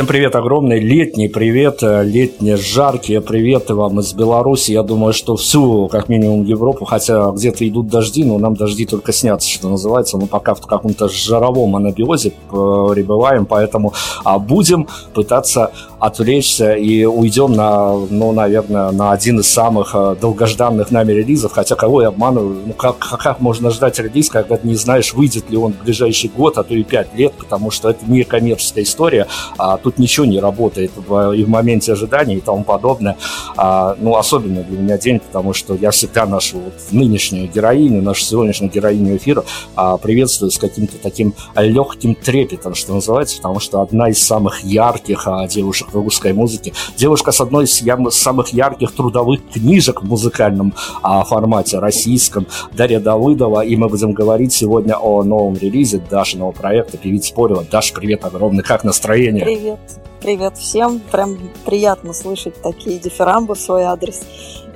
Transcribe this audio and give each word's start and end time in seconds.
Всем 0.00 0.06
привет 0.06 0.34
огромный, 0.34 0.80
летний 0.80 1.28
привет, 1.28 1.82
э, 1.82 2.02
летние 2.02 2.56
жаркие 2.56 3.20
приветы 3.20 3.74
вам 3.74 4.00
из 4.00 4.14
Беларуси. 4.14 4.72
Я 4.72 4.82
думаю, 4.82 5.12
что 5.12 5.36
всю, 5.36 5.88
как 5.88 6.08
минимум, 6.08 6.42
Европу, 6.44 6.86
хотя 6.86 7.30
где-то 7.32 7.68
идут 7.68 7.88
дожди, 7.88 8.24
но 8.24 8.38
нам 8.38 8.54
дожди 8.54 8.86
только 8.86 9.12
снятся, 9.12 9.50
что 9.50 9.68
называется. 9.68 10.16
Мы 10.16 10.26
пока 10.26 10.54
в 10.54 10.62
каком-то 10.62 11.10
жаровом 11.10 11.76
анабиозе 11.76 12.32
пребываем, 12.48 13.44
поэтому 13.44 13.92
а, 14.24 14.38
будем 14.38 14.88
пытаться 15.12 15.70
отвлечься 16.00 16.74
и 16.74 17.04
уйдем 17.04 17.52
на, 17.52 17.94
ну, 17.94 18.32
наверное, 18.32 18.90
на 18.90 19.12
один 19.12 19.40
из 19.40 19.48
самых 19.48 19.94
э, 19.94 20.16
долгожданных 20.18 20.90
нами 20.90 21.12
релизов. 21.12 21.52
Хотя 21.52 21.76
кого 21.76 22.00
я 22.02 22.08
обманываю? 22.08 22.62
Ну, 22.66 22.72
как, 22.72 22.98
как 22.98 23.40
можно 23.40 23.70
ждать 23.70 23.98
релиз, 23.98 24.30
когда 24.30 24.56
ты 24.56 24.66
не 24.66 24.76
знаешь, 24.76 25.12
выйдет 25.12 25.50
ли 25.50 25.58
он 25.58 25.74
в 25.74 25.84
ближайший 25.84 26.30
год, 26.30 26.56
а 26.56 26.64
то 26.64 26.74
и 26.74 26.82
пять 26.82 27.14
лет, 27.14 27.34
потому 27.34 27.70
что 27.70 27.90
это 27.90 28.04
не 28.06 28.24
коммерческая 28.24 28.84
история, 28.84 29.26
а 29.58 29.76
тут 29.76 29.98
ничего 29.98 30.24
не 30.24 30.40
работает 30.40 30.90
и 30.96 31.44
в 31.44 31.48
моменте 31.48 31.92
ожидания 31.92 32.36
и 32.36 32.40
тому 32.40 32.64
подобное. 32.64 33.16
А, 33.56 33.94
ну, 33.98 34.16
особенно 34.16 34.62
для 34.62 34.78
меня 34.78 34.96
день, 34.96 35.20
потому 35.20 35.52
что 35.52 35.74
я 35.74 35.90
всегда 35.90 36.24
нашу 36.24 36.58
вот 36.58 36.74
нынешнюю 36.92 37.48
героиню, 37.48 38.00
нашу 38.02 38.24
сегодняшнюю 38.24 38.72
героиню 38.72 39.16
эфира 39.18 39.44
а, 39.76 39.98
приветствую 39.98 40.50
с 40.50 40.58
каким-то 40.58 40.96
таким 40.96 41.34
легким 41.56 42.14
трепетом, 42.14 42.74
что 42.74 42.94
называется, 42.94 43.36
потому 43.36 43.60
что 43.60 43.82
одна 43.82 44.08
из 44.08 44.22
самых 44.22 44.64
ярких 44.64 45.26
а, 45.26 45.46
девушек 45.46 45.89
русской 45.92 46.32
музыке, 46.32 46.72
девушка 46.96 47.32
с 47.32 47.40
одной 47.40 47.64
из 47.64 47.80
я, 47.82 47.98
самых 48.10 48.48
ярких 48.48 48.92
трудовых 48.92 49.40
книжек 49.52 50.02
в 50.02 50.06
музыкальном 50.06 50.74
а, 51.02 51.24
формате 51.24 51.78
российском, 51.78 52.46
Дарья 52.72 53.00
Давыдова, 53.00 53.64
и 53.64 53.76
мы 53.76 53.88
будем 53.88 54.12
говорить 54.12 54.52
сегодня 54.52 54.96
о 54.96 55.22
новом 55.22 55.56
релизе 55.56 56.02
Дашиного 56.10 56.52
проекта 56.52 56.96
«Певица 56.96 57.28
спорила». 57.28 57.64
Даш, 57.70 57.92
привет 57.92 58.24
огромный, 58.24 58.62
как 58.62 58.84
настроение? 58.84 59.44
Привет. 59.44 59.78
Привет 60.20 60.58
всем. 60.58 61.00
Прям 61.10 61.38
приятно 61.64 62.12
слышать 62.12 62.60
такие 62.60 62.98
дифирамбы 62.98 63.54
в 63.54 63.60
свой 63.60 63.84
адрес. 63.84 64.20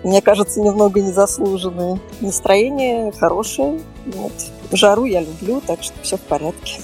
Мне 0.02 0.22
кажется, 0.22 0.60
немного 0.60 1.00
незаслуженные. 1.00 2.00
Настроение 2.20 3.12
хорошее. 3.12 3.80
Вот. 4.06 4.32
Жару 4.72 5.04
я 5.04 5.20
люблю, 5.20 5.62
так 5.66 5.82
что 5.82 5.94
все 6.02 6.16
в 6.16 6.22
порядке 6.22 6.80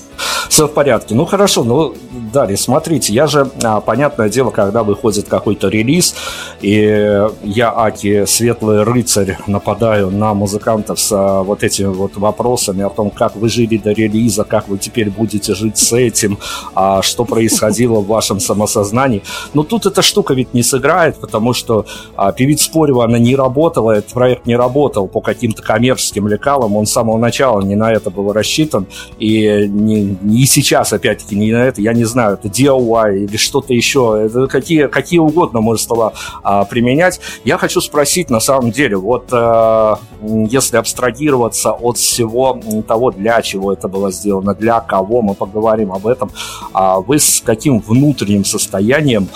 все 0.49 0.67
в 0.67 0.73
порядке. 0.73 1.15
Ну 1.15 1.27
хорошо, 1.27 1.65
ну 1.65 1.95
далее, 2.33 2.57
смотрите, 2.57 3.13
я 3.13 3.27
же, 3.27 3.51
а, 3.63 3.81
понятное 3.81 4.29
дело, 4.29 4.51
когда 4.51 4.83
выходит 4.83 5.29
какой-то 5.29 5.69
релиз, 5.69 6.15
и 6.61 7.27
я, 7.43 7.73
Аки, 7.77 8.25
светлый 8.27 8.83
рыцарь, 8.83 9.39
нападаю 9.47 10.11
на 10.11 10.35
музыкантов 10.35 11.01
с 11.01 11.13
а, 11.13 11.43
вот 11.43 11.63
этими 11.63 11.89
вот 11.89 12.17
вопросами 12.17 12.83
о 12.83 12.91
том, 12.91 13.11
как 13.11 13.37
вы 13.37 13.49
жили 13.49 13.77
до 13.77 13.93
релиза, 13.93 14.45
как 14.45 14.69
вы 14.69 14.79
теперь 14.79 15.11
будете 15.11 15.55
жить 15.55 15.79
с 15.79 15.93
этим, 15.93 16.39
а, 16.75 17.03
что 17.03 17.25
происходило 17.25 18.01
в 18.01 18.07
вашем 18.07 18.41
самосознании. 18.41 19.23
Но 19.55 19.63
тут 19.63 19.87
эта 19.87 20.03
штука 20.03 20.35
ведь 20.35 20.55
не 20.55 20.63
сыграет, 20.63 21.17
потому 21.17 21.53
что 21.53 21.87
а, 22.17 22.33
певица 22.33 22.65
Спорева, 22.65 23.05
она 23.05 23.19
не 23.19 23.35
работала, 23.35 23.93
этот 23.93 24.13
проект 24.13 24.47
не 24.47 24.57
работал 24.57 25.09
по 25.09 25.21
каким-то 25.21 25.63
коммерческим 25.63 26.29
лекалам, 26.29 26.77
он 26.77 26.87
с 26.87 26.93
самого 26.93 27.19
начала 27.19 27.61
не 27.63 27.75
на 27.75 27.93
это 27.93 28.11
был 28.11 28.33
рассчитан, 28.33 28.87
и 29.19 29.67
не 29.69 30.17
и 30.31 30.47
сейчас, 30.47 30.93
опять-таки, 30.93 31.37
не 31.37 31.53
на 31.53 31.65
это, 31.65 31.81
я 31.81 31.93
не 31.93 32.05
знаю, 32.05 32.35
это 32.35 32.49
DIY 32.49 33.25
или 33.25 33.37
что-то 33.37 33.73
еще, 33.73 34.23
это 34.27 34.47
какие, 34.47 34.87
какие 34.87 35.19
угодно 35.19 35.61
можно 35.61 35.83
стало 35.83 36.13
а, 36.43 36.65
применять. 36.65 37.21
Я 37.45 37.59
хочу 37.59 37.81
спросить, 37.81 38.31
на 38.31 38.41
самом 38.41 38.71
деле, 38.71 38.97
вот 38.97 39.29
а, 39.33 39.99
если 40.23 40.77
абстрагироваться 40.77 41.73
от 41.73 41.99
всего 41.99 42.61
того, 42.87 43.11
для 43.11 43.41
чего 43.43 43.73
это 43.73 43.89
было 43.89 44.11
сделано, 44.11 44.55
для 44.55 44.81
кого, 44.81 45.23
мы 45.23 45.35
поговорим 45.35 45.93
об 45.93 46.07
этом, 46.07 46.31
а 46.73 47.01
вы 47.01 47.19
с 47.19 47.43
каким 47.45 47.81
внутренним 47.81 48.45
состоянием 48.45 49.29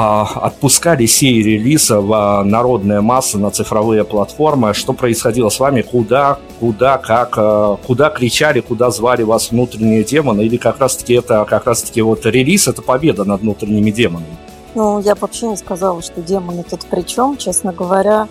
отпускали 0.00 1.06
сей 1.06 1.42
релиза 1.42 2.00
в 2.00 2.12
а, 2.12 2.44
народные 2.44 3.00
массы 3.00 3.36
на 3.36 3.50
цифровые 3.50 4.04
платформы. 4.04 4.72
Что 4.72 4.92
происходило 4.92 5.48
с 5.48 5.58
вами? 5.58 5.82
Куда, 5.82 6.38
куда, 6.60 6.98
как, 6.98 7.34
а, 7.36 7.76
куда 7.84 8.10
кричали, 8.10 8.60
куда 8.60 8.90
звали 8.90 9.24
вас 9.24 9.50
внутренние 9.50 10.04
демоны? 10.04 10.42
Или 10.42 10.56
как 10.56 10.78
раз-таки 10.78 11.14
это 11.14 11.44
как 11.44 11.66
раз-таки 11.66 12.00
вот 12.00 12.24
релиз, 12.26 12.68
это 12.68 12.80
победа 12.80 13.24
над 13.24 13.40
внутренними 13.40 13.90
демонами? 13.90 14.36
Ну, 14.74 15.00
я 15.00 15.16
вообще 15.16 15.48
не 15.48 15.56
сказала, 15.56 16.00
что 16.00 16.20
демоны 16.22 16.62
тут 16.62 16.86
при 16.86 17.02
чем. 17.02 17.36
Честно 17.36 17.72
говоря, 17.72 18.28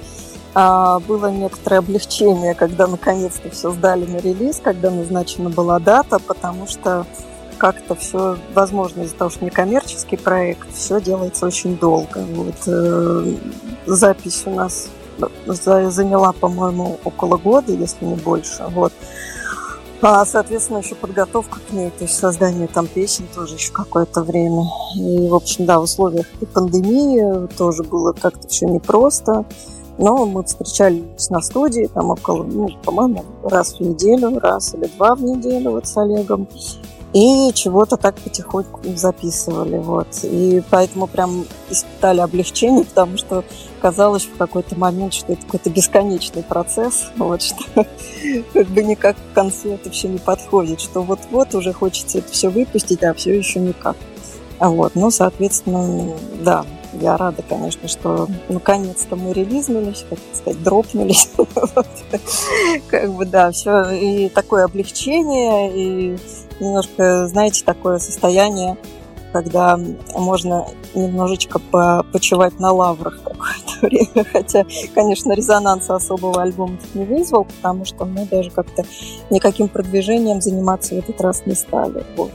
было 0.56 1.30
некоторое 1.30 1.80
облегчение, 1.80 2.54
когда 2.54 2.88
наконец-то 2.88 3.50
все 3.50 3.72
сдали 3.72 4.06
на 4.06 4.18
релиз, 4.18 4.62
когда 4.64 4.90
назначена 4.90 5.50
была 5.50 5.80
дата, 5.80 6.20
потому 6.20 6.68
что 6.68 7.06
как-то 7.58 7.96
все, 7.96 8.38
возможно, 8.54 9.02
из-за 9.02 9.16
того, 9.16 9.30
что 9.30 9.44
не 9.44 9.52
коммерческий 9.52 10.18
проект, 10.18 10.68
все 10.74 11.02
делается 11.02 11.46
очень 11.46 11.78
долго. 11.78 12.26
Вот, 12.34 12.56
э, 12.68 13.36
запись 13.86 14.44
у 14.46 14.52
нас 14.52 14.90
заняла, 15.46 16.32
по-моему, 16.32 17.00
около 17.04 17.38
года, 17.38 17.72
если 17.72 18.06
не 18.06 18.16
больше. 18.16 18.64
Вот. 18.70 18.94
А, 20.02 20.24
соответственно, 20.26 20.78
еще 20.78 20.94
подготовка 20.94 21.60
к 21.60 21.74
ней, 21.74 21.90
то 21.90 22.04
есть 22.04 22.18
создание 22.18 22.68
там 22.68 22.86
песен 22.86 23.26
тоже 23.34 23.56
еще 23.56 23.74
какое-то 23.74 24.22
время. 24.22 24.64
И, 24.96 25.28
в 25.28 25.34
общем, 25.34 25.66
да, 25.66 25.80
в 25.80 25.84
условиях 25.84 26.28
и 26.40 26.46
пандемии 26.46 27.48
тоже 27.58 27.84
было 27.84 28.14
как-то 28.14 28.48
все 28.48 28.68
непросто. 28.68 29.46
Но 29.98 30.28
мы 30.28 30.44
встречались 30.44 31.32
на 31.32 31.42
студии, 31.42 31.90
там 31.92 32.12
около, 32.12 32.44
ну, 32.44 32.70
по-моему, 32.84 33.26
раз 33.44 33.74
в 33.74 33.80
неделю, 33.80 34.38
раз 34.38 34.76
или 34.76 34.86
два 34.86 35.16
в 35.16 35.24
неделю 35.24 35.72
вот 35.72 35.88
с 35.88 35.98
Олегом 35.98 36.48
и 37.14 37.52
чего-то 37.54 37.98
так 37.98 38.16
потихоньку 38.16 38.82
записывали. 38.96 39.78
Вот. 39.78 40.08
И 40.24 40.62
поэтому 40.70 41.08
прям 41.08 41.46
испытали 41.70 42.20
облегчение, 42.20 42.86
потому 42.90 43.18
что 43.18 43.44
казалось 43.82 44.26
в 44.26 44.38
какой-то 44.38 44.78
момент, 44.78 45.14
что 45.14 45.34
это 45.34 45.44
какой-то 45.44 45.70
бесконечный 45.70 46.44
процесс, 46.44 47.08
вот, 47.18 47.42
что 47.42 47.64
как 48.54 48.68
бы 48.68 48.84
никак 48.84 49.16
к 49.16 49.36
концу 49.36 49.74
это 49.74 49.90
все 49.90 50.08
не 50.08 50.20
подходит, 50.20 50.82
что 50.82 51.02
вот-вот 51.02 51.56
уже 51.56 51.74
хочется 51.74 52.20
это 52.20 52.32
все 52.32 52.50
выпустить, 52.50 53.04
а 53.04 53.14
все 53.14 53.38
еще 53.38 53.60
никак. 53.60 53.96
Вот. 54.60 54.96
Ну, 54.96 55.12
соответственно, 55.12 56.16
да, 56.42 56.66
я 56.94 57.16
рада, 57.16 57.44
конечно, 57.48 57.88
что 57.88 58.28
наконец-то 58.50 59.16
мы 59.16 59.34
релизнулись, 59.34 60.04
как 60.10 60.18
сказать, 60.34 60.64
дропнулись. 60.64 61.30
Как 62.88 63.14
бы, 63.14 63.26
да, 63.26 63.52
все. 63.52 63.92
И 63.92 64.30
такое 64.30 64.66
облегчение, 64.66 65.72
и 65.76 66.18
немножко, 66.60 67.28
знаете, 67.28 67.64
такое 67.64 68.00
состояние, 68.00 68.78
когда 69.34 69.80
можно 70.16 70.66
немножечко 70.96 71.60
по 71.60 72.06
почивать 72.12 72.60
на 72.60 72.72
лаврах 72.72 73.22
какое-то 73.24 73.86
время. 73.86 74.26
Хотя, 74.32 74.66
конечно, 74.94 75.34
резонанса 75.34 75.96
особого 75.96 76.42
альбома 76.42 76.78
не 76.94 77.06
вызвал, 77.06 77.46
потому 77.46 77.86
что 77.86 78.06
мы 78.06 78.26
даже 78.26 78.50
как-то 78.52 78.86
никаким 79.30 79.68
продвижением 79.68 80.42
заниматься 80.42 80.96
в 80.96 81.00
этот 81.00 81.22
раз 81.22 81.46
не 81.46 81.56
стали. 81.56 82.04
Вот. 82.16 82.32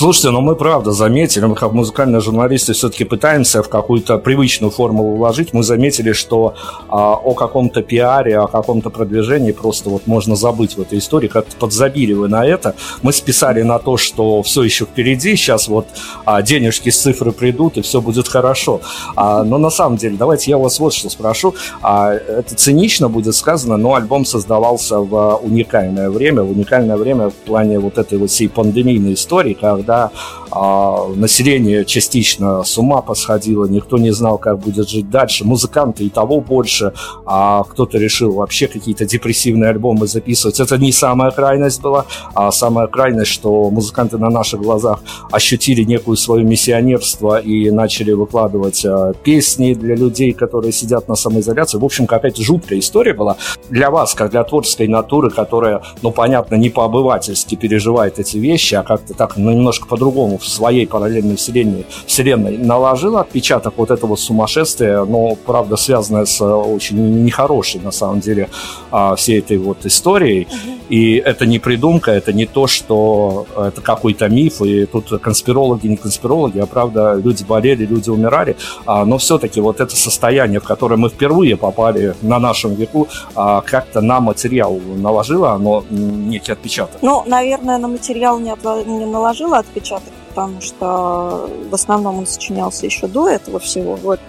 Слушайте, 0.00 0.30
но 0.30 0.40
мы 0.40 0.56
правда 0.56 0.92
заметили, 0.92 1.44
мы 1.44 1.54
как 1.54 1.72
музыкальные 1.72 2.22
журналисты 2.22 2.72
все-таки 2.72 3.04
пытаемся 3.04 3.62
в 3.62 3.68
какую-то 3.68 4.16
привычную 4.16 4.70
формулу 4.70 5.14
вложить. 5.16 5.52
Мы 5.52 5.62
заметили, 5.62 6.12
что 6.12 6.54
а, 6.88 7.16
о 7.16 7.34
каком-то 7.34 7.82
пиаре, 7.82 8.38
о 8.38 8.46
каком-то 8.46 8.88
продвижении 8.88 9.52
просто 9.52 9.90
вот 9.90 10.06
можно 10.06 10.36
забыть 10.36 10.78
в 10.78 10.80
этой 10.80 11.00
истории. 11.00 11.28
Как-то 11.28 11.54
подзабили 11.54 12.14
вы 12.14 12.28
на 12.28 12.46
это. 12.46 12.74
Мы 13.02 13.12
списали 13.12 13.60
на 13.60 13.78
то, 13.78 13.98
что 13.98 14.42
все 14.42 14.62
еще 14.62 14.86
впереди. 14.86 15.36
Сейчас 15.36 15.68
вот 15.68 15.86
а, 16.24 16.40
денежки 16.40 16.88
с 16.88 16.98
цифры 16.98 17.32
придут, 17.32 17.76
и 17.76 17.82
все 17.82 18.00
будет 18.00 18.26
хорошо. 18.26 18.80
А, 19.16 19.44
но 19.44 19.58
на 19.58 19.68
самом 19.68 19.98
деле, 19.98 20.16
давайте 20.16 20.50
я 20.50 20.56
вас 20.56 20.80
вот 20.80 20.94
что 20.94 21.10
спрошу. 21.10 21.54
А, 21.82 22.14
это 22.14 22.54
цинично 22.54 23.10
будет 23.10 23.34
сказано, 23.34 23.76
но 23.76 23.96
альбом 23.96 24.24
создавался 24.24 25.00
в 25.00 25.40
уникальное 25.42 26.08
время. 26.08 26.42
В 26.42 26.52
уникальное 26.52 26.96
время 26.96 27.28
в 27.28 27.34
плане 27.34 27.78
вот 27.78 27.98
этой 27.98 28.16
вот 28.16 28.30
всей 28.30 28.48
пандемийной 28.48 29.12
истории, 29.12 29.52
когда 29.52 29.89
когда 29.90 30.10
а, 30.52 31.08
население 31.14 31.84
частично 31.84 32.64
с 32.64 32.76
ума 32.78 33.02
посходило, 33.02 33.66
никто 33.66 33.98
не 33.98 34.10
знал, 34.12 34.38
как 34.38 34.58
будет 34.58 34.88
жить 34.88 35.10
дальше. 35.10 35.44
Музыканты 35.44 36.04
и 36.04 36.08
того 36.08 36.40
больше, 36.40 36.92
а 37.24 37.62
кто-то 37.64 37.98
решил 37.98 38.32
вообще 38.32 38.66
какие-то 38.66 39.04
депрессивные 39.04 39.70
альбомы 39.70 40.06
записывать. 40.06 40.60
Это 40.60 40.76
не 40.76 40.92
самая 40.92 41.30
крайность 41.30 41.80
была, 41.80 42.06
а 42.34 42.50
самая 42.50 42.86
крайность, 42.88 43.30
что 43.30 43.70
музыканты 43.70 44.18
на 44.18 44.30
наших 44.30 44.60
глазах 44.60 45.00
ощутили 45.30 45.84
некую 45.84 46.16
свое 46.16 46.44
миссионерство 46.44 47.40
и 47.40 47.70
начали 47.70 48.12
выкладывать 48.12 48.84
а, 48.84 49.12
песни 49.12 49.74
для 49.74 49.94
людей, 49.94 50.32
которые 50.32 50.72
сидят 50.72 51.08
на 51.08 51.14
самоизоляции. 51.14 51.78
В 51.78 51.84
общем, 51.84 52.06
какая-то 52.06 52.42
жуткая 52.42 52.78
история 52.78 53.14
была. 53.14 53.36
Для 53.68 53.90
вас, 53.90 54.14
как 54.14 54.30
для 54.30 54.42
творческой 54.42 54.88
натуры, 54.88 55.30
которая, 55.30 55.82
ну, 56.02 56.10
понятно, 56.10 56.56
не 56.56 56.70
по-обывательски 56.70 57.54
переживает 57.54 58.18
эти 58.18 58.36
вещи, 58.36 58.74
а 58.74 58.82
как-то 58.82 59.14
так, 59.14 59.36
ну, 59.36 59.52
немножко 59.52 59.79
по-другому 59.88 60.38
в 60.38 60.46
своей 60.46 60.86
параллельной 60.86 61.36
вселенной, 61.36 61.86
вселенной 62.06 62.58
наложила 62.58 63.20
отпечаток 63.20 63.74
вот 63.76 63.90
этого 63.90 64.16
сумасшествия, 64.16 65.04
но, 65.04 65.34
правда, 65.34 65.76
связанное 65.76 66.24
с 66.24 66.40
очень 66.44 67.24
нехорошей, 67.24 67.80
на 67.80 67.92
самом 67.92 68.20
деле, 68.20 68.48
а, 68.90 69.14
всей 69.16 69.38
этой 69.38 69.58
вот 69.58 69.86
историей. 69.86 70.48
И 70.88 71.14
это 71.14 71.46
не 71.46 71.60
придумка, 71.60 72.10
это 72.10 72.32
не 72.32 72.46
то, 72.46 72.66
что 72.66 73.46
это 73.56 73.80
какой-то 73.80 74.28
миф, 74.28 74.60
и 74.60 74.86
тут 74.86 75.20
конспирологи, 75.20 75.86
не 75.86 75.96
конспирологи, 75.96 76.58
а, 76.58 76.66
правда, 76.66 77.14
люди 77.14 77.44
болели, 77.44 77.86
люди 77.86 78.10
умирали, 78.10 78.56
а, 78.86 79.04
но 79.04 79.18
все-таки 79.18 79.60
вот 79.60 79.80
это 79.80 79.94
состояние, 79.94 80.58
в 80.58 80.64
которое 80.64 80.96
мы 80.96 81.08
впервые 81.08 81.56
попали 81.56 82.14
на 82.22 82.38
нашем 82.38 82.74
веку, 82.74 83.08
как-то 83.34 84.00
на 84.00 84.20
материал 84.20 84.80
наложило 84.96 85.52
оно 85.52 85.84
некий 85.90 86.52
отпечаток. 86.52 87.00
Ну, 87.02 87.22
наверное, 87.26 87.78
на 87.78 87.88
материал 87.88 88.38
не, 88.38 88.54
не 88.86 89.06
наложило 89.06 89.59
отпечаток, 89.60 90.12
потому 90.28 90.60
что 90.60 91.48
в 91.70 91.74
основном 91.74 92.18
он 92.18 92.26
сочинялся 92.26 92.86
еще 92.86 93.06
до 93.06 93.28
этого 93.28 93.58
всего. 93.58 93.96
Вот. 93.96 94.20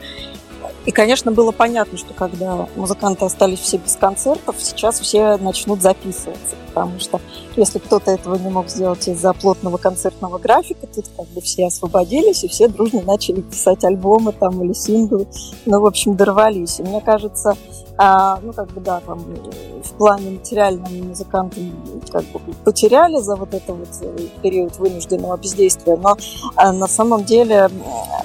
И, 0.86 0.92
конечно, 0.92 1.32
было 1.32 1.52
понятно, 1.52 1.98
что 1.98 2.14
когда 2.14 2.68
музыканты 2.76 3.26
остались 3.26 3.60
все 3.60 3.78
без 3.78 3.96
концертов, 3.96 4.56
сейчас 4.60 5.00
все 5.00 5.38
начнут 5.38 5.82
записываться, 5.82 6.56
потому 6.68 7.00
что 7.00 7.22
если 7.56 7.78
кто-то 7.78 8.10
этого 8.10 8.36
не 8.36 8.50
мог 8.50 8.68
сделать 8.68 9.08
из-за 9.08 9.34
плотного 9.34 9.78
концертного 9.78 10.40
графика, 10.40 10.88
тут 10.88 11.06
как 11.16 11.28
бы 11.28 11.42
все 11.42 11.68
освободились, 11.68 12.44
и 12.44 12.48
все 12.48 12.68
дружно 12.68 13.02
начали 13.02 13.42
писать 13.42 13.84
альбомы 13.84 14.32
там 14.32 14.64
или 14.64 14.74
синглы. 14.74 15.28
Ну, 15.66 15.82
в 15.82 15.86
общем, 15.86 16.16
дорвались. 16.16 16.80
И 16.80 16.84
мне 16.84 17.00
кажется, 17.02 17.56
а, 17.98 18.40
ну, 18.42 18.52
как 18.52 18.72
бы, 18.72 18.82
да, 18.82 19.02
там, 19.02 19.20
в 19.20 19.92
плане 19.98 20.32
материальном 20.32 21.10
музыканты 21.10 21.72
как 22.12 22.24
бы 22.26 22.40
потеряли 22.64 23.18
за 23.18 23.36
вот 23.36 23.54
этот 23.54 23.70
вот 23.70 24.42
период 24.42 24.78
вынужденного 24.80 25.38
бездействия, 25.38 25.96
но 25.98 26.18
а, 26.56 26.72
на 26.72 26.88
самом 26.88 27.24
деле, 27.24 27.70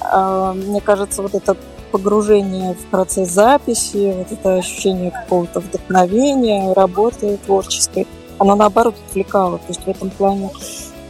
а, 0.01 0.53
мне 0.53 0.81
кажется, 0.81 1.21
вот 1.21 1.35
этот 1.35 1.57
погружение 1.91 2.73
в 2.73 2.85
процесс 2.85 3.29
записи, 3.29 4.13
вот 4.17 4.31
это 4.31 4.55
ощущение 4.55 5.11
какого-то 5.11 5.59
вдохновения, 5.59 6.73
работы 6.73 7.37
творческой, 7.45 8.07
оно 8.37 8.55
наоборот 8.55 8.95
отвлекало. 9.09 9.57
То 9.57 9.65
есть 9.69 9.83
в 9.83 9.87
этом 9.87 10.09
плане 10.09 10.51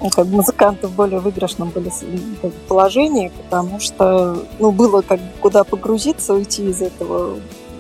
ну, 0.01 0.09
как 0.09 0.27
музыканты 0.27 0.87
в 0.87 0.91
более 0.91 1.19
выигрышном 1.19 1.69
были 1.69 1.89
бы, 2.41 2.51
положении, 2.67 3.31
потому 3.35 3.79
что 3.79 4.43
ну, 4.59 4.71
было 4.71 5.01
как 5.01 5.19
бы 5.19 5.29
куда 5.41 5.63
погрузиться, 5.63 6.33
уйти 6.33 6.69
из 6.69 6.81
этого 6.81 7.35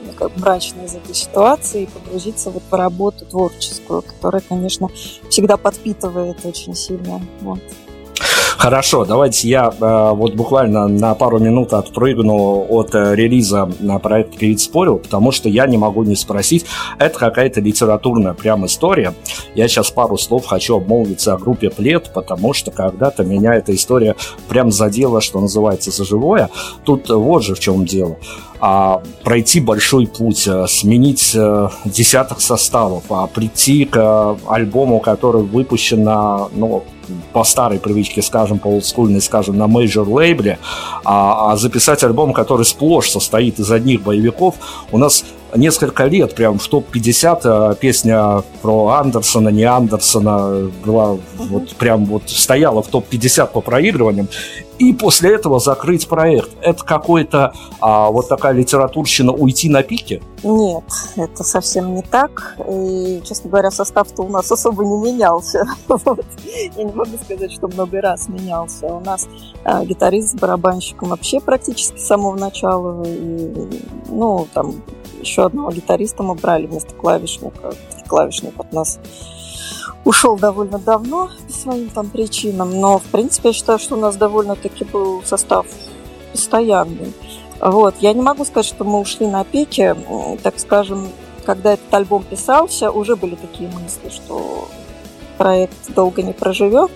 ну, 0.05 0.13
как 0.17 0.31
бы 0.31 0.41
мрачно 0.41 0.81
из 0.81 0.95
этой 0.95 1.13
ситуации 1.13 1.83
и 1.83 1.85
погрузиться 1.85 2.49
вот 2.49 2.63
в 2.69 2.73
работу 2.73 3.25
творческую, 3.25 4.01
которая, 4.01 4.41
конечно, 4.47 4.89
всегда 5.29 5.57
подпитывает 5.57 6.43
очень 6.43 6.73
сильно. 6.73 7.21
Вот. 7.41 7.59
Хорошо, 8.57 9.05
давайте 9.05 9.47
я 9.47 9.69
э, 9.69 10.11
вот 10.15 10.33
буквально 10.33 10.87
на 10.87 11.13
пару 11.13 11.37
минут 11.37 11.73
отпрыгну 11.73 12.65
от 12.67 12.95
э, 12.95 13.13
релиза 13.15 13.69
на 13.79 13.99
проект 13.99 14.37
«Перед 14.37 14.59
спорил», 14.59 14.97
потому 14.97 15.31
что 15.31 15.47
я 15.47 15.67
не 15.67 15.77
могу 15.77 16.03
не 16.03 16.15
спросить, 16.15 16.65
это 16.97 17.19
какая-то 17.19 17.61
литературная 17.61 18.33
прям 18.33 18.65
история. 18.65 19.13
Я 19.53 19.67
сейчас 19.67 19.91
пару 19.91 20.17
слов 20.17 20.47
хочу 20.47 20.77
обмолвиться 20.77 21.35
о 21.35 21.37
группе 21.37 21.69
«Плед», 21.69 22.11
потому 22.15 22.53
что 22.53 22.71
когда-то 22.71 23.23
меня 23.23 23.53
эта 23.53 23.75
история 23.75 24.15
прям 24.49 24.71
задела, 24.71 25.21
что 25.21 25.39
называется, 25.39 25.91
за 25.91 26.03
живое. 26.03 26.49
Тут 26.83 27.09
вот 27.09 27.43
же 27.43 27.53
в 27.53 27.59
чем 27.59 27.85
дело 27.85 28.17
а, 28.59 29.01
пройти 29.23 29.59
большой 29.59 30.07
путь, 30.07 30.47
а, 30.47 30.67
сменить 30.67 31.33
а, 31.35 31.71
десяток 31.85 32.41
составов, 32.41 33.03
а 33.09 33.27
прийти 33.27 33.85
к 33.85 33.97
а, 33.97 34.37
альбому, 34.47 34.99
который 34.99 35.43
выпущен 35.43 36.03
на, 36.03 36.47
ну, 36.53 36.83
по 37.33 37.43
старой 37.43 37.79
привычке, 37.79 38.21
скажем, 38.21 38.59
по 38.59 38.67
олдскульной, 38.67 39.21
скажем, 39.21 39.57
на 39.57 39.67
major 39.67 40.07
лейбле, 40.09 40.59
а, 41.05 41.51
а 41.51 41.57
записать 41.57 42.03
альбом, 42.03 42.33
который 42.33 42.65
сплошь 42.65 43.09
состоит 43.09 43.59
из 43.59 43.71
одних 43.71 44.03
боевиков, 44.03 44.55
у 44.91 44.97
нас 44.97 45.23
несколько 45.55 46.05
лет 46.05 46.35
прям 46.35 46.59
в 46.59 46.67
топ-50 46.67 47.77
песня 47.77 48.43
про 48.61 48.89
Андерсона, 48.89 49.49
не 49.49 49.63
Андерсона 49.63 50.71
была 50.85 51.17
вот 51.37 51.75
прям 51.75 52.05
вот 52.05 52.23
стояла 52.29 52.81
в 52.81 52.87
топ-50 52.87 53.51
по 53.51 53.61
проигрываниям 53.61 54.27
и 54.79 54.93
после 54.93 55.33
этого 55.33 55.59
закрыть 55.59 56.07
проект. 56.07 56.49
Это 56.61 56.83
какой-то 56.83 57.53
а, 57.79 58.09
вот 58.11 58.29
такая 58.29 58.53
литературщина 58.53 59.31
уйти 59.31 59.69
на 59.69 59.83
пике? 59.83 60.21
Нет, 60.43 60.83
это 61.15 61.43
совсем 61.43 61.95
не 61.95 62.03
так. 62.03 62.55
И, 62.69 63.21
честно 63.25 63.49
говоря, 63.49 63.71
состав-то 63.71 64.23
у 64.23 64.29
нас 64.29 64.51
особо 64.51 64.85
не 64.85 64.97
менялся. 65.11 65.65
Вот. 65.87 66.25
Я 66.77 66.83
не 66.83 66.91
могу 66.91 67.17
сказать, 67.23 67.51
что 67.51 67.67
много 67.67 68.01
раз 68.01 68.29
менялся. 68.29 68.87
У 68.87 68.99
нас 68.99 69.27
а, 69.63 69.83
гитарист 69.83 70.31
с 70.31 70.35
барабанщиком 70.35 71.09
вообще 71.09 71.39
практически 71.39 71.97
с 71.97 72.05
самого 72.05 72.35
начала. 72.35 73.03
И, 73.03 73.67
ну, 74.09 74.47
там 74.53 74.75
еще 75.19 75.45
одного 75.45 75.71
гитариста 75.71 76.23
мы 76.23 76.35
брали 76.35 76.67
вместо 76.67 76.93
клавишника. 76.93 77.73
Клавишник 78.07 78.59
от 78.59 78.71
нас 78.71 78.99
ушел 80.05 80.37
довольно 80.37 80.79
давно 80.79 81.29
по 81.47 81.53
своим 81.53 81.89
там 81.89 82.09
причинам, 82.09 82.79
но, 82.79 82.99
в 82.99 83.03
принципе, 83.03 83.49
я 83.49 83.53
считаю, 83.53 83.79
что 83.79 83.95
у 83.95 83.99
нас 83.99 84.15
довольно-таки 84.15 84.85
был 84.85 85.21
состав 85.23 85.65
постоянный. 86.31 87.13
Вот. 87.59 87.95
Я 87.99 88.13
не 88.13 88.21
могу 88.21 88.45
сказать, 88.45 88.65
что 88.65 88.83
мы 88.83 88.99
ушли 88.99 89.27
на 89.27 89.43
пике, 89.43 89.95
так 90.43 90.59
скажем, 90.59 91.09
когда 91.45 91.73
этот 91.73 91.93
альбом 91.93 92.23
писался, 92.23 92.91
уже 92.91 93.15
были 93.15 93.35
такие 93.35 93.69
мысли, 93.69 94.09
что 94.09 94.67
проект 95.37 95.93
долго 95.93 96.21
не 96.21 96.33
проживет. 96.33 96.91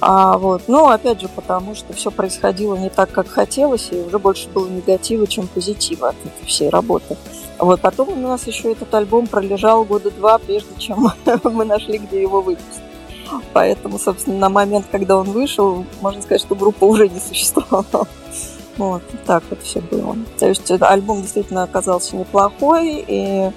А 0.00 0.38
вот, 0.38 0.62
ну, 0.68 0.86
опять 0.88 1.20
же, 1.20 1.28
потому 1.28 1.74
что 1.74 1.92
все 1.92 2.10
происходило 2.10 2.76
не 2.76 2.88
так, 2.88 3.10
как 3.10 3.28
хотелось, 3.28 3.88
и 3.90 3.96
уже 4.00 4.18
больше 4.18 4.48
было 4.48 4.68
негатива, 4.68 5.26
чем 5.26 5.48
позитива 5.48 6.10
от 6.10 6.16
этой 6.24 6.46
всей 6.46 6.68
работы. 6.68 7.16
Вот, 7.58 7.80
потом 7.80 8.10
у 8.10 8.28
нас 8.28 8.46
еще 8.46 8.72
этот 8.72 8.94
альбом 8.94 9.26
пролежал 9.26 9.84
года 9.84 10.10
два, 10.12 10.38
прежде 10.38 10.70
чем 10.78 11.08
мы 11.44 11.64
нашли, 11.64 11.98
где 11.98 12.22
его 12.22 12.40
выпустить. 12.40 12.82
Поэтому, 13.52 13.98
собственно, 13.98 14.38
на 14.38 14.48
момент, 14.48 14.86
когда 14.90 15.18
он 15.18 15.30
вышел, 15.32 15.84
можно 16.00 16.22
сказать, 16.22 16.42
что 16.42 16.54
группа 16.54 16.84
уже 16.84 17.08
не 17.08 17.20
существовала. 17.20 18.06
Вот, 18.76 19.02
так 19.26 19.42
вот 19.50 19.60
все 19.62 19.80
было. 19.80 20.16
То 20.38 20.46
есть 20.46 20.70
альбом 20.70 21.22
действительно 21.22 21.64
оказался 21.64 22.16
неплохой, 22.16 23.04
и, 23.06 23.50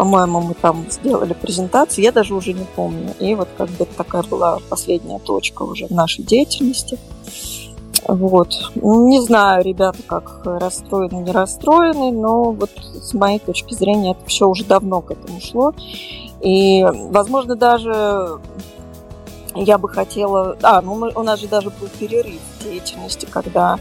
по-моему, 0.00 0.40
мы 0.40 0.54
там 0.54 0.86
сделали 0.88 1.34
презентацию, 1.34 2.04
я 2.04 2.10
даже 2.10 2.34
уже 2.34 2.54
не 2.54 2.64
помню. 2.74 3.14
И 3.18 3.34
вот 3.34 3.48
как 3.58 3.68
бы 3.68 3.84
такая 3.84 4.22
была 4.22 4.58
последняя 4.70 5.18
точка 5.18 5.62
уже 5.64 5.88
в 5.88 5.90
нашей 5.90 6.24
деятельности. 6.24 6.98
Вот. 8.08 8.48
Не 8.76 9.20
знаю, 9.20 9.62
ребята, 9.62 9.98
как 10.06 10.40
расстроены, 10.46 11.16
не 11.16 11.32
расстроены, 11.32 12.12
но 12.12 12.52
вот 12.52 12.70
с 12.94 13.12
моей 13.12 13.40
точки 13.40 13.74
зрения 13.74 14.12
это 14.12 14.24
все 14.24 14.48
уже 14.48 14.64
давно 14.64 15.02
к 15.02 15.10
этому 15.10 15.38
шло. 15.38 15.74
И, 16.40 16.82
возможно, 17.10 17.54
даже 17.54 18.40
я 19.54 19.76
бы 19.76 19.86
хотела... 19.90 20.56
А, 20.62 20.80
ну 20.80 20.94
мы, 20.94 21.12
у 21.14 21.22
нас 21.22 21.40
же 21.40 21.46
даже 21.46 21.68
был 21.68 21.88
перерыв 21.98 22.40
в 22.58 22.64
деятельности, 22.64 23.26
когда 23.30 23.78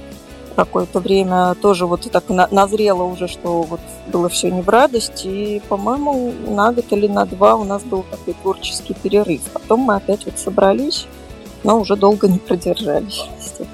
какое-то 0.65 0.99
время 0.99 1.55
тоже 1.55 1.85
вот 1.85 2.09
так 2.11 2.29
назрело 2.29 3.03
уже, 3.03 3.27
что 3.27 3.61
вот 3.63 3.79
было 4.11 4.29
все 4.29 4.51
не 4.51 4.61
в 4.61 4.69
радость. 4.69 5.25
И, 5.25 5.61
по-моему, 5.69 6.33
на 6.47 6.71
год 6.71 6.85
или 6.91 7.07
на 7.07 7.25
два 7.25 7.55
у 7.55 7.63
нас 7.63 7.83
был 7.83 8.03
такой 8.09 8.33
творческий 8.33 8.93
перерыв. 8.93 9.41
Потом 9.53 9.81
мы 9.81 9.95
опять 9.95 10.25
вот 10.25 10.37
собрались 10.37 11.07
но 11.63 11.79
уже 11.79 11.95
долго 11.95 12.27
не 12.27 12.39
продержались 12.39 13.25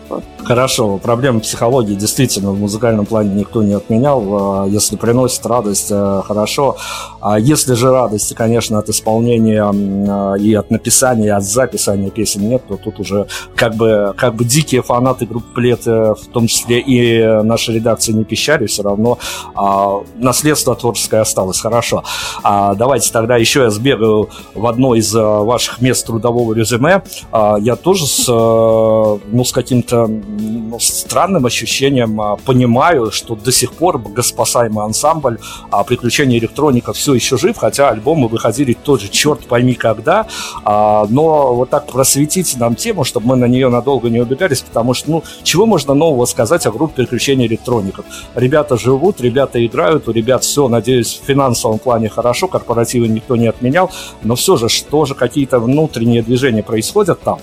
пор. 0.08 0.24
Хорошо, 0.44 0.98
проблемы 0.98 1.40
психологии 1.40 1.96
действительно 1.96 2.52
в 2.52 2.60
музыкальном 2.60 3.06
плане 3.06 3.34
никто 3.34 3.64
не 3.64 3.74
отменял. 3.74 4.64
А, 4.64 4.68
если 4.68 4.96
приносит 4.96 5.46
радость, 5.46 5.88
э, 5.90 6.22
хорошо. 6.26 6.78
А 7.20 7.40
если 7.40 7.74
же 7.74 7.92
радости, 7.92 8.34
конечно, 8.34 8.78
от 8.78 8.90
исполнения 8.90 9.64
а, 9.64 10.36
и 10.36 10.54
от 10.54 10.70
написания, 10.70 11.28
и 11.28 11.30
от 11.30 11.44
записания 11.44 12.10
песен 12.10 12.48
нет, 12.48 12.64
то 12.68 12.78
тут 12.78 13.00
уже 13.00 13.28
как 13.56 13.76
бы, 13.76 14.14
как 14.18 14.36
бы 14.36 14.46
дикие 14.46 14.84
фанаты 14.84 15.26
группы 15.26 15.46
Плет, 15.56 15.88
э, 15.88 16.14
в 16.14 16.28
том 16.28 16.48
числе 16.48 16.80
и 16.80 17.24
наша 17.44 17.72
редакция 17.72 18.14
не 18.14 18.24
пищали, 18.24 18.68
все 18.68 18.84
равно 18.84 19.18
а, 19.56 20.04
наследство 20.16 20.76
творческое 20.76 21.22
осталось. 21.22 21.60
Хорошо. 21.60 22.04
А, 22.44 22.76
давайте 22.76 23.12
тогда 23.12 23.38
еще 23.38 23.62
я 23.62 23.70
сбегаю 23.70 24.30
в 24.54 24.66
одно 24.68 24.96
из 24.96 25.16
э, 25.16 25.22
ваших 25.22 25.82
мест 25.82 26.06
трудового 26.06 26.54
резюме. 26.54 27.04
А, 27.32 27.58
я 27.60 27.75
тоже 27.76 28.08
с, 28.08 28.28
ну, 28.28 29.44
с 29.44 29.52
каким-то 29.52 30.08
ну, 30.08 30.80
странным 30.80 31.46
ощущением 31.46 32.20
а, 32.20 32.36
понимаю, 32.36 33.12
что 33.12 33.36
до 33.36 33.52
сих 33.52 33.74
пор 33.74 33.98
госпасаемый 34.00 34.86
ансамбль 34.86 35.40
а, 35.72 35.84
«Приключения 35.84 36.38
электроника» 36.38 36.94
все 36.94 37.14
еще 37.14 37.38
жив, 37.38 37.58
хотя 37.58 37.90
альбомы 37.90 38.28
выходили 38.28 38.74
тоже 38.74 39.08
черт 39.08 39.46
пойми 39.46 39.74
когда, 39.74 40.28
а, 40.64 41.06
но 41.10 41.56
вот 41.56 41.70
так 41.70 41.88
просветить 41.88 42.56
нам 42.58 42.76
тему, 42.76 43.04
чтобы 43.04 43.28
мы 43.28 43.36
на 43.36 43.46
нее 43.46 43.70
надолго 43.70 44.10
не 44.10 44.20
убегались, 44.20 44.62
потому 44.62 44.94
что, 44.94 45.12
ну, 45.12 45.24
чего 45.44 45.66
можно 45.66 45.94
нового 45.94 46.26
сказать 46.26 46.66
о 46.66 46.72
группе 46.72 46.96
«Приключения 46.96 47.48
электроников»? 47.48 48.06
Ребята 48.36 48.78
живут, 48.78 49.22
ребята 49.22 49.66
играют, 49.66 50.08
у 50.08 50.12
ребят 50.12 50.44
все, 50.44 50.68
надеюсь, 50.68 51.20
в 51.22 51.26
финансовом 51.26 51.80
плане 51.80 52.10
хорошо, 52.10 52.48
корпоративы 52.48 53.08
никто 53.08 53.36
не 53.36 53.48
отменял, 53.48 53.92
но 54.24 54.36
все 54.36 54.58
же, 54.58 54.70
что 54.70 55.06
же 55.06 55.16
какие-то 55.16 55.60
внутренние 55.60 56.22
движения 56.22 56.64
происходят 56.64 57.22
там? 57.22 57.40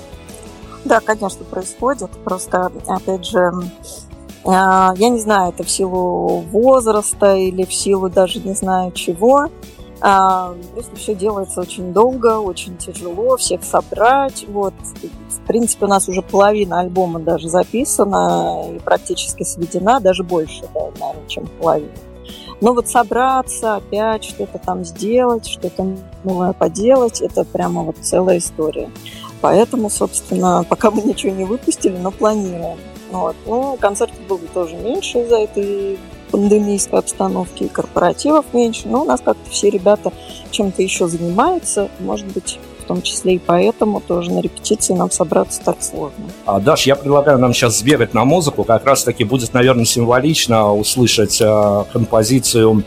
Да, 0.85 1.01
конечно, 1.01 1.45
происходит. 1.45 2.11
Просто, 2.25 2.73
опять 2.87 3.25
же, 3.25 3.53
а, 4.45 4.95
я 4.97 5.09
не 5.09 5.21
знаю, 5.21 5.53
это 5.53 5.63
в 5.63 5.71
силу 5.71 6.41
возраста 6.51 7.35
или 7.35 7.65
в 7.65 7.73
силу 7.73 8.09
даже 8.09 8.41
не 8.41 8.55
знаю 8.55 8.93
чего. 8.93 9.49
А, 10.05 10.55
просто 10.75 10.97
все 10.97 11.15
делается 11.15 11.61
очень 11.61 11.93
долго, 11.93 12.39
очень 12.41 12.77
тяжело, 12.77 13.37
всех 13.37 13.63
собрать. 13.63 14.45
Вот, 14.49 14.75
в 15.29 15.47
принципе, 15.47 15.87
у 15.87 15.89
нас 15.89 16.09
уже 16.09 16.23
половина 16.23 16.81
альбома 16.81 17.21
даже 17.21 17.49
записана 17.49 18.65
и 18.75 18.81
практически 18.81 19.45
сведена, 19.45 20.01
даже 20.01 20.25
больше, 20.25 20.65
да, 20.75 20.91
наверное, 20.99 21.29
чем 21.29 21.47
половина. 21.61 21.93
Но 22.61 22.75
вот 22.75 22.89
собраться, 22.89 23.77
опять 23.77 24.25
что-то 24.25 24.59
там 24.59 24.85
сделать, 24.85 25.47
что-то 25.47 25.97
новое 26.25 26.53
поделать, 26.53 27.21
это 27.21 27.45
прямо 27.45 27.83
вот 27.83 27.97
целая 28.01 28.39
история. 28.39 28.91
Поэтому, 29.43 29.91
собственно, 29.91 30.65
пока 30.67 30.91
мы 30.91 31.03
ничего 31.03 31.35
не 31.35 31.45
выпустили, 31.45 31.97
но 31.99 32.11
планируем. 32.13 32.79
Вот. 33.11 33.37
Ну, 33.45 33.77
концертов 33.79 34.19
было 34.27 34.41
тоже 34.55 34.77
меньше 34.77 35.19
из-за 35.19 35.41
этой 35.41 35.99
пандемийской 36.31 36.99
обстановки, 37.01 37.65
и 37.65 37.69
корпоративов 37.69 38.47
меньше. 38.55 38.89
Но 38.89 39.03
у 39.03 39.05
нас 39.05 39.21
как-то 39.21 39.51
все 39.51 39.69
ребята 39.69 40.13
чем-то 40.51 40.81
еще 40.81 41.09
занимаются. 41.09 41.91
Может 41.99 42.27
быть, 42.29 42.59
в 42.81 42.85
том 42.85 43.03
числе 43.03 43.35
и 43.35 43.39
поэтому 43.39 44.01
тоже 44.01 44.31
на 44.31 44.41
репетиции 44.41 44.95
нам 44.95 45.11
собраться 45.11 45.61
так 45.65 45.83
сложно. 45.83 46.25
А, 46.47 46.61
Даш, 46.61 46.87
я 46.87 46.97
предлагаю 46.97 47.39
нам 47.39 47.53
сейчас 47.53 47.79
сбегать 47.79 48.15
на 48.15 48.25
музыку. 48.25 48.65
Как 48.65 48.87
раз-таки 48.87 49.25
будет, 49.25 49.53
наверное, 49.53 49.85
символично 49.85 50.73
услышать 50.73 51.41
э, 51.41 51.85
композицию 51.93 52.85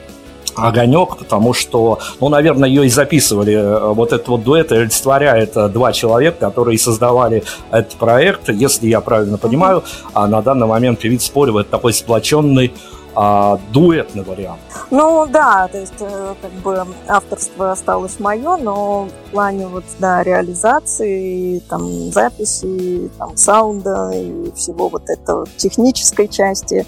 огонек, 0.55 1.17
потому 1.17 1.53
что, 1.53 2.00
ну, 2.19 2.29
наверное, 2.29 2.69
ее 2.69 2.85
и 2.85 2.89
записывали. 2.89 3.53
Э, 3.53 3.93
вот 3.93 4.13
этот 4.13 4.27
вот 4.27 4.43
дуэт 4.43 4.71
олицетворяет 4.71 5.55
э, 5.55 5.69
два 5.69 5.91
человека, 5.91 6.38
которые 6.39 6.77
создавали 6.77 7.43
этот 7.71 7.93
проект, 7.95 8.50
если 8.50 8.88
я 8.88 9.01
правильно 9.01 9.38
понимаю, 9.38 9.83
а 10.13 10.27
на 10.27 10.41
данный 10.41 10.67
момент 10.67 11.00
певица 11.00 11.27
Спорева 11.27 11.62
это 11.62 11.71
такой 11.71 11.93
сплоченный 11.93 12.74
а, 13.15 13.60
дуэтный 13.72 14.24
вариант. 14.24 14.60
Ну 14.91 15.25
да, 15.25 15.67
то 15.69 15.79
есть 15.79 15.93
э, 16.00 16.36
как 16.41 16.51
бы 16.51 16.86
авторство 17.07 17.72
осталось 17.72 18.19
мое, 18.19 18.57
но 18.57 19.07
в 19.27 19.31
плане 19.31 19.67
вот 19.67 19.86
да 20.00 20.22
реализации, 20.22 21.60
там 21.69 22.12
записи, 22.12 23.10
там 23.17 23.36
саунда 23.38 24.12
и 24.13 24.51
всего 24.51 24.89
вот 24.89 25.10
этого 25.10 25.48
технической 25.57 26.27
части, 26.27 26.86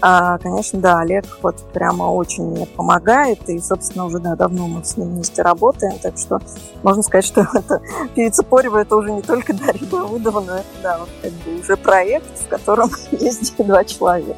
а, 0.00 0.38
конечно, 0.38 0.80
да, 0.80 1.00
Олег 1.00 1.26
вот 1.42 1.56
прямо 1.72 2.04
очень 2.04 2.44
мне 2.44 2.66
помогает 2.66 3.48
и, 3.48 3.60
собственно, 3.60 4.06
уже 4.06 4.18
да, 4.18 4.36
давно 4.36 4.66
мы 4.66 4.84
с 4.84 4.96
ним 4.96 5.10
вместе 5.10 5.42
работаем, 5.42 5.98
так 5.98 6.16
что 6.18 6.40
можно 6.82 7.02
сказать, 7.02 7.26
что 7.26 7.42
это 7.54 7.80
певица 8.14 8.42
Порева 8.42 8.78
это 8.78 8.96
уже 8.96 9.12
не 9.12 9.22
только 9.22 9.52
Дарья 9.52 9.86
Давыдова, 9.86 10.40
но 10.40 10.54
это 10.54 10.66
да, 10.82 10.98
вот 10.98 11.08
как 11.22 11.32
бы 11.32 11.60
уже 11.60 11.76
проект, 11.76 12.38
в 12.38 12.48
котором 12.48 12.90
есть 13.12 13.54
два 13.58 13.84
человека. 13.84 14.36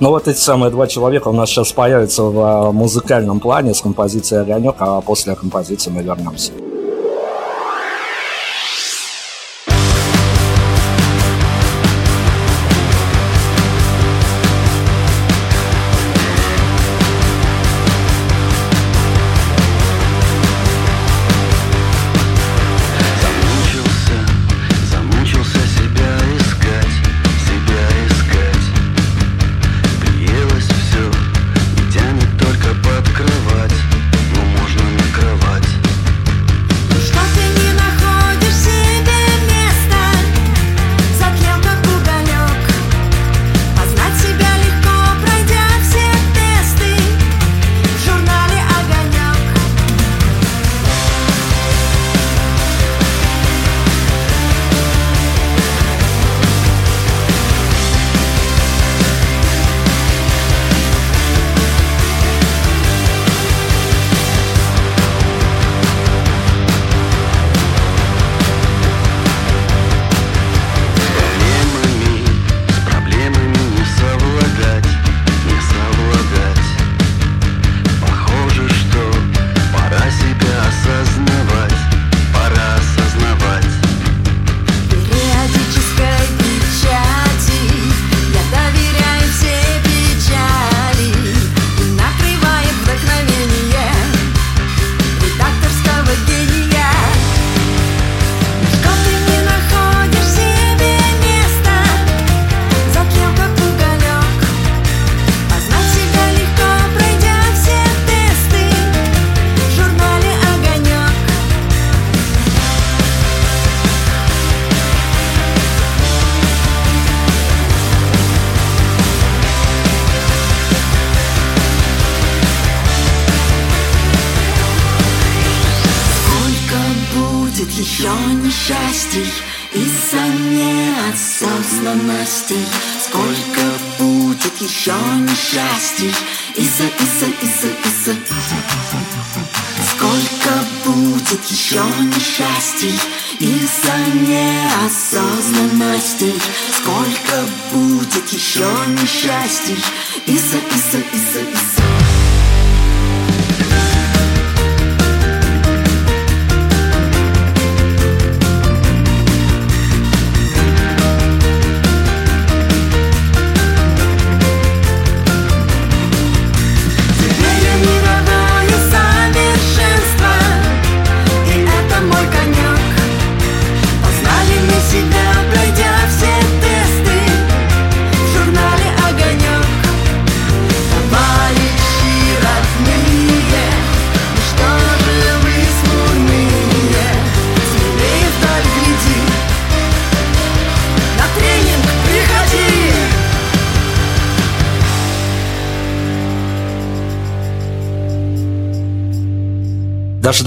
Но 0.00 0.10
вот 0.10 0.28
эти 0.28 0.38
самые 0.38 0.70
два 0.70 0.86
человека 0.86 1.28
у 1.28 1.32
нас 1.32 1.50
сейчас 1.50 1.72
появятся 1.72 2.22
в 2.22 2.38
а, 2.40 2.72
музыкальном 2.72 3.40
плане 3.40 3.74
с 3.74 3.80
композицией 3.80 4.42
«Огонек», 4.42 4.76
а 4.78 5.00
после 5.00 5.34
композиции 5.34 5.90
мы 5.90 6.02
вернемся. 6.02 6.52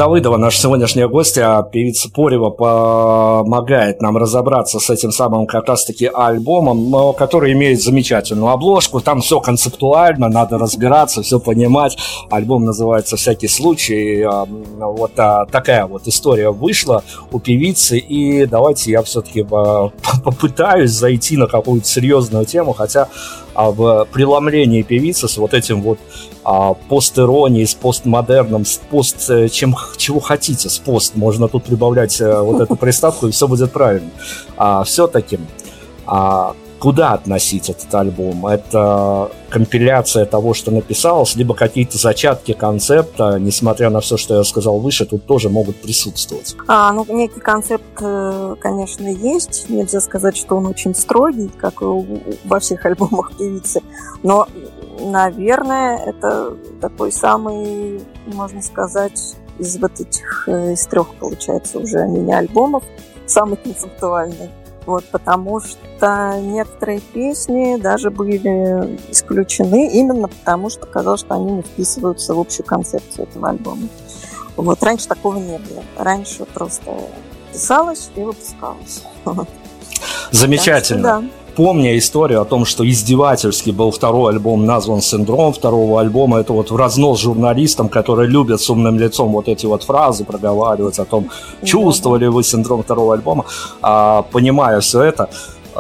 Давыдова, 0.02 0.38
наша 0.38 0.60
сегодняшняя 0.60 1.08
гостья, 1.08 1.62
певица 1.72 2.10
Порева, 2.10 2.50
помогает 2.50 4.02
нам 4.02 4.18
разобраться 4.18 4.80
с 4.80 4.90
этим 4.90 5.12
самым 5.12 5.46
как 5.46 5.68
раз-таки 5.68 6.10
альбомом, 6.12 7.14
который 7.14 7.52
имеет 7.52 7.84
замечательную 7.84 8.50
обложку. 8.50 9.00
Там 9.00 9.22
все 9.22 9.40
концептуально, 9.40 10.28
надо 10.28 10.58
разбираться, 10.58 11.22
все 11.22 11.40
понимать. 11.40 12.00
Альбом 12.32 12.66
называется 12.66 13.16
«Всякий 13.16 13.48
случай». 13.48 14.24
А, 14.24 14.48
вот 14.80 15.12
а, 15.18 15.46
такая 15.46 15.86
вот 15.86 16.08
история 16.08 16.50
вышла 16.50 17.04
у 17.32 17.38
певицы. 17.38 18.00
И 18.00 18.48
давайте 18.48 18.90
я 18.90 19.04
все-таки 19.04 19.46
а, 19.52 19.92
попытаюсь 20.26 20.90
зайти 20.90 21.38
на 21.38 21.46
какую-то 21.46 21.86
серьезную 21.86 22.46
тему, 22.46 22.74
хотя 22.74 23.08
в 23.56 24.08
преломлении 24.12 24.82
певицы 24.82 25.28
с 25.28 25.38
вот 25.38 25.54
этим 25.54 25.82
вот 25.82 26.00
а, 26.44 26.74
постиронией, 26.74 27.66
с 27.66 27.74
постмодерном, 27.74 28.66
с 28.66 28.78
пост, 28.90 29.30
э, 29.30 29.48
чем, 29.50 29.76
чего 29.98 30.20
хотите, 30.20 30.70
с 30.70 30.80
пост. 30.80 31.16
Можно 31.16 31.48
тут 31.48 31.66
прибавлять 31.66 32.20
э, 32.20 32.42
вот 32.42 32.62
эту 32.62 32.76
приставку, 32.76 33.28
и 33.28 33.32
все 33.32 33.48
будет 33.48 33.72
правильно. 33.72 34.10
А, 34.58 34.84
все-таки, 34.84 35.40
а, 36.06 36.56
куда 36.82 37.14
относить 37.14 37.70
этот 37.70 37.94
альбом? 37.94 38.48
Это 38.48 39.32
компиляция 39.50 40.26
того, 40.26 40.56
что 40.56 40.72
написалось, 40.72 41.36
либо 41.36 41.54
какие-то 41.54 41.98
зачатки 42.00 42.54
концепта, 42.54 43.38
несмотря 43.40 43.92
на 43.92 44.02
все, 44.02 44.18
что 44.18 44.38
я 44.38 44.44
сказал 44.44 44.80
выше, 44.80 45.06
тут 45.06 45.26
тоже 45.28 45.50
могут 45.50 45.80
присутствовать. 45.80 46.56
А, 46.68 46.92
ну, 46.92 47.06
некий 47.08 47.40
концепт, 47.40 47.84
э, 48.02 48.56
конечно, 48.60 49.08
есть. 49.08 49.70
Нельзя 49.70 50.02
сказать, 50.02 50.36
что 50.36 50.58
он 50.58 50.66
очень 50.66 50.96
строгий, 50.96 51.52
как 51.56 51.82
во 51.82 52.60
всех 52.60 52.84
альбомах 52.86 53.38
певицы. 53.38 53.82
Но 54.24 54.48
наверное, 55.00 55.98
это 55.98 56.58
такой 56.82 57.12
самый, 57.12 58.02
можно 58.26 58.62
сказать, 58.62 59.36
из 59.60 59.78
вот 59.78 60.00
этих, 60.00 60.48
э, 60.48 60.74
из 60.74 60.86
трех, 60.88 61.14
получается, 61.16 61.78
уже 61.78 62.08
мини-альбомов, 62.08 62.84
самый 63.28 63.58
концептуальный. 63.58 64.50
Вот, 64.86 65.06
потому 65.06 65.62
что 65.62 66.40
некоторые 66.42 67.02
песни 67.02 67.78
даже 67.80 68.10
были 68.10 69.00
исключены 69.10 69.90
именно 69.92 70.28
потому, 70.28 70.70
что 70.70 70.86
казалось, 70.88 71.20
что 71.20 71.36
они 71.36 71.52
не 71.52 71.62
вписываются 71.62 72.34
в 72.34 72.40
общую 72.40 72.66
концепцию 72.66 73.28
этого 73.28 73.50
альбома. 73.50 73.88
Вот, 74.58 74.82
раньше 74.84 75.08
такого 75.08 75.38
не 75.38 75.58
было. 75.60 75.84
Раньше 75.98 76.46
просто 76.46 76.92
писалось 77.54 78.10
и 78.16 78.22
выпускалось. 78.22 79.04
Замечательно. 80.32 81.04
Так 81.04 81.22
да 81.22 81.41
помня 81.56 81.98
историю 81.98 82.42
о 82.42 82.46
том, 82.46 82.66
что 82.66 82.88
издевательски 82.88 83.72
был 83.72 83.92
второй 83.92 84.34
альбом 84.34 84.66
назван 84.66 85.02
«Синдром» 85.02 85.54
второго 85.54 86.00
альбома, 86.00 86.40
это 86.40 86.54
вот 86.54 86.72
в 86.72 86.76
разнос 86.76 87.22
журналистам, 87.22 87.90
которые 87.90 88.30
любят 88.30 88.62
с 88.62 88.70
умным 88.70 89.00
лицом 89.00 89.32
вот 89.32 89.48
эти 89.48 89.66
вот 89.66 89.84
фразы 89.84 90.24
проговаривать 90.24 91.00
о 91.00 91.06
том, 91.06 91.30
чувствовали 91.64 92.28
вы 92.28 92.44
синдром 92.44 92.84
второго 92.84 93.14
альбома, 93.14 93.46
а, 93.82 94.24
понимая 94.32 94.80
все 94.80 95.04
это, 95.04 95.30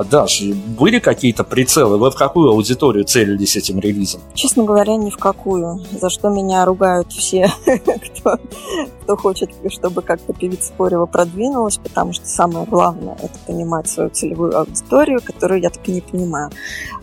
Даш, 0.09 0.41
были 0.41 0.99
какие-то 0.99 1.43
прицелы? 1.43 1.97
Вы 1.97 2.11
в 2.11 2.15
какую 2.15 2.51
аудиторию 2.51 3.03
целились 3.03 3.55
этим 3.57 3.79
релизом? 3.79 4.21
Честно 4.33 4.63
говоря, 4.63 4.95
ни 4.95 5.09
в 5.09 5.17
какую. 5.17 5.81
За 5.99 6.09
что 6.09 6.29
меня 6.29 6.65
ругают 6.65 7.11
все, 7.11 7.51
кто, 7.65 8.37
кто 9.01 9.17
хочет, 9.17 9.49
чтобы 9.69 10.01
как-то 10.01 10.33
певица 10.33 10.71
Порева 10.77 11.05
продвинулась, 11.05 11.77
потому 11.77 12.13
что 12.13 12.25
самое 12.27 12.65
главное– 12.65 13.17
это 13.21 13.37
понимать 13.45 13.89
свою 13.89 14.09
целевую 14.09 14.57
аудиторию, 14.57 15.19
которую 15.23 15.61
я 15.61 15.69
так 15.69 15.87
и 15.87 15.91
не 15.91 16.01
понимаю. 16.01 16.51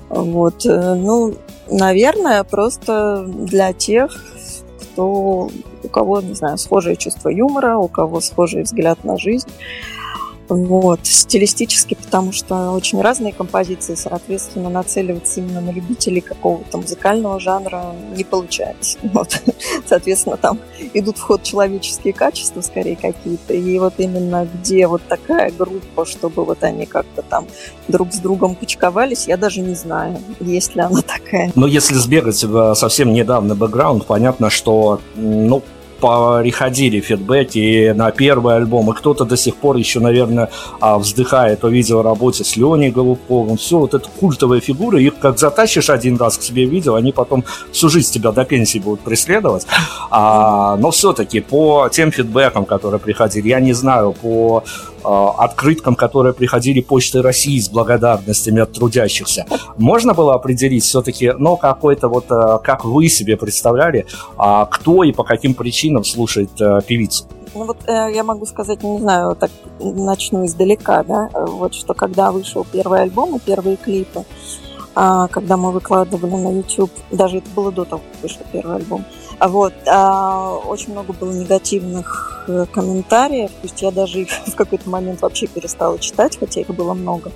Вот. 0.08 0.64
Э, 0.64 0.94
ну, 0.94 1.34
наверное, 1.70 2.42
просто 2.44 3.24
для 3.26 3.72
тех, 3.72 4.24
кто, 4.80 5.50
у 5.82 5.88
кого, 5.88 6.20
не 6.20 6.34
знаю, 6.34 6.58
схожее 6.58 6.96
чувство 6.96 7.28
юмора, 7.28 7.76
у 7.76 7.88
кого 7.88 8.20
схожий 8.20 8.62
взгляд 8.62 9.04
на 9.04 9.18
жизнь, 9.18 9.48
вот, 10.48 11.00
стилистически, 11.02 11.94
потому 11.94 12.32
что 12.32 12.72
очень 12.72 13.00
разные 13.00 13.32
композиции, 13.32 13.94
соответственно, 13.94 14.70
нацеливаться 14.70 15.40
именно 15.40 15.60
на 15.60 15.70
любителей 15.70 16.20
какого-то 16.20 16.78
музыкального 16.78 17.38
жанра 17.38 17.94
не 18.16 18.24
получается. 18.24 18.98
Вот. 19.18 19.40
Соответственно, 19.86 20.36
там 20.36 20.60
идут 20.94 21.18
в 21.18 21.22
ход 21.22 21.42
человеческие 21.42 22.12
качества, 22.12 22.60
скорее, 22.60 22.94
какие-то. 22.94 23.52
И 23.52 23.78
вот 23.78 23.94
именно 23.98 24.46
где 24.46 24.86
вот 24.86 25.02
такая 25.08 25.50
группа, 25.50 26.04
чтобы 26.04 26.44
вот 26.44 26.62
они 26.62 26.86
как-то 26.86 27.22
там 27.22 27.46
друг 27.88 28.12
с 28.12 28.18
другом 28.18 28.54
кучковались, 28.54 29.26
я 29.26 29.36
даже 29.36 29.60
не 29.60 29.74
знаю, 29.74 30.18
есть 30.40 30.76
ли 30.76 30.82
она 30.82 31.02
такая. 31.02 31.50
Но 31.54 31.66
если 31.66 31.94
сбегать 31.94 32.44
в 32.44 32.74
совсем 32.74 33.12
недавно 33.12 33.54
бэкграунд, 33.54 34.06
понятно, 34.06 34.50
что, 34.50 35.00
ну, 35.16 35.62
приходили 36.00 37.00
фидбэки 37.00 37.92
на 37.92 38.10
первый 38.10 38.56
альбом, 38.56 38.90
и 38.90 38.94
кто-то 38.94 39.24
до 39.24 39.36
сих 39.36 39.56
пор 39.56 39.76
еще, 39.76 40.00
наверное, 40.00 40.48
а, 40.80 40.98
вздыхает 40.98 41.64
о 41.64 41.68
видеоработе 41.68 42.44
с 42.44 42.56
Леней 42.56 42.90
Голубковым. 42.90 43.56
Все, 43.56 43.78
вот 43.78 43.94
это 43.94 44.08
культовые 44.20 44.60
фигуры, 44.60 45.02
их 45.02 45.18
как 45.18 45.38
затащишь 45.38 45.90
один 45.90 46.16
раз 46.16 46.38
к 46.38 46.42
себе 46.42 46.66
в 46.66 46.70
видео, 46.70 46.94
они 46.94 47.12
потом 47.12 47.44
всю 47.72 47.88
жизнь 47.88 48.12
тебя 48.12 48.32
до 48.32 48.44
пенсии 48.44 48.78
будут 48.78 49.00
преследовать. 49.00 49.66
А, 50.10 50.76
но 50.76 50.90
все-таки 50.90 51.40
по 51.40 51.88
тем 51.90 52.12
фидбэкам, 52.12 52.64
которые 52.64 53.00
приходили, 53.00 53.48
я 53.48 53.60
не 53.60 53.72
знаю, 53.72 54.12
по 54.12 54.64
открыткам, 55.04 55.94
которые 55.94 56.32
приходили 56.32 56.80
Почты 56.80 57.22
России 57.22 57.58
с 57.58 57.68
благодарностями 57.68 58.60
от 58.62 58.72
трудящихся. 58.72 59.46
Можно 59.76 60.14
было 60.14 60.34
определить 60.34 60.84
все-таки, 60.84 61.32
ну, 61.38 61.56
какой-то 61.56 62.08
вот, 62.08 62.26
а, 62.30 62.58
как 62.58 62.84
вы 62.84 63.08
себе 63.08 63.36
представляли, 63.36 64.06
а, 64.36 64.66
кто 64.66 65.04
и 65.04 65.12
по 65.12 65.24
каким 65.24 65.54
причинам 65.54 66.04
слушает 66.04 66.50
певицу? 66.86 67.24
Ну 67.54 67.64
вот 67.64 67.78
э, 67.86 68.12
я 68.14 68.24
могу 68.24 68.46
сказать, 68.46 68.82
не 68.82 68.98
знаю, 68.98 69.34
так 69.34 69.50
начну 69.80 70.44
издалека, 70.44 71.02
да, 71.02 71.30
вот 71.32 71.74
что 71.74 71.94
когда 71.94 72.30
вышел 72.30 72.66
первый 72.70 73.02
альбом 73.02 73.36
и 73.36 73.38
первые 73.40 73.76
клипы, 73.76 74.24
когда 74.94 75.56
мы 75.56 75.70
выкладывали 75.70 76.34
на 76.34 76.56
YouTube, 76.56 76.90
даже 77.10 77.38
это 77.38 77.48
было 77.54 77.70
до 77.72 77.84
того, 77.84 78.02
как 78.12 78.22
вышел 78.22 78.42
первый 78.52 78.76
альбом, 78.76 79.04
вот. 79.40 79.72
А, 79.86 80.56
очень 80.66 80.92
много 80.92 81.12
было 81.12 81.32
негативных 81.32 82.44
э, 82.48 82.66
комментариев, 82.72 83.50
то 83.50 83.62
есть 83.62 83.80
я 83.82 83.90
даже 83.90 84.22
их 84.22 84.30
в 84.46 84.54
какой-то 84.54 84.88
момент 84.90 85.22
вообще 85.22 85.46
перестала 85.46 85.98
читать, 85.98 86.38
хотя 86.38 86.60
их 86.60 86.68
было 86.68 86.94
много, 86.94 87.30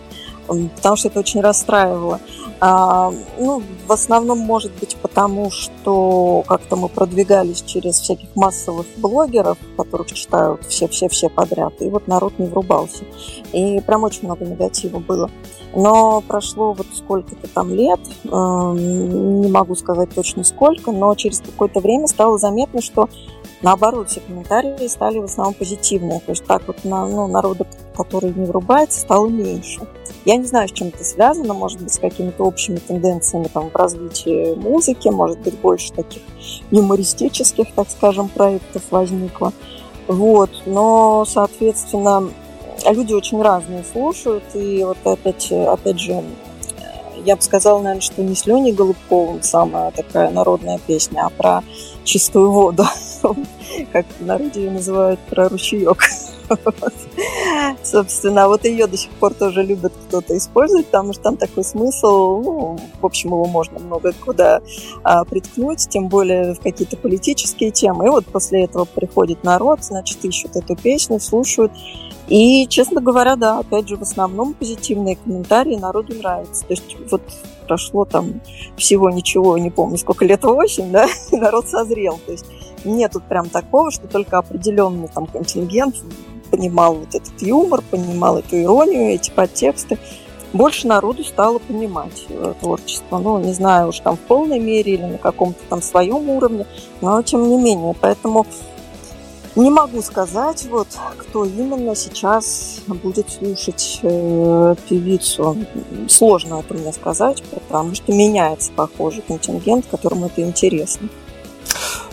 потому 0.47 0.97
что 0.97 1.09
это 1.09 1.21
очень 1.21 1.41
расстраивало. 1.41 2.21
А, 2.61 3.13
ну, 3.39 3.63
в 3.87 3.93
основном, 3.93 4.39
может 4.39 4.73
быть, 4.79 4.97
потому 5.03 5.51
что 5.51 6.45
как-то 6.47 6.77
мы 6.77 6.89
продвигались 6.89 7.63
через 7.63 7.97
всяких 7.97 8.29
массовых 8.37 8.87
блогеров, 8.99 9.59
которых 9.77 10.13
читают 10.13 10.65
все-все-все 10.69 11.29
подряд, 11.29 11.73
и 11.81 11.89
вот 11.89 12.07
народ 12.07 12.39
не 12.39 12.47
врубался. 12.47 13.05
И 13.53 13.81
прям 13.81 14.05
очень 14.05 14.27
много 14.27 14.45
негатива 14.45 14.99
было. 14.99 15.29
Но 15.75 16.21
прошло 16.21 16.73
вот 16.73 16.87
сколько-то 16.95 17.49
там 17.49 17.75
лет, 17.75 18.01
не 18.25 19.49
могу 19.49 19.75
сказать 19.75 20.11
точно 20.15 20.45
сколько, 20.45 20.93
но 20.93 21.15
через 21.15 21.41
какое-то 21.41 21.81
время 21.81 22.07
стало 22.07 22.39
заметно, 22.39 22.81
что 22.81 23.09
Наоборот, 23.63 24.11
все 24.11 24.21
комментарии 24.21 24.89
стали 24.89 25.19
в 25.19 25.25
основном 25.25 25.55
позитивные. 25.55 26.21
То 26.21 26.33
есть 26.33 26.45
так 26.45 26.67
вот 26.67 26.85
на, 26.85 27.07
ну, 27.07 27.29
народа, 27.29 27.67
который 27.97 28.33
не 28.35 28.45
врубается, 28.45 29.01
стало 29.01 29.29
меньше. 29.29 29.81
Я 30.25 30.37
не 30.37 30.45
знаю, 30.45 30.69
с 30.69 30.73
чем 30.73 30.89
это 30.89 31.05
связано, 31.05 31.55
может 31.55 31.81
быть, 31.81 31.93
с 31.93 31.99
какими-то 31.99 32.45
общими 32.45 32.77
тенденциями 32.77 33.49
там, 33.53 33.71
в 33.71 33.77
развитии 33.77 34.55
музыки, 34.55 35.09
может 35.09 35.39
быть, 35.41 35.59
больше 35.61 35.93
таких 35.93 36.23
юмористических, 36.71 37.73
так 37.75 37.89
скажем, 37.91 38.29
проектов 38.29 38.83
возникло. 38.91 39.53
Вот, 40.09 40.51
но, 40.67 41.25
соответственно, 41.25 42.29
люди 42.85 43.13
очень 43.15 43.41
разные 43.41 43.85
слушают, 43.85 44.43
и 44.55 44.83
вот 44.85 44.99
опять, 45.05 45.53
опять 45.53 46.01
же, 46.01 46.25
я 47.25 47.37
бы 47.37 47.43
сказала, 47.43 47.79
наверное, 47.79 48.01
что 48.01 48.23
не 48.23 48.35
с 48.35 48.47
Леней 48.47 48.73
Голубковым 48.73 49.43
самая 49.43 49.93
такая 49.93 50.31
народная 50.31 50.81
песня, 50.85 51.27
а 51.27 51.31
про 51.31 51.63
чистую 52.05 52.51
воду, 52.51 52.85
как 53.93 54.07
в 54.19 54.27
народе 54.27 54.65
ее 54.65 54.71
называют, 54.71 55.21
про 55.21 55.49
ручеек. 55.49 56.03
Собственно, 57.83 58.49
вот 58.49 58.65
ее 58.65 58.87
до 58.87 58.97
сих 58.97 59.11
пор 59.13 59.35
тоже 59.35 59.63
любят 59.63 59.93
кто-то 60.09 60.37
использовать, 60.37 60.87
потому 60.87 61.13
что 61.13 61.23
там 61.23 61.37
такой 61.37 61.65
смысл, 61.65 62.41
ну, 62.43 62.79
в 63.01 63.07
общем, 63.07 63.31
его 63.31 63.47
можно 63.47 63.79
много 63.79 64.13
куда 64.13 64.61
а, 65.03 65.25
приткнуть, 65.25 65.89
тем 65.89 66.09
более 66.09 66.55
в 66.55 66.61
какие-то 66.61 66.97
политические 66.97 67.71
темы. 67.71 68.07
И 68.07 68.11
вот 68.11 68.27
после 68.27 68.65
этого 68.65 68.85
приходит 68.85 69.45
народ, 69.45 69.83
значит, 69.83 70.25
ищут 70.25 70.57
эту 70.57 70.77
песню, 70.77 71.21
слушают. 71.21 71.73
И, 72.29 72.67
честно 72.69 73.01
говоря, 73.01 73.37
да, 73.37 73.59
опять 73.59 73.89
же, 73.89 73.97
в 73.97 74.03
основном 74.03 74.55
позитивные 74.55 75.17
комментарии 75.17 75.77
народу 75.77 76.15
нравятся. 76.15 76.65
То 76.65 76.71
есть 76.71 76.97
вот 77.11 77.23
прошло 77.67 78.05
там 78.05 78.41
всего 78.77 79.11
ничего, 79.11 79.57
не 79.59 79.71
помню, 79.71 79.99
сколько 79.99 80.25
лет, 80.25 80.43
8, 80.45 80.91
да, 80.91 81.09
народ 81.33 81.69
созрел. 81.69 82.19
То 82.27 82.33
есть 82.33 82.47
нет 82.85 83.13
тут 83.13 83.25
прям 83.25 83.49
такого, 83.49 83.91
что 83.91 84.07
только 84.09 84.39
определенный 84.39 85.09
там 85.09 85.27
контингент 85.27 85.97
понимал 86.51 86.95
вот 86.95 87.15
этот 87.15 87.41
юмор, 87.41 87.83
понимал 87.91 88.39
эту 88.39 88.61
иронию, 88.61 89.15
эти 89.15 89.31
подтексты. 89.31 89.99
Больше 90.53 90.87
народу 90.87 91.25
стало 91.25 91.59
понимать 91.59 92.27
э, 92.29 92.55
творчество. 92.61 93.19
Ну, 93.19 93.39
не 93.39 93.55
знаю 93.55 93.89
уж 93.89 94.01
там 94.01 94.17
в 94.17 94.21
полной 94.21 94.59
мере 94.59 94.95
или 94.95 95.05
на 95.05 95.19
каком-то 95.19 95.59
там 95.71 95.81
своем 95.81 96.29
уровне, 96.29 96.67
но 97.01 97.23
тем 97.23 97.49
не 97.49 97.57
менее. 97.57 97.95
Поэтому 97.99 98.47
не 99.55 99.71
могу 99.71 100.01
сказать, 100.03 100.67
вот, 100.71 100.89
кто 101.19 101.45
именно 101.45 101.95
сейчас 101.95 102.81
будет 102.87 103.31
слушать 103.31 104.01
э, 104.03 104.75
певицу. 104.89 105.57
Сложно 106.09 106.61
это 106.61 106.75
мне 106.75 106.93
сказать, 106.93 107.43
потому 107.69 107.95
что 107.95 108.13
меняется, 108.13 108.73
похоже, 108.75 109.23
контингент, 109.23 109.87
которому 109.91 110.27
это 110.27 110.43
интересно. 110.43 111.09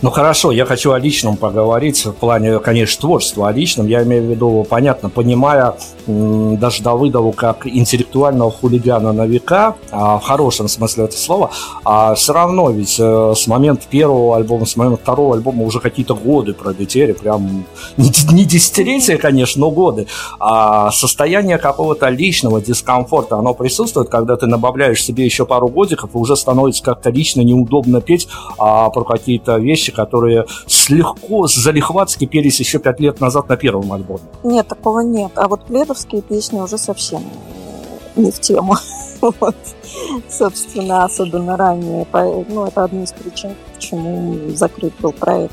Ну 0.02 0.10
хорошо, 0.10 0.50
я 0.50 0.64
хочу 0.64 0.92
о 0.92 0.98
личном 0.98 1.36
поговорить, 1.36 2.06
в 2.06 2.12
плане, 2.12 2.58
конечно, 2.60 3.02
творчества, 3.02 3.48
о 3.48 3.52
личном. 3.52 3.86
Я 3.86 4.02
имею 4.02 4.22
в 4.22 4.30
виду, 4.30 4.66
понятно, 4.68 5.10
понимая 5.10 5.74
даже 6.06 6.82
Давыдову 6.82 7.32
как 7.32 7.66
интеллектуального 7.66 8.50
хулигана 8.50 9.12
на 9.12 9.26
века, 9.26 9.76
а, 9.90 10.18
в 10.18 10.22
хорошем 10.22 10.68
смысле 10.68 11.04
этого 11.04 11.18
слова, 11.18 11.50
а 11.84 12.14
все 12.14 12.32
равно 12.32 12.70
ведь 12.70 12.96
э, 12.98 13.34
с 13.36 13.46
момента 13.46 13.86
первого 13.88 14.36
альбома, 14.36 14.64
с 14.64 14.76
момента 14.76 15.02
второго 15.02 15.36
альбома 15.36 15.64
уже 15.64 15.80
какие-то 15.80 16.14
годы 16.14 16.54
пролетели, 16.54 17.12
прям 17.12 17.64
не, 17.96 18.44
десятилетия, 18.44 19.18
конечно, 19.18 19.60
но 19.60 19.70
годы. 19.70 20.06
А 20.38 20.90
состояние 20.90 21.58
какого-то 21.58 22.08
личного 22.08 22.60
дискомфорта, 22.60 23.36
оно 23.36 23.54
присутствует, 23.54 24.08
когда 24.08 24.36
ты 24.36 24.46
набавляешь 24.46 25.04
себе 25.04 25.24
еще 25.24 25.44
пару 25.44 25.68
годиков, 25.68 26.14
и 26.14 26.18
уже 26.18 26.36
становится 26.36 26.82
как-то 26.82 27.10
лично 27.10 27.42
неудобно 27.42 28.00
петь 28.00 28.28
а, 28.58 28.88
про 28.90 29.04
какие-то 29.04 29.58
вещи, 29.58 29.89
которые 29.90 30.46
слегка, 30.66 31.46
залихватски 31.46 32.26
пелись 32.26 32.60
еще 32.60 32.78
пять 32.78 33.00
лет 33.00 33.20
назад 33.20 33.48
на 33.48 33.56
первом 33.56 33.92
альбоме. 33.92 34.22
Нет, 34.44 34.68
такого 34.68 35.00
нет. 35.00 35.32
А 35.36 35.48
вот 35.48 35.66
пледовские 35.66 36.22
песни 36.22 36.60
уже 36.60 36.78
совсем 36.78 37.22
не 38.16 38.30
в 38.30 38.40
тему. 38.40 38.76
Вот. 39.20 39.56
Собственно, 40.30 41.04
особенно 41.04 41.58
ранее. 41.58 42.06
Ну, 42.48 42.64
это 42.64 42.84
одна 42.84 43.02
из 43.02 43.12
причин, 43.12 43.54
почему 43.74 44.48
закрыт 44.54 44.94
был 44.98 45.12
проект. 45.12 45.52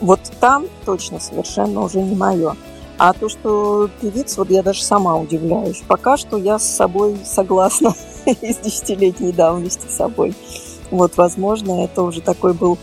Вот 0.00 0.20
там 0.38 0.66
точно 0.84 1.18
совершенно 1.18 1.82
уже 1.82 2.00
не 2.00 2.14
мое. 2.14 2.54
А 2.98 3.12
то, 3.12 3.28
что 3.28 3.90
певица, 4.00 4.38
вот 4.38 4.50
я 4.50 4.62
даже 4.62 4.84
сама 4.84 5.16
удивляюсь. 5.16 5.82
Пока 5.88 6.16
что 6.16 6.36
я 6.36 6.60
с 6.60 6.64
собой 6.64 7.16
согласна 7.24 7.92
из 8.26 8.58
десятилетней 8.58 9.32
давности 9.32 9.88
с 9.88 9.96
собой. 9.96 10.34
Вот, 10.92 11.16
возможно, 11.16 11.84
это 11.84 12.02
уже 12.02 12.20
такой 12.20 12.52
был 12.52 12.78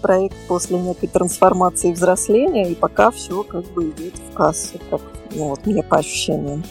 проект 0.00 0.36
после 0.48 0.78
некой 0.78 1.08
трансформации 1.08 1.90
и 1.90 1.92
взросления, 1.92 2.70
и 2.70 2.74
пока 2.74 3.10
все 3.10 3.42
как 3.42 3.64
бы 3.72 3.90
идет 3.90 4.14
в 4.18 4.34
кассу, 4.34 4.78
как 4.90 5.00
ну, 5.34 5.48
вот 5.48 5.66
мне 5.66 5.82
по 5.82 5.98
ощущениям. 5.98 6.64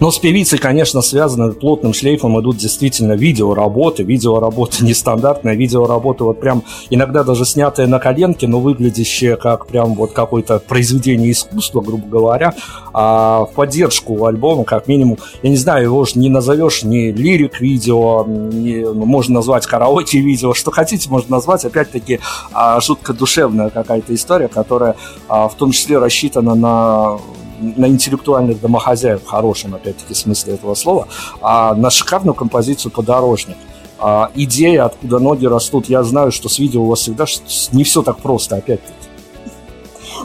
Но 0.00 0.10
с 0.10 0.18
певицей, 0.18 0.58
конечно, 0.58 1.02
связаны 1.02 1.52
плотным 1.52 1.92
шлейфом 1.92 2.40
идут 2.40 2.56
действительно 2.56 3.12
видеоработы. 3.12 4.02
Видеоработы 4.02 4.84
нестандартная, 4.84 5.54
видеоработы 5.54 6.24
вот 6.24 6.40
прям 6.40 6.62
иногда 6.90 7.24
даже 7.24 7.44
снятые 7.44 7.88
на 7.88 7.98
коленке, 7.98 8.46
но 8.46 8.60
выглядящие 8.60 9.36
как 9.36 9.66
прям 9.66 9.94
вот 9.94 10.12
какое-то 10.12 10.58
произведение 10.60 11.32
искусства, 11.32 11.80
грубо 11.80 12.06
говоря, 12.06 12.54
а 12.92 13.46
в 13.46 13.54
поддержку 13.54 14.26
альбома, 14.26 14.64
как 14.64 14.86
минимум, 14.88 15.18
я 15.42 15.50
не 15.50 15.56
знаю, 15.56 15.84
его 15.84 16.04
же 16.04 16.18
не 16.18 16.28
назовешь 16.28 16.82
ни 16.84 17.10
лирик-видео, 17.10 18.24
ни, 18.26 18.82
ну, 18.82 19.04
можно 19.04 19.36
назвать 19.36 19.66
караоке-видео, 19.66 20.54
что 20.54 20.70
хотите, 20.70 21.08
можно 21.10 21.36
назвать, 21.36 21.64
опять-таки, 21.64 22.20
а, 22.52 22.80
жутко 22.80 23.12
душевная 23.12 23.70
какая-то 23.70 24.14
история, 24.14 24.48
которая 24.48 24.96
а, 25.28 25.48
в 25.48 25.54
том 25.54 25.72
числе 25.72 25.98
рассчитана 25.98 26.54
на 26.54 27.18
на 27.60 27.86
интеллектуальных 27.86 28.60
домохозяев, 28.60 29.22
в 29.22 29.26
хорошем, 29.26 29.74
опять-таки, 29.74 30.14
смысле 30.14 30.54
этого 30.54 30.74
слова, 30.74 31.08
а 31.40 31.74
на 31.74 31.90
шикарную 31.90 32.34
композицию 32.34 32.92
«Подорожник». 32.92 33.56
А, 34.00 34.30
идея, 34.34 34.84
откуда 34.84 35.18
ноги 35.18 35.46
растут, 35.46 35.88
я 35.88 36.02
знаю, 36.04 36.30
что 36.30 36.48
с 36.48 36.58
видео 36.58 36.82
у 36.82 36.86
вас 36.86 37.00
всегда 37.00 37.24
не 37.72 37.82
все 37.82 38.02
так 38.02 38.18
просто, 38.18 38.56
опять-таки. 38.56 38.94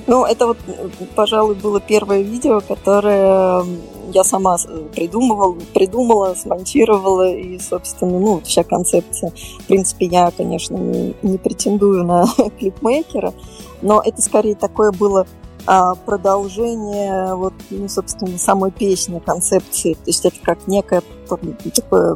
Ну, 0.07 0.25
это 0.25 0.47
вот, 0.47 0.57
пожалуй, 1.15 1.55
было 1.55 1.79
первое 1.79 2.21
видео, 2.21 2.61
которое 2.61 3.63
я 4.11 4.23
сама 4.23 4.57
придумывала, 4.93 5.57
придумала, 5.73 6.35
смонтировала, 6.35 7.31
и, 7.31 7.57
собственно, 7.59 8.19
ну, 8.19 8.41
вся 8.41 8.63
концепция. 8.63 9.31
В 9.59 9.65
принципе, 9.65 10.05
я, 10.07 10.31
конечно, 10.31 10.75
не, 10.75 11.15
не 11.21 11.37
претендую 11.37 12.03
на 12.03 12.25
клипмейкера, 12.59 13.33
но 13.81 14.01
это 14.03 14.21
скорее 14.21 14.55
такое 14.55 14.91
было 14.91 15.25
продолжение 16.05 17.35
вот, 17.35 17.53
ну, 17.69 17.87
собственно, 17.87 18.37
самой 18.37 18.71
песни, 18.71 19.19
концепции. 19.19 19.93
То 19.93 20.07
есть 20.07 20.25
это 20.25 20.35
как 20.41 20.67
некое 20.67 21.01
такое 21.75 22.15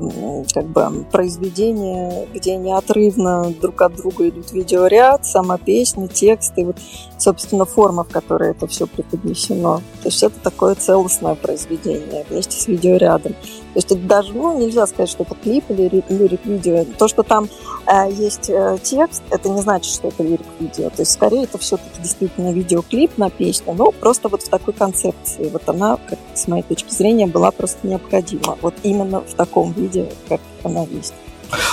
как 0.53 0.65
бы 0.65 1.05
произведение, 1.11 2.27
где 2.33 2.55
неотрывно 2.57 3.53
друг 3.61 3.81
от 3.81 3.95
друга 3.95 4.29
идут 4.29 4.51
видеоряд, 4.51 5.25
сама 5.25 5.57
песня, 5.57 6.07
тексты, 6.07 6.65
вот, 6.65 6.77
собственно, 7.17 7.65
форма, 7.65 8.03
в 8.03 8.09
которой 8.09 8.51
это 8.51 8.67
все 8.67 8.87
преподнесено. 8.87 9.81
То 10.01 10.09
есть 10.09 10.23
это 10.23 10.39
такое 10.41 10.75
целостное 10.75 11.35
произведение 11.35 12.25
вместе 12.29 12.59
с 12.59 12.67
видеорядом. 12.67 13.33
То 13.77 13.79
есть 13.79 13.91
это 13.91 14.01
даже, 14.01 14.33
ну, 14.33 14.57
нельзя 14.57 14.87
сказать, 14.87 15.09
что 15.09 15.21
это 15.21 15.35
клип 15.35 15.65
или 15.69 16.03
лирик-видео. 16.09 16.85
То, 16.97 17.07
что 17.07 17.21
там 17.21 17.47
э, 17.85 18.11
есть 18.11 18.49
э, 18.49 18.79
текст, 18.81 19.21
это 19.29 19.49
не 19.49 19.61
значит, 19.61 19.93
что 19.93 20.07
это 20.07 20.23
лирик-видео. 20.23 20.89
То 20.89 21.03
есть 21.03 21.11
скорее 21.11 21.43
это 21.43 21.59
все-таки 21.59 22.01
действительно 22.01 22.51
видеоклип 22.51 23.19
на 23.19 23.29
песню, 23.29 23.75
но 23.77 23.91
просто 23.91 24.29
вот 24.29 24.41
в 24.41 24.49
такой 24.49 24.73
концепции. 24.73 25.49
Вот 25.49 25.61
она, 25.69 25.99
как, 26.09 26.17
с 26.33 26.47
моей 26.47 26.63
точки 26.63 26.91
зрения, 26.91 27.27
была 27.27 27.51
просто 27.51 27.85
необходима. 27.87 28.57
Вот 28.63 28.73
именно 28.81 29.06
в 29.07 29.33
таком 29.35 29.73
виде, 29.73 30.11
как 30.29 30.41
она 30.63 30.81
есть. 30.83 31.13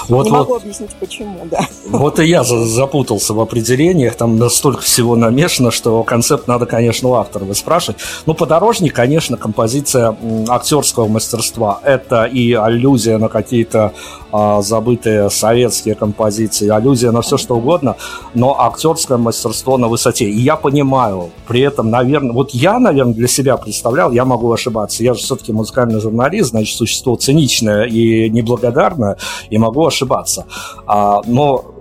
Вот, 0.09 0.25
не 0.25 0.31
вот, 0.31 0.39
могу 0.39 0.55
объяснить, 0.57 0.91
почему, 1.01 1.41
да. 1.51 1.67
Вот 1.89 2.19
и 2.21 2.27
я 2.27 2.45
запутался 2.45 3.35
в 3.35 3.41
определениях, 3.41 4.15
там 4.15 4.39
настолько 4.39 4.83
всего 4.83 5.17
намешано, 5.17 5.71
что 5.71 6.03
концепт 6.05 6.47
надо, 6.47 6.67
конечно, 6.67 7.09
у 7.09 7.15
автора 7.15 7.53
спрашивать. 7.55 8.01
Ну, 8.27 8.35
подорожник, 8.35 8.95
конечно, 8.95 9.37
композиция 9.37 10.17
актерского 10.49 11.09
мастерства. 11.09 11.81
Это 11.83 12.25
и 12.25 12.53
аллюзия 12.53 13.19
на 13.19 13.29
какие-то 13.29 13.93
забытые 14.63 15.31
советские 15.31 15.95
композиции, 15.95 16.69
аллюзия 16.69 17.13
на 17.13 17.23
все 17.23 17.37
что 17.37 17.57
угодно, 17.57 17.97
но 18.35 18.61
актерское 18.61 19.17
мастерство 19.17 19.79
на 19.79 19.89
высоте. 19.89 20.25
И 20.25 20.41
я 20.41 20.57
понимаю, 20.57 21.31
при 21.47 21.61
этом, 21.61 21.91
наверное, 21.91 22.33
вот 22.33 22.51
я, 22.51 22.79
наверное, 22.79 23.15
для 23.15 23.29
себя 23.29 23.57
представлял, 23.57 24.11
я 24.13 24.25
могу 24.25 24.53
ошибаться, 24.53 25.05
я 25.05 25.15
же 25.15 25.21
все-таки 25.21 25.53
музыкальный 25.53 26.01
журналист, 26.01 26.51
значит, 26.51 26.77
существо 26.77 27.17
циничное 27.17 27.85
и 27.85 28.29
неблагодарное, 28.29 29.17
и 29.51 29.59
могу 29.59 29.87
ошибаться. 29.87 30.47
А, 30.87 31.21
но 31.27 31.74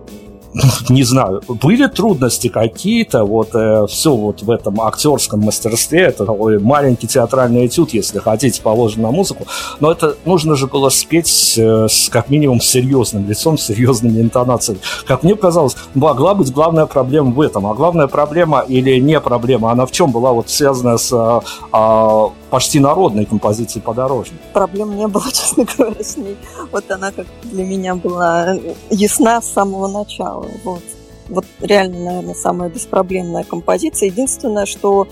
не 0.89 1.03
знаю, 1.03 1.41
были 1.47 1.87
трудности 1.87 2.47
какие-то, 2.47 3.25
вот 3.25 3.49
э, 3.53 3.85
все 3.87 4.15
вот 4.15 4.41
в 4.43 4.51
этом 4.51 4.79
актерском 4.81 5.41
мастерстве, 5.41 6.01
это 6.01 6.25
такой 6.25 6.59
маленький 6.59 7.07
театральный 7.07 7.65
этюд, 7.65 7.93
если 7.93 8.19
хотите, 8.19 8.61
положен 8.61 9.01
на 9.01 9.11
музыку, 9.11 9.45
но 9.79 9.91
это 9.91 10.15
нужно 10.25 10.55
же 10.55 10.67
было 10.67 10.89
спеть 10.89 11.55
э, 11.57 11.87
с 11.89 12.09
как 12.09 12.29
минимум 12.29 12.61
серьезным 12.61 13.27
лицом, 13.27 13.57
с 13.57 13.63
серьезными 13.63 14.21
интонациями. 14.21 14.79
Как 15.07 15.23
мне 15.23 15.35
казалось, 15.35 15.75
могла 15.95 16.35
быть 16.35 16.51
главная 16.51 16.85
проблема 16.85 17.31
в 17.31 17.41
этом, 17.41 17.65
а 17.65 17.73
главная 17.73 18.07
проблема 18.07 18.59
или 18.59 18.99
не 18.99 19.19
проблема, 19.19 19.71
она 19.71 19.85
в 19.85 19.91
чем 19.91 20.11
была 20.11 20.33
вот 20.33 20.49
связана 20.49 20.97
с 20.97 21.11
а, 21.13 21.41
а, 21.71 22.31
почти 22.49 22.79
народной 22.79 23.25
композицией 23.25 23.83
подорожной? 23.83 24.39
Проблем 24.53 24.95
не 24.95 25.07
было, 25.07 25.25
честно 25.31 25.65
говоря, 25.65 26.03
с 26.03 26.17
ней. 26.17 26.37
Вот 26.71 26.89
она 26.91 27.11
как 27.11 27.25
для 27.43 27.65
меня 27.65 27.95
была 27.95 28.55
ясна 28.91 29.41
с 29.41 29.51
самого 29.51 29.87
начала. 29.87 30.42
Вот, 30.63 30.84
вот 31.29 31.45
реально, 31.62 31.99
наверное, 31.99 32.36
самая 32.36 32.69
беспроблемная 32.69 33.43
композиция. 33.43 34.10
Единственное, 34.10 34.65
что 34.65 35.08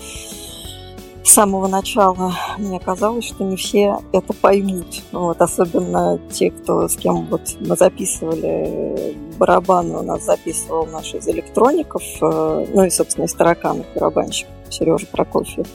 с 1.24 1.32
самого 1.32 1.68
начала 1.68 2.34
мне 2.58 2.80
казалось, 2.80 3.26
что 3.26 3.44
не 3.44 3.56
все 3.56 3.98
это 4.12 4.32
поймут. 4.32 5.02
Вот, 5.12 5.40
особенно 5.40 6.18
те, 6.32 6.50
кто 6.50 6.88
с 6.88 6.96
кем 6.96 7.26
вот 7.26 7.42
мы 7.60 7.76
записывали 7.76 9.16
барабаны, 9.38 9.98
у 9.98 10.02
нас 10.02 10.24
записывал 10.24 10.86
наш 10.86 11.14
из 11.14 11.26
электроников, 11.28 12.02
э, 12.20 12.66
ну 12.74 12.84
и, 12.84 12.90
собственно, 12.90 13.24
из 13.24 13.34
тараканов 13.34 13.86
барабанщик 13.94 14.48
Сережа 14.68 15.06
Прокофьев. 15.06 15.66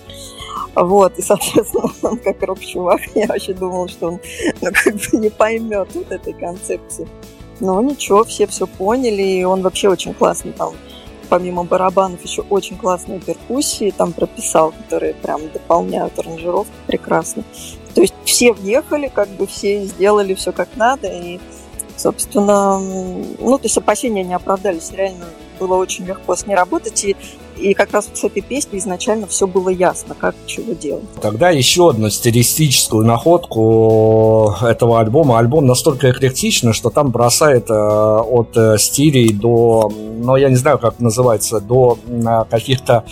Вот, 0.76 1.18
и, 1.18 1.22
соответственно, 1.22 1.92
он 2.04 2.18
как 2.18 2.44
рок-чувак, 2.44 3.02
я 3.16 3.28
вообще 3.28 3.54
думала, 3.54 3.88
что 3.88 4.08
он 4.08 4.20
ну, 4.62 4.70
как 4.74 4.94
бы 4.94 5.18
не 5.18 5.30
поймет 5.30 5.88
вот 5.94 6.12
этой 6.12 6.34
концепции. 6.34 7.08
Но 7.60 7.82
ничего, 7.82 8.24
все 8.24 8.48
все 8.48 8.68
поняли, 8.68 9.22
и 9.22 9.44
он 9.44 9.62
вообще 9.62 9.90
очень 9.90 10.14
классный 10.14 10.52
там 10.52 10.74
помимо 11.30 11.64
барабанов 11.64 12.24
еще 12.24 12.42
очень 12.50 12.78
классные 12.78 13.20
перкуссии 13.20 13.94
там 13.96 14.14
прописал, 14.14 14.72
которые 14.72 15.14
прям 15.14 15.42
дополняют 15.50 16.18
аранжировку 16.20 16.74
прекрасно. 16.86 17.44
То 17.94 18.02
есть 18.02 18.14
все 18.24 18.54
въехали, 18.54 19.12
как 19.14 19.30
бы 19.30 19.48
все 19.48 19.84
сделали 19.86 20.34
все 20.36 20.52
как 20.52 20.70
надо, 20.76 21.08
и, 21.08 21.40
собственно, 21.96 22.80
ну, 22.80 23.58
то 23.58 23.64
есть 23.64 23.78
опасения 23.78 24.24
не 24.24 24.34
оправдались, 24.34 24.92
реально 24.92 25.26
было 25.60 25.76
очень 25.76 26.06
легко 26.06 26.36
с 26.36 26.46
ней 26.46 26.56
работать, 26.56 27.04
и 27.04 27.16
и 27.60 27.74
как 27.74 27.92
раз 27.92 28.08
вот 28.08 28.18
с 28.18 28.24
этой 28.24 28.42
песней 28.42 28.80
изначально 28.80 29.28
все 29.28 29.48
было 29.48 29.70
ясно, 29.70 30.16
как 30.18 30.36
чего 30.46 30.74
делать. 30.74 31.04
Тогда 31.22 31.50
еще 31.50 31.90
одну 31.90 32.10
стилистическую 32.10 33.06
находку 33.06 34.56
этого 34.62 35.00
альбома. 35.00 35.40
Альбом 35.40 35.66
настолько 35.66 36.12
эклектичный, 36.12 36.74
что 36.74 36.90
там 36.90 37.10
бросает 37.12 37.70
э, 37.70 37.74
от 37.74 38.56
э, 38.56 38.78
стилей 38.78 39.34
до, 39.34 39.92
ну, 40.20 40.36
я 40.36 40.50
не 40.50 40.56
знаю, 40.56 40.78
как 40.80 41.00
называется, 41.00 41.60
до 41.60 41.98
э, 42.08 42.44
каких-то 42.50 43.04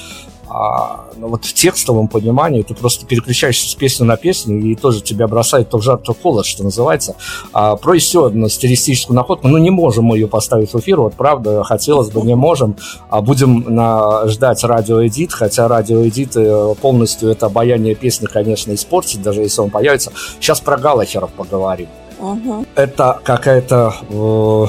а, 0.56 1.06
ну, 1.18 1.28
вот 1.28 1.44
в 1.44 1.54
текстовом 1.54 2.08
понимании 2.08 2.62
ты 2.62 2.74
просто 2.74 3.06
переключаешься 3.06 3.70
с 3.70 3.76
песни 3.76 4.06
на 4.06 4.16
песню 4.16 4.58
и 4.58 4.76
тоже 4.76 5.02
тебя 5.02 5.28
бросает 5.28 5.70
то 5.70 5.80
в 5.80 5.82
жар, 5.82 5.98
то 5.98 6.14
в 6.14 6.22
холод, 6.22 6.46
что 6.46 6.64
называется. 6.64 7.16
А, 7.52 7.76
про 7.76 7.94
еще 7.94 8.28
одну 8.28 8.48
стилистическую 8.48 9.16
находку. 9.16 9.50
Ну, 9.50 9.58
не 9.58 9.70
можем 9.70 10.06
мы 10.06 10.18
ее 10.18 10.28
поставить 10.28 10.74
в 10.74 10.80
эфир, 10.80 11.02
вот 11.02 11.16
правда, 11.16 11.64
хотелось 11.64 12.10
бы, 12.10 12.22
не 12.22 12.36
можем. 12.36 12.78
А 13.10 13.22
будем 13.22 13.66
на, 13.68 14.28
ждать 14.28 14.64
радиоэдит, 14.64 15.34
хотя 15.34 15.68
радиоэдит 15.68 16.38
э, 16.38 16.76
полностью 16.82 17.30
это 17.30 17.48
обаяние 17.48 17.96
песни, 17.96 18.26
конечно, 18.26 18.74
испортит, 18.74 19.22
даже 19.22 19.42
если 19.42 19.62
он 19.62 19.70
появится. 19.70 20.14
Сейчас 20.40 20.62
про 20.62 20.78
Галахеров 20.78 21.32
поговорим. 21.32 21.90
Угу. 22.20 22.66
Это 22.76 23.20
какая-то... 23.24 23.94
Э, 24.10 24.66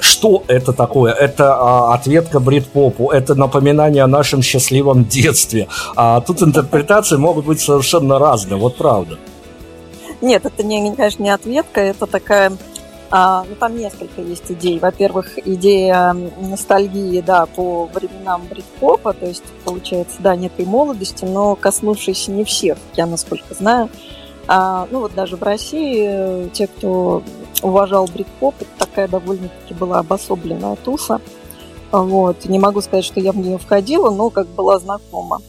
что 0.00 0.42
это 0.48 0.72
такое? 0.72 1.12
Это 1.12 1.44
э, 1.44 1.94
ответка 1.94 2.40
брит-попу, 2.40 3.10
это 3.10 3.34
напоминание 3.34 4.02
о 4.02 4.06
нашем 4.06 4.42
счастливом 4.42 5.04
детстве. 5.04 5.68
А 5.96 6.20
тут 6.20 6.42
интерпретации 6.42 7.16
могут 7.16 7.44
быть 7.44 7.60
совершенно 7.60 8.18
разные, 8.18 8.58
вот 8.58 8.76
правда. 8.76 9.18
Нет, 10.20 10.46
это, 10.46 10.62
не, 10.62 10.94
конечно, 10.94 11.22
не 11.22 11.30
ответка, 11.30 11.80
это 11.80 12.06
такая... 12.06 12.52
А, 13.10 13.44
ну, 13.48 13.54
там 13.54 13.76
несколько 13.76 14.22
есть 14.22 14.50
идей. 14.50 14.78
Во-первых, 14.80 15.38
идея 15.44 16.16
ностальгии, 16.40 17.20
да, 17.20 17.46
по 17.46 17.88
временам 17.92 18.42
брит-попа, 18.50 19.12
то 19.12 19.26
есть, 19.26 19.44
получается, 19.64 20.16
да, 20.18 20.34
некой 20.34 20.64
молодости, 20.64 21.24
но 21.24 21.54
коснувшейся 21.54 22.32
не 22.32 22.42
всех, 22.42 22.78
я 22.94 23.06
насколько 23.06 23.54
знаю. 23.54 23.88
А, 24.46 24.86
ну 24.90 25.00
вот 25.00 25.14
даже 25.14 25.36
в 25.36 25.42
России 25.42 26.06
э, 26.06 26.48
те, 26.52 26.66
кто 26.66 27.22
уважал 27.62 28.06
брит-поп, 28.06 28.54
это 28.60 28.70
такая 28.78 29.08
довольно-таки 29.08 29.74
была 29.74 30.00
обособленная 30.00 30.76
туса. 30.76 31.20
Вот. 31.92 32.44
Не 32.46 32.58
могу 32.58 32.80
сказать, 32.80 33.04
что 33.04 33.20
я 33.20 33.32
в 33.32 33.36
нее 33.36 33.58
входила, 33.58 34.10
но 34.10 34.30
как 34.30 34.48
была 34.48 34.78
знакома. 34.78 35.40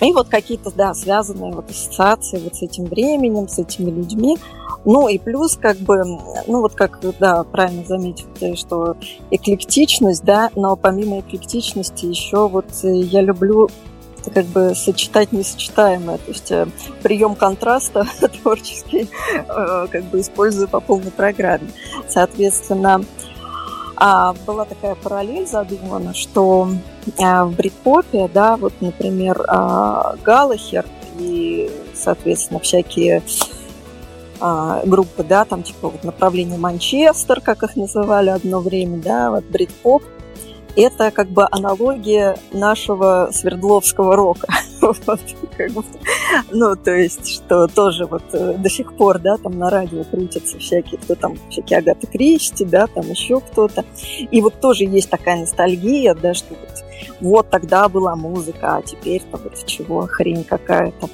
И 0.00 0.12
вот 0.12 0.28
какие-то, 0.28 0.70
да, 0.74 0.92
связанные 0.94 1.52
вот 1.52 1.70
ассоциации 1.70 2.38
вот 2.38 2.54
с 2.54 2.62
этим 2.62 2.84
временем, 2.84 3.48
с 3.48 3.58
этими 3.58 3.90
людьми. 3.90 4.38
Ну 4.84 5.08
и 5.08 5.18
плюс, 5.18 5.56
как 5.56 5.78
бы, 5.78 6.04
ну 6.46 6.60
вот 6.60 6.74
как, 6.74 7.00
да, 7.18 7.42
правильно 7.44 7.84
заметил 7.84 8.26
ты, 8.38 8.56
что 8.56 8.96
эклектичность, 9.30 10.22
да, 10.22 10.50
но 10.54 10.76
помимо 10.76 11.20
эклектичности 11.20 12.06
еще 12.06 12.46
вот 12.46 12.66
э, 12.84 12.94
я 12.94 13.22
люблю 13.22 13.68
как 14.32 14.46
бы 14.46 14.74
сочетать 14.74 15.32
несочетаемое. 15.32 16.18
То 16.18 16.28
есть 16.28 16.50
э, 16.50 16.66
прием 17.02 17.34
контраста 17.34 18.06
творческий 18.42 19.08
э, 19.48 19.86
как 19.90 20.04
бы 20.04 20.20
использую 20.20 20.68
по 20.68 20.80
полной 20.80 21.10
программе. 21.10 21.70
Соответственно, 22.08 23.04
а 23.96 24.34
была 24.46 24.66
такая 24.66 24.94
параллель 24.94 25.46
задумана, 25.46 26.12
что 26.12 26.68
а, 27.18 27.46
в 27.46 27.56
брит-попе, 27.56 28.28
да, 28.32 28.56
вот, 28.56 28.74
например, 28.80 29.42
а, 29.48 30.16
Галахер 30.22 30.84
и, 31.18 31.70
соответственно, 31.94 32.60
всякие 32.60 33.22
а, 34.38 34.82
группы, 34.84 35.24
да, 35.24 35.46
там 35.46 35.62
типа 35.62 35.88
вот 35.88 36.04
направление 36.04 36.58
Манчестер, 36.58 37.40
как 37.40 37.62
их 37.62 37.74
называли 37.76 38.28
одно 38.28 38.60
время, 38.60 38.98
да, 38.98 39.30
вот 39.30 39.44
брит-поп, 39.44 40.02
это 40.76 41.10
как 41.10 41.28
бы 41.28 41.46
аналогия 41.50 42.36
нашего 42.52 43.30
Свердловского 43.32 44.14
рока. 44.14 44.46
ну, 46.52 46.76
то 46.76 46.94
есть, 46.94 47.28
что 47.28 47.66
тоже 47.66 48.06
вот 48.06 48.22
э, 48.32 48.54
до 48.54 48.68
сих 48.68 48.94
пор, 48.94 49.18
да, 49.18 49.36
там 49.38 49.58
на 49.58 49.70
радио 49.70 50.04
крутятся 50.04 50.58
всякие, 50.58 51.00
кто 51.00 51.14
там, 51.14 51.36
всякие 51.50 51.78
Агаты 51.78 52.06
Кристи, 52.06 52.64
да, 52.64 52.86
там 52.86 53.08
еще 53.08 53.40
кто-то. 53.40 53.84
И 54.30 54.40
вот 54.40 54.60
тоже 54.60 54.84
есть 54.84 55.10
такая 55.10 55.40
ностальгия, 55.40 56.14
да, 56.14 56.34
что 56.34 56.54
вот, 56.54 56.84
вот 57.20 57.50
тогда 57.50 57.88
была 57.88 58.14
музыка, 58.14 58.76
а 58.76 58.82
теперь-то 58.82 59.38
вот 59.38 59.64
чего, 59.64 60.06
хрень 60.06 60.44
какая-то. 60.44 61.08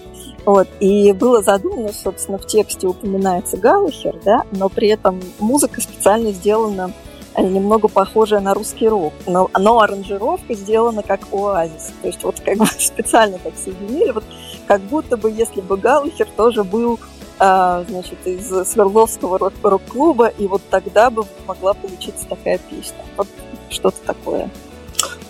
Вот. 0.44 0.68
И 0.80 1.12
было 1.12 1.42
задумано, 1.42 1.92
собственно, 1.92 2.38
в 2.38 2.46
тексте 2.46 2.88
упоминается 2.88 3.56
Галлахер, 3.56 4.18
да, 4.24 4.42
но 4.50 4.68
при 4.68 4.88
этом 4.88 5.20
музыка 5.38 5.80
специально 5.80 6.32
сделана 6.32 6.92
немного 7.38 7.88
похожая 7.88 8.40
на 8.40 8.54
русский 8.54 8.88
рок, 8.88 9.12
но, 9.26 9.50
но 9.58 9.80
аранжировка 9.80 10.54
сделана 10.54 11.02
как 11.02 11.20
оазис. 11.32 11.92
То 12.02 12.08
есть 12.08 12.22
вот 12.22 12.40
как 12.40 12.58
бы 12.58 12.66
специально 12.78 13.38
так 13.38 13.54
соединили, 13.56 14.10
вот 14.10 14.24
как 14.66 14.80
будто 14.82 15.16
бы 15.16 15.30
если 15.30 15.60
бы 15.60 15.76
Галлахер 15.76 16.28
тоже 16.36 16.64
был 16.64 16.98
а, 17.38 17.84
значит, 17.88 18.24
из 18.24 18.48
Свердловского 18.68 19.38
рок-клуба, 19.62 20.28
и 20.28 20.46
вот 20.46 20.62
тогда 20.70 21.10
бы 21.10 21.24
могла 21.46 21.74
получиться 21.74 22.26
такая 22.28 22.58
песня. 22.58 23.04
Вот 23.16 23.26
что-то 23.68 23.98
такое. 24.06 24.48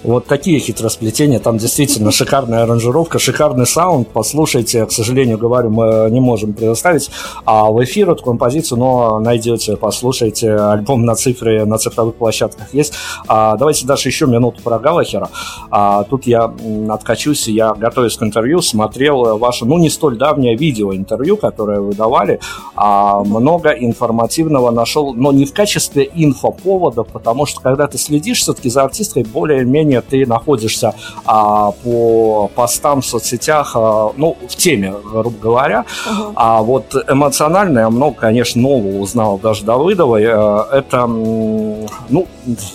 Вот 0.02 0.26
такие 0.26 0.58
хитросплетения. 0.58 1.38
Там 1.38 1.58
действительно 1.58 2.10
шикарная 2.10 2.64
аранжировка, 2.64 3.18
шикарный 3.18 3.66
саунд. 3.66 4.08
Послушайте, 4.12 4.84
к 4.86 4.92
сожалению, 4.92 5.38
говорю, 5.38 5.70
мы 5.70 6.08
не 6.10 6.20
можем 6.20 6.52
предоставить 6.52 7.10
а 7.44 7.70
в 7.70 7.82
эфир 7.84 8.10
эту 8.10 8.24
композицию, 8.24 8.78
но 8.78 9.20
найдете, 9.20 9.76
послушайте. 9.76 10.52
Альбом 10.54 11.04
на 11.04 11.14
цифре, 11.14 11.64
на 11.64 11.78
цифровых 11.78 12.16
площадках 12.16 12.74
есть. 12.74 12.94
А, 13.28 13.56
давайте 13.56 13.86
даже 13.86 14.08
еще 14.08 14.26
минуту 14.26 14.60
про 14.62 14.78
Галахера. 14.78 15.28
А, 15.70 16.04
тут 16.04 16.26
я 16.26 16.52
откачусь, 16.90 17.46
я 17.48 17.74
готовясь 17.74 18.16
к 18.16 18.22
интервью, 18.22 18.60
смотрел 18.60 19.38
ваше, 19.38 19.64
ну, 19.64 19.78
не 19.78 19.90
столь 19.90 20.16
давнее 20.16 20.56
видео 20.56 20.94
интервью, 20.94 21.36
которое 21.36 21.80
вы 21.80 21.94
давали. 21.94 22.40
А, 22.74 23.22
много 23.22 23.70
информативного 23.70 24.70
нашел, 24.70 25.14
но 25.14 25.32
не 25.32 25.44
в 25.44 25.52
качестве 25.52 26.10
инфоповода, 26.14 27.04
потому 27.04 27.46
что 27.46 27.60
когда 27.60 27.86
ты 27.86 27.98
следишь 27.98 28.40
все-таки 28.40 28.68
за 28.68 28.82
артисткой, 28.82 29.24
более-менее 29.24 29.91
менее 29.92 30.00
ты 30.00 30.26
находишься 30.26 30.94
а, 31.24 31.72
по 31.72 32.50
постам 32.54 33.00
в 33.00 33.06
соцсетях, 33.06 33.72
а, 33.74 34.12
ну, 34.16 34.36
в 34.48 34.56
теме, 34.56 34.94
грубо 35.04 35.38
говоря. 35.38 35.84
Uh-huh. 36.08 36.32
А 36.36 36.62
вот 36.62 36.94
эмоционально 37.08 37.80
я 37.80 37.90
много, 37.90 38.16
конечно, 38.16 38.60
нового 38.60 38.98
узнал 39.00 39.38
даже 39.38 39.64
Давыдовой. 39.64 40.24
Э, 40.24 40.64
это, 40.72 41.06
ну, 41.06 42.26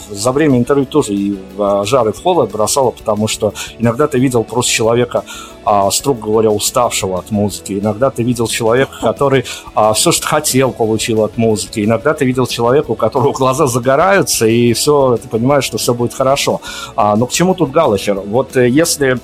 за 0.09 0.31
время 0.31 0.57
интервью 0.57 0.85
тоже 0.85 1.13
и 1.13 1.37
в 1.55 1.85
жар, 1.85 2.07
и 2.09 2.11
в 2.11 2.21
холод 2.21 2.51
бросало, 2.51 2.91
потому 2.91 3.27
что 3.27 3.53
иногда 3.79 4.07
ты 4.07 4.19
видел 4.19 4.43
просто 4.43 4.71
человека 4.71 5.23
а, 5.67 5.91
строго 5.91 6.21
говоря, 6.21 6.49
уставшего 6.49 7.19
от 7.19 7.29
музыки. 7.29 7.73
Иногда 7.73 8.09
ты 8.09 8.23
видел 8.23 8.47
человека, 8.47 8.93
который 9.01 9.43
а, 9.75 9.91
все, 9.91 10.13
что 10.13 10.25
хотел, 10.25 10.71
получил 10.71 11.25
от 11.25 11.35
музыки. 11.35 11.83
Иногда 11.83 12.13
ты 12.13 12.23
видел 12.23 12.47
человека, 12.47 12.91
у 12.91 12.95
которого 12.95 13.33
глаза 13.33 13.67
загораются, 13.67 14.47
и 14.47 14.71
все, 14.71 15.17
ты 15.21 15.27
понимаешь, 15.27 15.65
что 15.65 15.77
все 15.77 15.93
будет 15.93 16.13
хорошо. 16.13 16.61
А, 16.95 17.17
но 17.17 17.25
к 17.25 17.33
чему 17.33 17.53
тут 17.53 17.71
Галлахер? 17.71 18.15
Вот 18.15 18.55
э, 18.55 18.69
если 18.69 19.19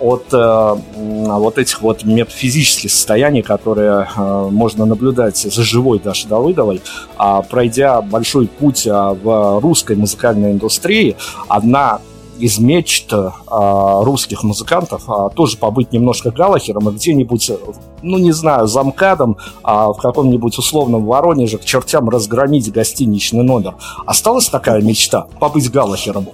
от 0.00 0.24
э, 0.32 0.76
вот 0.96 1.58
этих 1.58 1.80
вот 1.80 2.02
метафизических 2.02 2.90
состояний, 2.90 3.42
которые 3.42 4.08
э, 4.16 4.48
можно 4.50 4.86
наблюдать 4.86 5.36
за 5.36 5.62
живой 5.62 6.00
Дашей 6.00 6.28
Давыдовой, 6.28 6.82
а 7.16 7.42
пройдя 7.42 8.02
большой 8.02 8.48
путь 8.48 8.88
а, 8.90 9.14
в 9.14 9.60
русской 9.60 9.94
музыкальной 9.94 10.50
индустрии, 10.50 11.16
одна 11.46 12.00
из 12.38 12.58
мечт 12.58 13.12
э, 13.12 13.30
русских 13.48 14.42
музыкантов 14.42 15.04
а, 15.08 15.28
тоже 15.30 15.56
побыть 15.56 15.92
немножко 15.92 16.30
Галахером 16.30 16.88
и 16.88 16.92
где-нибудь, 16.92 17.50
ну 18.02 18.18
не 18.18 18.32
знаю, 18.32 18.66
замкадом 18.66 19.36
а, 19.62 19.92
в 19.92 19.98
каком-нибудь 19.98 20.58
условном 20.58 21.04
Воронеже 21.04 21.58
к 21.58 21.64
чертям 21.64 22.08
разгромить 22.08 22.70
гостиничный 22.72 23.42
номер. 23.42 23.74
Осталась 24.06 24.48
такая 24.48 24.80
мечта 24.82 25.26
побыть 25.38 25.70
Галахером? 25.70 26.28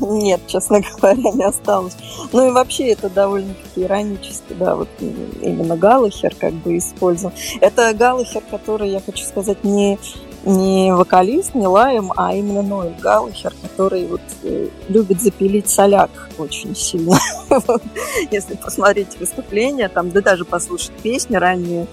Нет, 0.00 0.40
честно 0.46 0.80
говоря, 0.80 1.32
не 1.32 1.44
осталось. 1.44 1.96
Ну 2.32 2.48
и 2.48 2.50
вообще 2.50 2.88
это 2.88 3.08
довольно-таки 3.08 3.82
иронически, 3.82 4.52
да, 4.58 4.76
вот 4.76 4.88
именно 5.00 5.76
Галлахер 5.76 6.34
как 6.38 6.52
бы 6.54 6.76
использован. 6.76 7.32
Это 7.60 7.92
Галлахер, 7.94 8.42
который, 8.50 8.90
я 8.90 9.00
хочу 9.00 9.24
сказать, 9.24 9.64
не 9.64 9.98
не 10.44 10.94
вокалист, 10.94 11.54
не 11.54 11.66
Лаем, 11.66 12.12
а 12.16 12.34
именно 12.34 12.62
Ноэль 12.62 12.94
Галлахер, 13.00 13.52
который 13.62 14.06
вот 14.06 14.20
э, 14.44 14.68
любит 14.88 15.20
запилить 15.20 15.68
соляк 15.68 16.10
очень 16.38 16.74
сильно. 16.74 17.16
Если 18.30 18.54
посмотреть 18.56 19.18
выступления, 19.18 19.88
там, 19.88 20.10
да 20.10 20.20
даже 20.20 20.44
послушать 20.44 20.92
песни 21.02 21.36
ранние, 21.36 21.86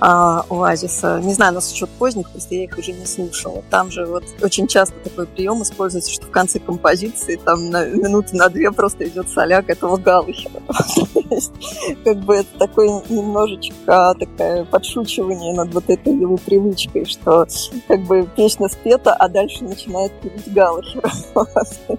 а, 0.00 0.44
Оазиса. 0.48 1.20
Не 1.22 1.34
знаю, 1.34 1.54
насчет 1.54 1.88
поздних, 1.90 2.30
просто 2.30 2.54
я 2.54 2.64
их 2.64 2.78
уже 2.78 2.92
не 2.92 3.06
слушала. 3.06 3.62
Там 3.70 3.90
же 3.90 4.06
вот 4.06 4.24
очень 4.42 4.66
часто 4.66 4.94
такой 5.02 5.26
прием 5.26 5.62
используется, 5.62 6.12
что 6.12 6.26
в 6.26 6.30
конце 6.30 6.58
композиции 6.58 7.36
там 7.36 7.70
на 7.70 7.86
минуты 7.86 8.36
на 8.36 8.48
две 8.48 8.70
просто 8.70 9.08
идет 9.08 9.28
соляк 9.28 9.68
этого 9.70 9.96
Галыхера. 9.96 10.62
Как 12.04 12.16
бы 12.18 12.36
это 12.36 12.58
такое 12.58 13.02
немножечко 13.08 14.14
такое 14.18 14.64
подшучивание 14.64 15.54
над 15.54 15.74
вот 15.74 15.84
этой 15.88 16.14
его 16.14 16.36
привычкой, 16.36 17.04
что 17.04 17.46
как 17.86 18.02
бы 18.02 18.28
песня 18.36 18.68
спета, 18.68 19.12
а 19.14 19.28
дальше 19.28 19.64
начинает 19.64 20.12
пилить 20.20 20.52
Галыхера. 20.52 21.10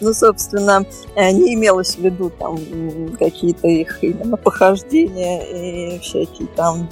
Ну, 0.00 0.14
собственно, 0.14 0.84
не 1.16 1.54
имелось 1.54 1.96
в 1.96 2.00
виду 2.00 2.30
там 2.30 2.58
какие-то 3.18 3.68
их 3.68 4.02
именно 4.02 4.36
похождения 4.36 5.42
и 5.96 5.98
всякие 5.98 6.48
там 6.48 6.88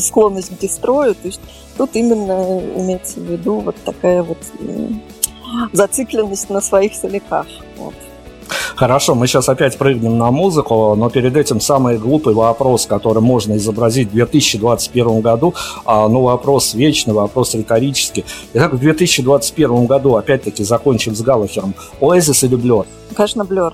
склонность 0.00 0.56
к 0.56 0.58
дестрою. 0.58 1.14
То 1.14 1.26
есть 1.28 1.40
тут 1.76 1.90
именно 1.94 2.60
имеется 2.76 3.20
в 3.20 3.24
виду 3.24 3.60
вот 3.60 3.76
такая 3.84 4.22
вот 4.22 4.38
зацикленность 5.72 6.50
на 6.50 6.60
своих 6.60 6.94
соляках. 6.94 7.46
Вот. 7.76 7.94
Хорошо, 8.76 9.14
мы 9.14 9.26
сейчас 9.26 9.48
опять 9.48 9.78
прыгнем 9.78 10.18
на 10.18 10.30
музыку, 10.30 10.94
но 10.96 11.08
перед 11.08 11.34
этим 11.36 11.60
самый 11.60 11.96
глупый 11.96 12.34
вопрос, 12.34 12.86
который 12.86 13.22
можно 13.22 13.56
изобразить 13.56 14.08
в 14.08 14.12
2021 14.12 15.20
году, 15.20 15.54
а, 15.86 16.06
ну, 16.08 16.20
вопрос 16.22 16.74
вечный, 16.74 17.14
вопрос 17.14 17.54
риторический. 17.54 18.26
Итак, 18.52 18.74
в 18.74 18.78
2021 18.78 19.86
году, 19.86 20.16
опять-таки, 20.16 20.62
закончим 20.62 21.14
с 21.14 21.22
Галлахером. 21.22 21.74
Оазис 22.00 22.44
или 22.44 22.54
Блер? 22.54 22.84
Конечно, 23.14 23.44
Блер. 23.44 23.72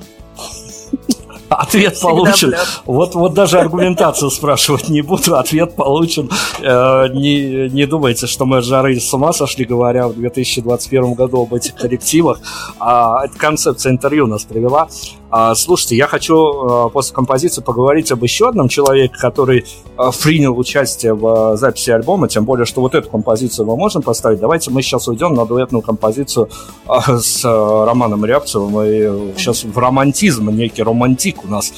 Ответ 1.54 1.94
Всегда 1.94 2.10
получен. 2.10 2.54
Вот, 2.86 3.14
вот 3.14 3.34
даже 3.34 3.58
аргументацию 3.58 4.30
спрашивать 4.42 4.88
не 4.88 5.02
буду. 5.02 5.36
Ответ 5.36 5.74
получен. 5.76 6.30
Э, 6.60 7.08
не, 7.08 7.68
не 7.68 7.86
думайте, 7.86 8.26
что 8.26 8.44
мы 8.44 8.62
жары 8.62 8.98
с 8.98 9.12
ума 9.14 9.32
сошли, 9.32 9.64
говоря 9.64 10.08
в 10.08 10.14
2021 10.14 11.14
году 11.14 11.42
об 11.42 11.54
этих 11.54 11.74
коллективах. 11.74 12.40
А, 12.78 13.24
эта 13.24 13.38
концепция 13.38 13.92
интервью 13.92 14.26
нас 14.26 14.44
привела. 14.44 14.88
А, 15.34 15.54
слушайте, 15.54 15.96
я 15.96 16.06
хочу 16.08 16.36
а, 16.36 16.88
после 16.90 17.14
композиции 17.14 17.62
поговорить 17.62 18.12
об 18.12 18.22
еще 18.22 18.50
одном 18.50 18.68
человеке, 18.68 19.14
который 19.18 19.64
а, 19.96 20.10
принял 20.12 20.58
участие 20.58 21.14
в 21.14 21.56
записи 21.56 21.88
альбома, 21.88 22.28
тем 22.28 22.44
более, 22.44 22.66
что 22.66 22.82
вот 22.82 22.94
эту 22.94 23.08
композицию 23.08 23.66
мы 23.66 23.74
можем 23.74 24.02
поставить. 24.02 24.40
Давайте 24.40 24.70
мы 24.70 24.82
сейчас 24.82 25.08
уйдем 25.08 25.32
на 25.32 25.46
дуэтную 25.46 25.80
композицию 25.80 26.50
с 26.86 27.44
Романом 27.44 28.26
Рябцевым, 28.26 28.82
и 28.82 29.38
сейчас 29.38 29.64
в 29.64 29.78
романтизм, 29.78 30.50
некий 30.50 30.82
романтик 30.82 31.41
у 31.44 31.48
нас 31.48 31.72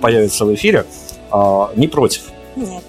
появится 0.00 0.44
в 0.44 0.54
эфире. 0.54 0.86
Не 1.76 1.88
против? 1.88 2.22
Нет. 2.56 2.82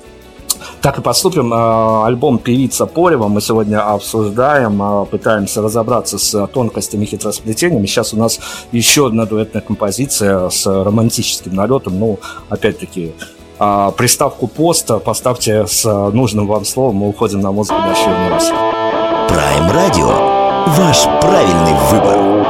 Так 0.82 1.00
и 1.00 1.02
поступим. 1.02 1.52
А, 1.54 2.06
альбом 2.06 2.38
«Певица 2.38 2.86
Порева» 2.86 3.28
мы 3.28 3.42
сегодня 3.42 3.82
обсуждаем, 3.82 4.82
а, 4.82 5.06
пытаемся 5.06 5.62
разобраться 5.62 6.18
с 6.18 6.48
тонкостями 6.48 7.06
хитросплетениями. 7.06 7.86
Сейчас 7.86 8.14
у 8.14 8.18
нас 8.18 8.40
еще 8.72 9.08
одна 9.08 9.26
дуэтная 9.26 9.62
композиция 9.62 10.50
с 10.50 10.66
романтическим 10.66 11.56
налетом. 11.56 12.00
Ну, 12.00 12.20
опять-таки, 12.50 13.14
а, 13.58 13.92
приставку 13.92 14.48
поста 14.48 15.00
поставьте 15.00 15.66
с 15.66 15.86
нужным 16.12 16.48
вам 16.48 16.66
словом. 16.66 16.98
Мы 16.98 17.10
уходим 17.10 17.42
на 17.42 17.52
музыку 17.52 17.80
на 17.80 17.92
очередной 17.92 18.30
раз. 18.30 18.52
Prime 19.30 19.74
Radio. 19.74 20.36
Ваш 20.68 21.04
правильный 21.20 21.74
выбор. 21.90 22.45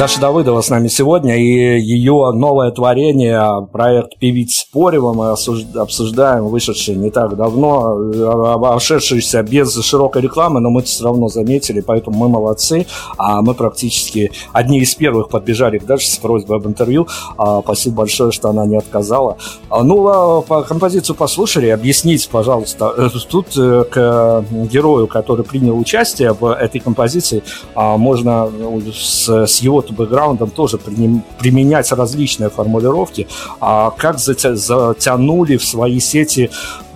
Даша 0.00 0.18
Давыдова 0.18 0.62
с 0.62 0.70
нами 0.70 0.88
сегодня, 0.88 1.36
и 1.36 1.78
ее 1.78 2.32
новое 2.34 2.70
творение, 2.70 3.68
проект 3.70 4.16
«Певиц 4.16 4.60
Спорева» 4.60 5.12
мы 5.12 5.32
обсуждаем, 5.78 6.46
вышедший 6.46 6.94
не 6.94 7.10
так 7.10 7.36
давно, 7.36 7.98
э, 8.10 8.52
обошедшийся 8.54 9.42
без 9.42 9.78
широкой 9.84 10.22
рекламы, 10.22 10.60
но 10.60 10.70
мы 10.70 10.80
все 10.84 11.04
равно 11.04 11.28
заметили, 11.28 11.82
поэтому 11.82 12.16
мы 12.16 12.30
молодцы, 12.30 12.86
а 13.18 13.42
мы 13.42 13.52
практически 13.52 14.32
одни 14.54 14.78
из 14.78 14.94
первых 14.94 15.28
подбежали 15.28 15.76
к 15.76 15.84
Даше 15.84 16.10
с 16.10 16.16
просьбой 16.16 16.56
об 16.56 16.66
интервью. 16.66 17.06
А, 17.36 17.60
Спасибо 17.60 17.96
большое, 17.96 18.32
что 18.32 18.48
она 18.48 18.64
не 18.64 18.78
отказала. 18.78 19.36
А, 19.68 19.82
Ну, 19.82 20.08
а, 20.08 20.40
по 20.40 20.62
композицию 20.62 21.14
послушали, 21.14 21.68
объясните, 21.68 22.26
пожалуйста, 22.32 22.94
э, 22.96 23.10
тут 23.28 23.48
э, 23.58 23.84
к 23.90 24.46
герою, 24.50 25.08
который 25.08 25.44
принял 25.44 25.78
участие 25.78 26.32
в 26.32 26.46
этой 26.46 26.80
композиции, 26.80 27.42
а, 27.74 27.98
можно 27.98 28.50
с, 28.94 29.28
с 29.28 29.60
его 29.60 29.82
бэкграундом 29.92 30.50
тоже 30.50 30.78
применять 30.78 31.92
различные 31.92 32.50
формулировки. 32.50 33.26
А 33.60 33.90
как 33.90 34.16
затя- 34.16 34.54
затянули 34.54 35.56
в 35.56 35.64
свои 35.64 36.00
сети 36.00 36.50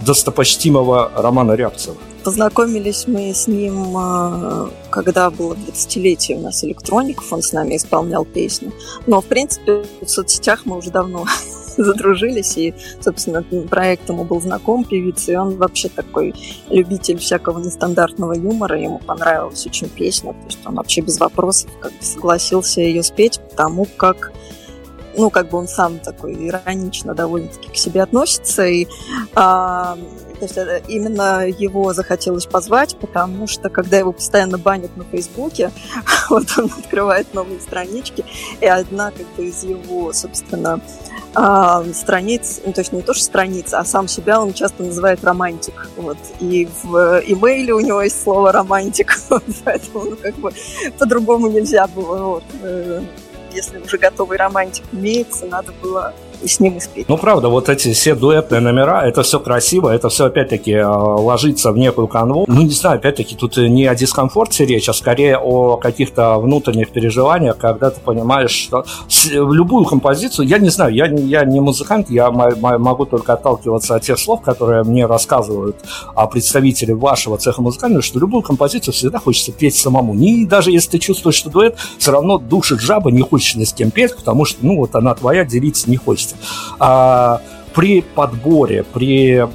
достопочтимого 0.05 1.11
Романа 1.17 1.53
Рябцева? 1.53 1.97
Познакомились 2.25 3.05
мы 3.07 3.35
с 3.35 3.47
ним, 3.47 3.97
э, 3.99 4.69
когда 4.89 5.31
было 5.31 5.55
20-летие 5.55 6.39
у 6.39 6.41
нас 6.41 6.65
электроников, 6.65 7.31
он 7.33 7.43
с 7.43 7.53
нами 7.53 7.77
исполнял 7.77 8.25
песню. 8.25 8.73
Но, 9.07 9.21
в 9.21 9.27
принципе, 9.27 9.85
в 10.01 10.09
соцсетях 10.09 10.63
мы 10.65 10.79
уже 10.79 10.91
давно 10.91 11.27
задружились, 11.83 12.57
и, 12.57 12.75
собственно, 13.01 13.43
проект 13.69 14.09
ему 14.09 14.25
был 14.25 14.41
знаком, 14.41 14.85
певица, 14.85 15.33
и 15.33 15.37
он 15.37 15.57
вообще 15.57 15.89
такой 15.89 16.35
любитель 16.71 17.19
всякого 17.19 17.59
нестандартного 17.59 18.33
юмора, 18.35 18.81
ему 18.81 18.99
понравилась 18.99 19.67
очень 19.67 19.89
песня, 19.89 20.33
то 20.33 20.45
есть 20.47 20.59
он 20.67 20.75
вообще 20.75 21.01
без 21.01 21.19
вопросов 21.19 21.71
как 21.81 21.93
бы 21.93 22.03
согласился 22.03 22.81
ее 22.81 23.03
спеть, 23.03 23.41
потому 23.51 23.87
как 23.97 24.33
ну, 25.17 25.31
как 25.31 25.51
бы 25.51 25.59
он 25.59 25.69
сам 25.69 26.01
такой 26.01 26.49
иронично 26.49 27.15
довольно-таки 27.15 27.69
к 27.69 27.77
себе 27.77 28.03
относится, 28.03 28.67
и 28.67 28.87
а, 29.35 29.97
то 30.35 30.43
есть 30.43 30.57
это 30.57 30.77
именно 30.89 31.47
его 31.47 31.93
захотелось 31.93 32.47
позвать, 32.47 32.97
потому 32.97 33.47
что 33.47 33.69
когда 33.71 33.99
его 33.99 34.13
постоянно 34.13 34.59
банят 34.59 34.97
на 34.97 35.05
Фейсбуке, 35.05 35.71
вот 36.31 36.47
он 36.59 36.67
открывает 36.67 37.33
новые 37.35 37.61
странички, 37.61 38.25
и 38.61 38.67
одна 38.67 39.11
как 39.11 39.27
бы 39.37 39.47
из 39.47 39.65
его, 39.65 40.13
собственно, 40.13 40.81
а, 41.37 41.85
страниц, 41.93 42.61
ну, 42.65 42.73
то 42.73 42.81
есть 42.81 42.93
не 42.93 43.03
то, 43.03 43.13
что 43.13 43.25
страница, 43.25 43.81
а 43.81 43.85
сам 43.85 44.07
себя 44.07 44.41
он 44.41 44.53
часто 44.53 44.85
называет 44.85 45.25
романтик. 45.25 45.91
Вот. 45.97 46.19
И 46.39 46.69
в 46.83 47.23
имейле 47.27 47.75
у 47.75 47.81
него 47.81 48.03
есть 48.03 48.23
слово 48.23 48.53
романтик, 48.53 49.19
поэтому 49.65 50.05
ну, 50.05 50.17
как 50.17 50.35
бы 50.37 50.53
по-другому 50.99 51.49
нельзя 51.49 51.87
было. 51.89 52.23
Вот. 52.25 52.45
Э, 52.63 53.03
Если 53.53 53.79
уже 53.79 53.99
готовый 53.99 54.39
романтик 54.39 54.85
имеется, 54.93 55.47
надо 55.47 55.73
было 55.83 56.15
с 56.49 56.61
ним 56.61 56.77
и 56.77 56.81
спеть. 56.81 57.09
Ну, 57.09 57.17
правда, 57.17 57.49
вот 57.49 57.69
эти 57.69 57.93
все 57.93 58.15
дуэтные 58.15 58.61
номера, 58.61 59.07
это 59.07 59.23
все 59.23 59.41
красиво, 59.41 59.89
это 59.91 60.09
все, 60.09 60.27
опять-таки, 60.27 60.73
э, 60.73 60.87
ложится 60.87 61.73
в 61.73 61.79
некую 61.79 62.09
канву. 62.09 62.45
Ну, 62.47 62.63
не 62.63 62.71
знаю, 62.71 62.97
опять-таки, 62.97 63.37
тут 63.37 63.57
не 63.57 63.87
о 63.87 63.95
дискомфорте 63.95 64.65
речь, 64.65 64.89
а 64.89 64.93
скорее 64.93 65.39
о 65.39 65.77
каких-то 65.77 66.39
внутренних 66.39 66.91
переживаниях, 66.91 67.57
когда 67.59 67.91
ты 67.91 68.01
понимаешь, 68.01 68.51
что 68.51 68.85
в 69.35 69.53
любую 69.53 69.85
композицию, 69.85 70.47
я 70.47 70.59
не 70.59 70.69
знаю, 70.71 70.95
я, 70.95 71.07
я 71.07 71.45
не 71.45 71.61
музыкант, 71.61 72.11
я 72.11 72.31
мо- 72.31 72.55
мо- 72.57 72.79
могу 72.79 73.05
только 73.07 73.33
отталкиваться 73.35 73.97
от 73.97 74.03
тех 74.03 74.19
слов, 74.19 74.43
которые 74.43 74.83
мне 74.85 75.07
рассказывают 75.07 75.77
а, 76.15 76.27
представители 76.27 76.93
вашего 76.93 77.39
цеха 77.39 77.63
музыкального, 77.63 78.03
что 78.03 78.19
любую 78.19 78.43
композицию 78.43 78.93
всегда 78.95 79.19
хочется 79.19 79.53
петь 79.53 79.77
самому. 79.77 80.15
Не, 80.15 80.45
даже 80.47 80.71
если 80.71 80.91
ты 80.91 80.99
чувствуешь, 80.99 81.37
что 81.37 81.51
дуэт, 81.51 81.77
все 81.99 82.13
равно 82.13 82.39
душит 82.39 82.81
жаба, 82.81 83.11
не 83.11 83.23
хочешь 83.23 83.55
ни 83.57 83.65
с 83.65 83.73
кем 83.73 83.91
петь, 83.91 84.15
потому 84.17 84.45
что, 84.45 84.59
ну, 84.63 84.77
вот 84.77 84.95
она 84.95 85.15
твоя, 85.15 85.45
делиться 85.45 85.91
не 85.91 85.97
хочется. 85.97 86.34
А, 86.79 87.41
при 87.75 88.03
подборе, 88.03 88.85
при, 88.85 89.47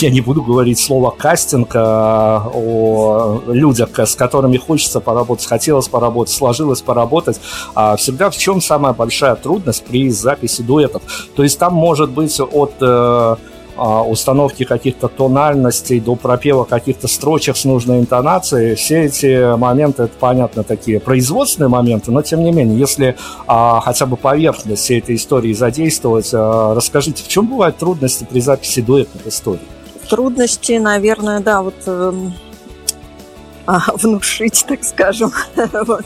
я 0.00 0.10
не 0.10 0.20
буду 0.20 0.42
говорить 0.42 0.78
слово 0.78 1.10
кастинг, 1.10 1.70
а, 1.74 2.50
о 2.54 3.42
людях, 3.46 3.90
с 3.98 4.14
которыми 4.14 4.56
хочется 4.56 5.00
поработать, 5.00 5.46
хотелось 5.46 5.88
поработать, 5.88 6.34
сложилось 6.34 6.80
поработать, 6.80 7.40
а, 7.74 7.96
всегда 7.96 8.30
в 8.30 8.36
чем 8.36 8.60
самая 8.60 8.94
большая 8.94 9.36
трудность 9.36 9.84
при 9.84 10.08
записи 10.08 10.62
дуэтов? 10.62 11.02
То 11.36 11.42
есть 11.42 11.58
там 11.58 11.74
может 11.74 12.10
быть 12.10 12.40
от 12.40 12.74
э, 12.80 13.36
установки 13.76 14.64
каких-то 14.64 15.08
тональностей 15.08 16.00
до 16.00 16.16
пропева 16.16 16.64
каких-то 16.64 17.08
строчек 17.08 17.56
с 17.56 17.64
нужной 17.64 18.00
интонацией. 18.00 18.74
Все 18.74 19.04
эти 19.04 19.56
моменты, 19.56 20.04
это 20.04 20.14
понятно, 20.18 20.62
такие 20.62 21.00
производственные 21.00 21.68
моменты, 21.68 22.10
но 22.10 22.22
тем 22.22 22.42
не 22.42 22.52
менее, 22.52 22.78
если 22.78 23.16
а, 23.46 23.80
хотя 23.80 24.06
бы 24.06 24.16
поверхность 24.16 24.82
всей 24.82 24.98
этой 24.98 25.16
истории 25.16 25.52
задействовать, 25.52 26.30
а, 26.32 26.74
расскажите, 26.74 27.22
в 27.22 27.28
чем 27.28 27.46
бывают 27.46 27.76
трудности 27.76 28.26
при 28.28 28.40
записи 28.40 28.80
дуэтных 28.80 29.26
историй? 29.26 29.60
Трудности, 30.08 30.78
наверное, 30.78 31.40
да, 31.40 31.62
вот 31.62 31.74
а, 31.86 32.12
внушить, 33.96 34.64
так 34.68 34.84
скажем, 34.84 35.32
вот, 35.86 36.04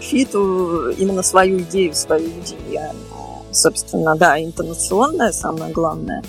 фиту 0.00 0.90
именно 0.90 1.22
свою 1.22 1.60
идею, 1.60 1.94
свою 1.94 2.26
идею. 2.26 2.90
Собственно, 3.50 4.16
да, 4.16 4.42
интонационная 4.42 5.32
самое 5.32 5.72
главное. 5.72 6.22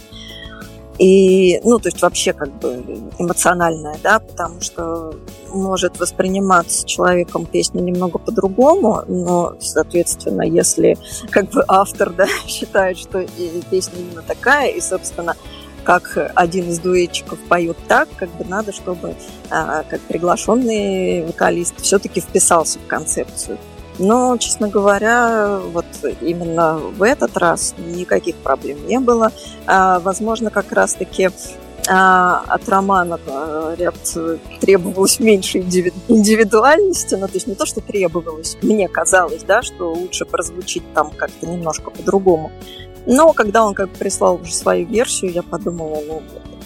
И, 1.00 1.60
ну, 1.64 1.80
то 1.80 1.89
есть 1.89 2.02
вообще 2.02 2.34
как 2.34 2.54
бы 2.60 2.84
эмоциональная, 3.18 3.98
да, 4.04 4.20
потому 4.20 4.62
что 4.62 5.16
может 5.50 6.00
восприниматься 6.00 6.86
человеком 6.88 7.46
песня 7.46 7.82
немного 7.82 8.20
по-другому, 8.20 9.04
но, 9.08 9.56
соответственно, 9.60 10.44
если 10.44 10.98
как 11.32 11.50
бы 11.50 11.64
автор, 11.68 12.12
да, 12.12 12.28
считает, 12.48 12.98
что 12.98 13.26
песня 13.72 14.00
именно 14.00 14.22
такая, 14.22 14.70
и, 14.70 14.82
собственно, 14.82 15.36
как 15.84 16.32
один 16.36 16.70
из 16.70 16.80
дуэтчиков 16.80 17.39
поет 17.50 17.78
так, 17.88 18.08
как 18.16 18.30
бы 18.38 18.46
надо, 18.46 18.72
чтобы 18.72 19.16
а, 19.50 19.84
как 19.84 20.00
приглашенный 20.02 21.26
вокалист 21.26 21.82
все-таки 21.82 22.22
вписался 22.22 22.80
в 22.80 22.88
концепцию. 22.88 23.58
Но, 24.00 24.38
честно 24.38 24.68
говоря, 24.68 25.60
вот 25.72 25.86
именно 26.22 26.78
в 26.78 27.04
этот 27.04 27.38
раз 27.38 27.76
никаких 27.78 28.36
проблем 28.38 28.88
не 28.88 29.00
было. 29.00 29.32
А, 29.68 30.00
возможно, 30.00 30.50
как 30.50 30.72
раз-таки 30.72 31.30
а, 31.88 32.44
от 32.48 32.68
романа 32.70 33.20
ряд 33.78 33.96
требовалось 34.62 35.20
меньше 35.20 35.60
индивидуальности, 35.60 37.16
ну, 37.16 37.28
то 37.28 37.34
есть 37.34 37.48
не 37.48 37.56
то, 37.56 37.66
что 37.66 37.82
требовалось, 37.82 38.58
мне 38.62 38.88
казалось, 38.88 39.44
да, 39.44 39.62
что 39.62 39.91
лучше 39.91 40.26
прозвучит 40.26 40.84
там 40.94 41.12
как-то 41.12 41.46
немножко 41.46 41.91
по-другому. 41.91 42.52
Но 43.06 43.34
когда 43.34 43.66
он 43.66 43.74
как 43.74 43.89
прислал 43.89 44.39
уже 44.41 44.54
свою 44.54 44.88
версию, 44.88 45.34
я 45.34 45.44
подумала, 45.44 46.00
ну, 46.08 46.22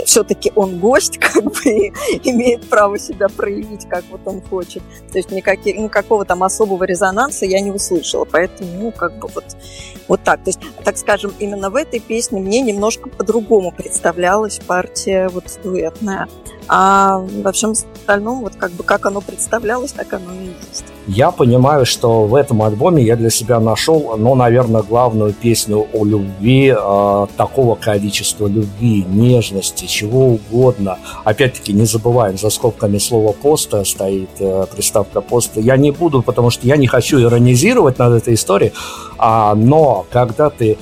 все-таки 0.06 0.52
он 0.56 0.80
гость, 0.80 1.18
как 1.20 1.44
бы 1.44 1.92
имеет 2.24 2.68
право 2.70 2.98
себя 2.98 3.28
проявить, 3.30 3.88
как 3.88 4.04
вот 4.10 4.22
он 4.26 4.42
хочет. 4.42 4.84
То 5.12 5.18
есть 5.18 5.32
никаких, 5.32 5.78
никакого 5.78 6.26
там 6.26 6.44
особого 6.44 6.84
резонанса 6.84 7.46
я 7.46 7.60
не 7.62 7.72
услышала. 7.72 8.26
Поэтому, 8.26 8.70
ну, 8.80 8.92
как 8.92 9.18
бы 9.20 9.28
вот, 9.34 9.46
вот 10.08 10.24
так. 10.24 10.44
То 10.44 10.50
есть, 10.50 10.60
так 10.84 10.98
скажем, 10.98 11.34
именно 11.40 11.70
в 11.70 11.76
этой 11.76 12.00
песне 12.00 12.40
мне 12.40 12.62
немножко 12.62 13.10
по-другому 13.10 13.72
представлялась 13.72 14.60
партия 14.60 15.30
вот 15.30 15.46
дуэтная. 15.64 16.28
А 16.70 17.20
во 17.44 17.52
всем 17.54 17.72
остальном, 17.72 18.42
вот 18.42 18.56
как 18.56 18.72
бы 18.72 18.84
как 18.84 19.06
оно 19.06 19.22
представлялось, 19.22 19.94
так 19.94 20.14
оно 20.14 20.34
и 20.34 20.48
есть. 20.70 20.86
Я 21.08 21.32
понимаю, 21.32 21.86
что 21.86 22.26
в 22.26 22.36
этом 22.36 22.62
альбоме 22.62 23.02
я 23.02 23.16
для 23.16 23.30
себя 23.30 23.62
нашел, 23.62 24.18
ну, 24.18 24.36
наверное, 24.36 24.82
главную 24.82 25.34
песню 25.34 25.88
о 25.94 26.04
любви, 26.04 26.76
э, 26.78 27.28
такого 27.38 27.76
количества 27.76 28.48
любви, 28.48 29.06
нежности, 29.08 29.87
чего 29.88 30.28
угодно. 30.28 30.98
Опять-таки, 31.24 31.74
не 31.74 31.86
забываем, 31.86 32.38
за 32.38 32.50
скобками 32.50 32.98
слова 32.98 33.32
поста 33.32 33.84
стоит 33.86 34.30
э, 34.40 34.66
приставка 34.74 35.22
поста. 35.22 35.60
Я 35.60 35.78
не 35.78 35.92
буду, 35.92 36.22
потому 36.22 36.50
что 36.50 36.68
я 36.68 36.78
не 36.78 36.88
хочу 36.88 37.20
иронизировать 37.20 38.00
над 38.00 38.14
этой 38.14 38.36
историей, 38.36 38.74
а, 39.18 39.56
но 39.56 40.06
когда 40.12 40.50
ты 40.50 40.78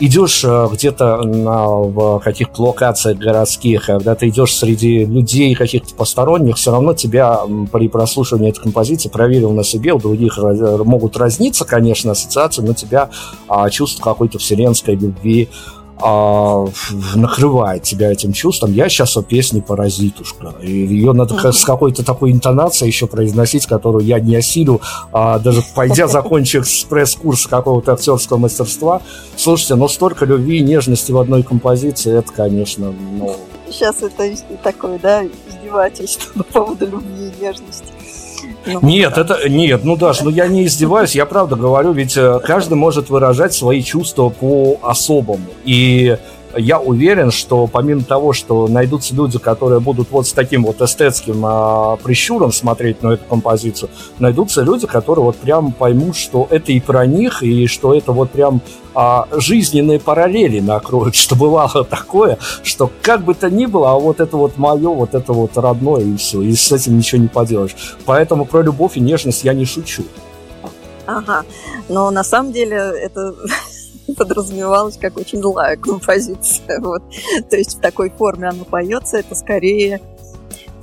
идешь 0.00 0.44
э, 0.44 0.68
где-то 0.72 1.18
в 1.18 2.20
каких-то 2.20 2.62
локациях 2.62 3.18
городских, 3.18 3.86
когда 3.86 4.14
ты 4.14 4.28
идешь 4.28 4.54
среди 4.56 5.04
людей 5.04 5.54
каких-то 5.54 5.94
посторонних, 5.94 6.56
все 6.56 6.70
равно 6.70 6.94
тебя 6.94 7.40
при 7.72 7.88
прослушивании 7.88 8.50
этой 8.50 8.62
композиции 8.62 9.08
проверил 9.08 9.52
на 9.52 9.64
себе, 9.64 9.92
у 9.92 9.98
других 9.98 10.38
могут 10.38 11.16
разниться, 11.16 11.64
конечно, 11.64 12.12
ассоциации, 12.12 12.62
но 12.62 12.74
тебя 12.74 13.10
а, 13.48 13.68
чувство 13.70 14.02
какой-то 14.02 14.38
вселенской 14.38 14.94
любви, 14.94 15.48
а, 16.00 16.66
накрывает 17.14 17.82
тебя 17.82 18.12
этим 18.12 18.32
чувством. 18.32 18.72
Я 18.72 18.88
сейчас 18.88 19.16
о 19.16 19.22
песне 19.22 19.62
«Паразитушка». 19.62 20.54
И 20.62 20.70
ее 20.70 21.12
надо 21.12 21.34
uh-huh. 21.34 21.52
с 21.52 21.64
какой-то 21.64 22.04
такой 22.04 22.32
интонацией 22.32 22.88
еще 22.88 23.06
произносить, 23.06 23.66
которую 23.66 24.04
я 24.04 24.20
не 24.20 24.36
осилю, 24.36 24.80
а, 25.12 25.38
даже 25.38 25.62
пойдя 25.74 26.06
закончив 26.08 26.62
экспресс-курс 26.62 27.46
какого-то 27.46 27.92
актерского 27.92 28.38
мастерства. 28.38 29.02
Слушайте, 29.36 29.74
но 29.74 29.88
столько 29.88 30.24
любви 30.24 30.58
и 30.58 30.62
нежности 30.62 31.12
в 31.12 31.18
одной 31.18 31.42
композиции, 31.42 32.16
это, 32.16 32.32
конечно, 32.32 32.92
ну... 32.92 33.36
Сейчас 33.70 33.96
это 34.02 34.34
такое, 34.62 34.98
да, 34.98 35.24
издевательство 35.24 36.32
по 36.38 36.44
поводу 36.44 36.86
любви 36.86 37.32
и 37.38 37.42
нежности. 37.42 37.97
Ну, 38.66 38.80
нет, 38.82 39.12
да. 39.14 39.22
это 39.22 39.48
нет, 39.48 39.84
ну 39.84 39.96
Даш, 39.96 40.20
ну 40.22 40.30
я 40.30 40.46
не 40.46 40.66
издеваюсь, 40.66 41.14
я 41.14 41.26
правда 41.26 41.56
говорю, 41.56 41.92
ведь 41.92 42.16
э, 42.16 42.40
каждый 42.44 42.74
может 42.74 43.08
выражать 43.08 43.54
свои 43.54 43.82
чувства 43.82 44.28
по-особому. 44.28 45.46
И 45.64 46.16
я 46.56 46.80
уверен, 46.80 47.30
что 47.30 47.66
помимо 47.66 48.02
того, 48.02 48.32
что 48.32 48.68
найдутся 48.68 49.14
люди, 49.14 49.38
которые 49.38 49.80
будут 49.80 50.10
вот 50.10 50.26
с 50.26 50.32
таким 50.32 50.64
вот 50.64 50.80
эстетским 50.80 51.44
а, 51.44 51.96
прищуром 51.96 52.52
смотреть 52.52 53.02
на 53.02 53.14
эту 53.14 53.24
композицию, 53.24 53.90
найдутся 54.18 54.62
люди, 54.62 54.86
которые 54.86 55.24
вот 55.24 55.36
прям 55.36 55.72
поймут, 55.72 56.16
что 56.16 56.46
это 56.50 56.72
и 56.72 56.80
про 56.80 57.06
них, 57.06 57.42
и 57.42 57.66
что 57.66 57.94
это 57.94 58.12
вот 58.12 58.30
прям 58.30 58.60
а, 58.94 59.28
жизненные 59.32 60.00
параллели 60.00 60.60
накроют, 60.60 61.14
что 61.16 61.36
бывало 61.36 61.84
такое, 61.84 62.38
что 62.62 62.90
как 63.02 63.24
бы 63.24 63.34
то 63.34 63.50
ни 63.50 63.66
было, 63.66 63.92
а 63.92 63.94
вот 63.98 64.20
это 64.20 64.36
вот 64.36 64.56
мое, 64.56 64.88
вот 64.88 65.14
это 65.14 65.32
вот 65.32 65.56
родное, 65.56 66.02
и 66.02 66.16
все, 66.16 66.42
и 66.42 66.54
с 66.54 66.72
этим 66.72 66.98
ничего 66.98 67.20
не 67.20 67.28
поделаешь. 67.28 67.76
Поэтому 68.04 68.44
про 68.44 68.62
любовь 68.62 68.96
и 68.96 69.00
нежность 69.00 69.44
я 69.44 69.52
не 69.52 69.64
шучу. 69.64 70.04
Ага, 71.06 71.44
но 71.88 72.10
на 72.10 72.22
самом 72.22 72.52
деле 72.52 72.76
это 72.76 73.34
подразумевалось 74.16 74.96
как 74.96 75.16
очень 75.16 75.40
злая 75.40 75.76
композиция. 75.76 76.80
Вот. 76.88 77.02
То 77.50 77.56
есть 77.56 77.78
в 77.78 77.80
такой 77.80 78.10
форме 78.10 78.48
она 78.48 78.64
поется, 78.64 79.18
это 79.18 79.34
скорее 79.34 80.00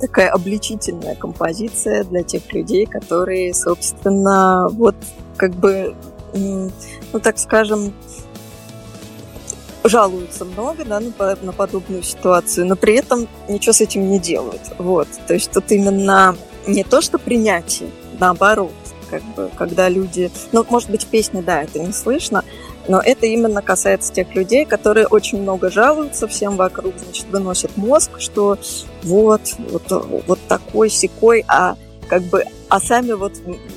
такая 0.00 0.30
обличительная 0.30 1.14
композиция 1.14 2.04
для 2.04 2.22
тех 2.22 2.52
людей, 2.52 2.86
которые, 2.86 3.54
собственно, 3.54 4.68
вот 4.70 4.94
как 5.36 5.52
бы, 5.54 5.94
ну 6.34 7.20
так 7.22 7.38
скажем, 7.38 7.94
жалуются 9.88 10.44
много 10.44 10.84
да, 10.84 11.00
на, 11.00 11.36
на 11.42 11.52
подобную 11.52 12.02
ситуацию, 12.02 12.66
но 12.66 12.76
при 12.76 12.94
этом 12.94 13.26
ничего 13.48 13.72
с 13.72 13.80
этим 13.80 14.08
не 14.08 14.18
делают. 14.18 14.62
Вот. 14.78 15.08
То 15.26 15.34
есть 15.34 15.50
тут 15.50 15.70
именно 15.70 16.36
не 16.66 16.84
то, 16.84 17.00
что 17.00 17.18
принятие, 17.18 17.90
наоборот, 18.18 18.72
как 19.10 19.22
бы, 19.34 19.50
когда 19.56 19.88
люди... 19.88 20.30
Ну, 20.52 20.64
может 20.68 20.90
быть, 20.90 21.04
в 21.04 21.44
да, 21.44 21.62
это 21.62 21.78
не 21.78 21.92
слышно, 21.92 22.44
но 22.88 23.00
это 23.00 23.26
именно 23.26 23.62
касается 23.62 24.12
тех 24.12 24.34
людей, 24.34 24.64
которые 24.64 25.06
очень 25.06 25.42
много 25.42 25.70
жалуются 25.70 26.28
всем 26.28 26.56
вокруг, 26.56 26.94
значит, 26.98 27.26
выносят 27.30 27.76
мозг, 27.76 28.12
что 28.18 28.58
вот, 29.02 29.40
вот, 29.58 30.06
вот 30.26 30.38
такой, 30.48 30.88
секой, 30.90 31.44
а 31.48 31.76
как 32.08 32.22
бы, 32.22 32.44
а 32.68 32.80
сами 32.80 33.12
вот 33.12 33.32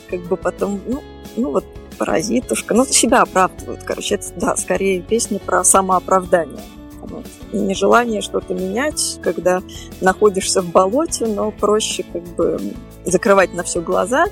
как 0.09 0.21
бы 0.27 0.37
потом, 0.37 0.81
ну, 0.87 1.03
ну 1.35 1.51
вот 1.51 1.65
паразитушка, 1.97 2.73
ну, 2.73 2.85
себя 2.85 3.21
оправдывают, 3.21 3.83
короче, 3.83 4.15
это, 4.15 4.27
да, 4.35 4.55
скорее 4.55 5.01
песня 5.01 5.39
про 5.39 5.63
самооправдание. 5.63 6.63
Вот. 7.01 7.25
Нежелание 7.51 8.21
что-то 8.21 8.53
менять, 8.53 9.19
когда 9.21 9.61
находишься 9.99 10.61
в 10.61 10.71
болоте, 10.71 11.25
но 11.25 11.51
проще 11.51 12.05
как 12.11 12.23
бы 12.35 12.59
закрывать 13.05 13.53
на 13.53 13.63
все 13.63 13.81
глаза 13.81 14.25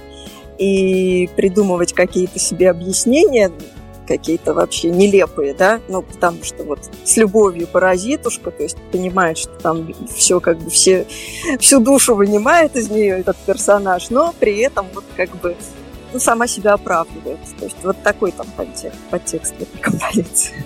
и 0.57 1.29
придумывать 1.35 1.93
какие-то 1.93 2.39
себе 2.39 2.69
объяснения, 2.69 3.51
какие-то 4.07 4.53
вообще 4.53 4.89
нелепые, 4.89 5.53
да, 5.53 5.81
ну, 5.87 6.01
потому 6.01 6.43
что 6.43 6.63
вот 6.63 6.79
с 7.03 7.17
любовью 7.17 7.67
паразитушка, 7.67 8.51
то 8.51 8.63
есть 8.63 8.77
понимает, 8.91 9.37
что 9.37 9.51
там 9.59 9.93
все 10.15 10.39
как 10.39 10.57
бы 10.57 10.69
все, 10.69 11.05
всю 11.59 11.79
душу 11.79 12.15
вынимает 12.15 12.75
из 12.75 12.89
нее 12.89 13.19
этот 13.19 13.37
персонаж, 13.37 14.09
но 14.09 14.33
при 14.39 14.57
этом 14.59 14.87
вот 14.93 15.03
как 15.15 15.35
бы 15.41 15.55
ну, 16.13 16.19
сама 16.19 16.47
себя 16.47 16.73
оправдывает. 16.73 17.39
То 17.59 17.65
есть 17.65 17.77
вот 17.83 18.01
такой 18.03 18.31
там 18.31 18.47
подтекст, 18.55 18.99
подтекст 19.09 19.53
в 19.55 19.61
этой 19.61 19.79
композиции. 19.79 20.65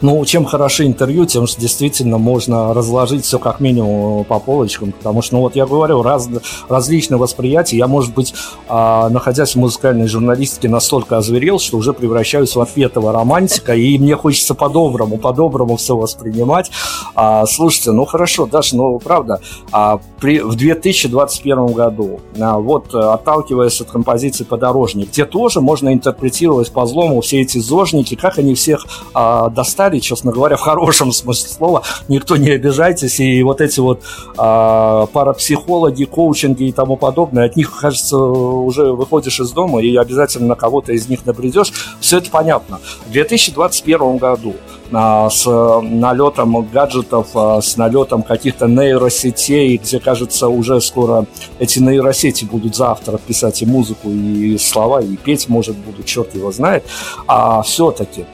Ну, 0.00 0.24
чем 0.24 0.44
хороши 0.44 0.86
интервью, 0.86 1.26
тем 1.26 1.46
что 1.46 1.60
действительно 1.60 2.18
можно 2.18 2.74
разложить 2.74 3.24
все 3.24 3.38
как 3.38 3.60
минимум 3.60 4.24
по 4.24 4.40
полочкам, 4.40 4.92
потому 4.92 5.22
что, 5.22 5.36
ну 5.36 5.42
вот 5.42 5.54
я 5.54 5.66
говорю, 5.66 6.02
раз, 6.02 6.28
различные 6.68 7.18
восприятия. 7.18 7.76
Я, 7.76 7.86
может 7.86 8.12
быть, 8.12 8.34
а, 8.68 9.08
находясь 9.10 9.54
в 9.54 9.58
музыкальной 9.58 10.08
журналистике, 10.08 10.68
настолько 10.68 11.18
озверел, 11.18 11.60
что 11.60 11.76
уже 11.76 11.92
превращаюсь 11.92 12.56
в 12.56 12.60
отпетого 12.60 13.12
романтика, 13.12 13.74
и 13.74 13.98
мне 13.98 14.16
хочется 14.16 14.54
по-доброму, 14.54 15.18
по-доброму 15.18 15.76
все 15.76 15.96
воспринимать. 15.96 16.70
А, 17.14 17.46
слушайте, 17.46 17.92
ну 17.92 18.04
хорошо, 18.04 18.46
даже, 18.46 18.76
ну 18.76 18.98
правда, 18.98 19.40
а, 19.70 20.00
при, 20.22 20.38
в 20.38 20.54
2021 20.54 21.66
году, 21.72 22.20
а, 22.40 22.56
вот 22.56 22.94
отталкиваясь 22.94 23.80
от 23.80 23.90
композиции 23.90 24.44
«Подорожник», 24.44 25.08
где 25.08 25.24
тоже 25.24 25.60
можно 25.60 25.92
интерпретировать 25.92 26.70
по 26.70 26.86
злому 26.86 27.20
все 27.22 27.40
эти 27.40 27.58
зожники, 27.58 28.14
как 28.14 28.38
они 28.38 28.54
всех 28.54 28.86
а, 29.14 29.48
достали, 29.50 29.98
честно 29.98 30.30
говоря, 30.30 30.56
в 30.56 30.60
хорошем 30.60 31.10
смысле 31.10 31.48
слова. 31.50 31.82
Никто 32.06 32.36
не 32.36 32.50
обижайтесь. 32.50 33.18
И 33.18 33.42
вот 33.42 33.60
эти 33.60 33.80
вот 33.80 34.02
а, 34.38 35.06
парапсихологи, 35.06 36.04
коучинги 36.04 36.68
и 36.68 36.72
тому 36.72 36.96
подобное, 36.96 37.46
от 37.46 37.56
них, 37.56 37.76
кажется, 37.76 38.16
уже 38.16 38.92
выходишь 38.92 39.40
из 39.40 39.50
дома 39.50 39.82
и 39.82 39.96
обязательно 39.96 40.46
на 40.46 40.54
кого-то 40.54 40.92
из 40.92 41.08
них 41.08 41.26
набредешь. 41.26 41.72
Все 41.98 42.18
это 42.18 42.30
понятно. 42.30 42.78
В 43.08 43.10
2021 43.10 44.18
году 44.18 44.54
с 44.92 45.46
налетом 45.82 46.68
гаджетов, 46.72 47.28
а, 47.34 47.60
с 47.60 47.76
налетом 47.76 48.22
каких-то 48.22 48.66
нейросетей, 48.66 49.76
где, 49.78 49.98
кажется, 50.00 50.48
уже 50.48 50.80
скоро 50.80 51.26
эти 51.58 51.78
нейросети 51.78 52.44
будут 52.44 52.76
завтра 52.76 53.18
писать 53.18 53.62
и 53.62 53.66
музыку, 53.66 54.10
и 54.10 54.58
слова, 54.58 55.00
и 55.00 55.16
петь, 55.16 55.48
может, 55.48 55.76
будут, 55.76 56.06
черт 56.06 56.34
его 56.34 56.52
знает. 56.52 56.84
А 57.26 57.62
все-таки 57.62 58.26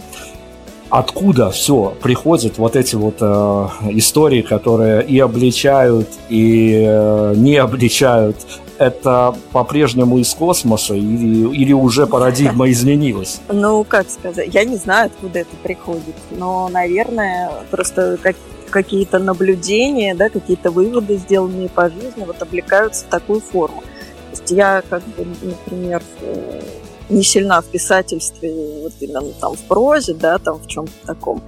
откуда 0.90 1.50
все 1.50 1.94
приходят 2.02 2.58
вот 2.58 2.76
эти 2.76 2.96
вот 2.96 3.16
э, 3.20 3.68
истории, 3.90 4.42
которые 4.42 5.04
и 5.04 5.18
обличают, 5.18 6.08
и 6.28 6.84
э, 6.86 7.34
не 7.36 7.56
обличают. 7.56 8.36
Это 8.78 9.34
по-прежнему 9.52 10.18
из 10.18 10.32
космоса 10.34 10.94
или, 10.94 11.52
или 11.54 11.72
уже 11.72 12.06
парадигма 12.06 12.70
изменилась? 12.70 13.40
Ну, 13.48 13.84
как 13.84 14.08
сказать, 14.08 14.54
я 14.54 14.64
не 14.64 14.76
знаю, 14.76 15.06
откуда 15.06 15.40
это 15.40 15.56
приходит, 15.62 16.14
но, 16.30 16.68
наверное, 16.68 17.50
просто 17.70 18.18
как, 18.22 18.36
какие-то 18.70 19.18
наблюдения, 19.18 20.14
да, 20.14 20.28
какие-то 20.28 20.70
выводы, 20.70 21.16
сделанные 21.16 21.68
по 21.68 21.90
жизни, 21.90 22.24
вот 22.24 22.40
облекаются 22.40 23.04
в 23.04 23.08
такую 23.08 23.40
форму. 23.40 23.82
То 24.30 24.40
есть 24.40 24.50
я, 24.50 24.82
как 24.88 25.02
бы, 25.02 25.26
например, 25.42 26.02
э, 26.20 26.60
не 27.08 27.22
сильна 27.22 27.60
в 27.60 27.66
писательстве, 27.66 28.52
вот 28.82 28.92
именно 29.00 29.22
там 29.40 29.54
в 29.54 29.60
прозе, 29.60 30.14
да, 30.14 30.38
там 30.38 30.58
в 30.58 30.66
чем-то 30.66 30.92
таком. 31.06 31.42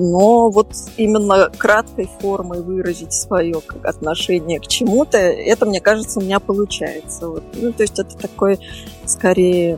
Но 0.00 0.48
вот 0.48 0.68
именно 0.96 1.50
краткой 1.58 2.08
формой 2.20 2.62
выразить 2.62 3.12
свое 3.12 3.60
отношение 3.82 4.60
к 4.60 4.68
чему-то, 4.68 5.18
это, 5.18 5.66
мне 5.66 5.80
кажется, 5.80 6.20
у 6.20 6.22
меня 6.22 6.38
получается. 6.38 7.28
Вот. 7.28 7.42
Ну, 7.54 7.72
то 7.72 7.82
есть 7.82 7.98
это 7.98 8.16
такой, 8.16 8.60
скорее, 9.06 9.76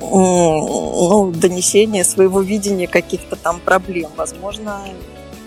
ну, 0.00 1.30
донесение 1.34 2.04
своего 2.04 2.40
видения 2.40 2.88
каких-то 2.88 3.36
там 3.36 3.60
проблем. 3.60 4.08
Возможно, 4.16 4.80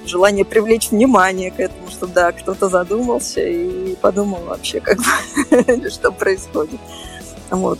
желание 0.05 0.45
привлечь 0.45 0.91
внимание 0.91 1.49
к 1.49 1.59
этому, 1.59 1.89
что 1.89 2.05
да, 2.05 2.33
кто-то 2.33 2.69
задумался 2.69 3.41
и 3.41 3.95
подумал 3.95 4.41
вообще, 4.45 4.79
как 4.79 4.99
бы, 4.99 5.89
что 5.89 6.11
происходит. 6.11 6.79
Вот 7.49 7.79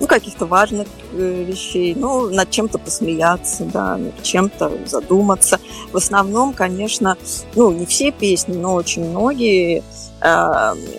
ну, 0.00 0.06
каких-то 0.06 0.46
важных 0.46 0.88
э, 1.12 1.44
вещей, 1.44 1.94
ну, 1.94 2.30
над 2.30 2.50
чем-то 2.50 2.78
посмеяться, 2.78 3.64
да, 3.64 3.96
над 3.96 4.22
чем-то 4.22 4.72
задуматься. 4.86 5.60
В 5.92 5.96
основном, 5.96 6.52
конечно, 6.52 7.16
ну, 7.54 7.70
не 7.72 7.86
все 7.86 8.10
песни, 8.10 8.54
но 8.54 8.74
очень 8.74 9.08
многие 9.08 9.78
э, 9.78 9.84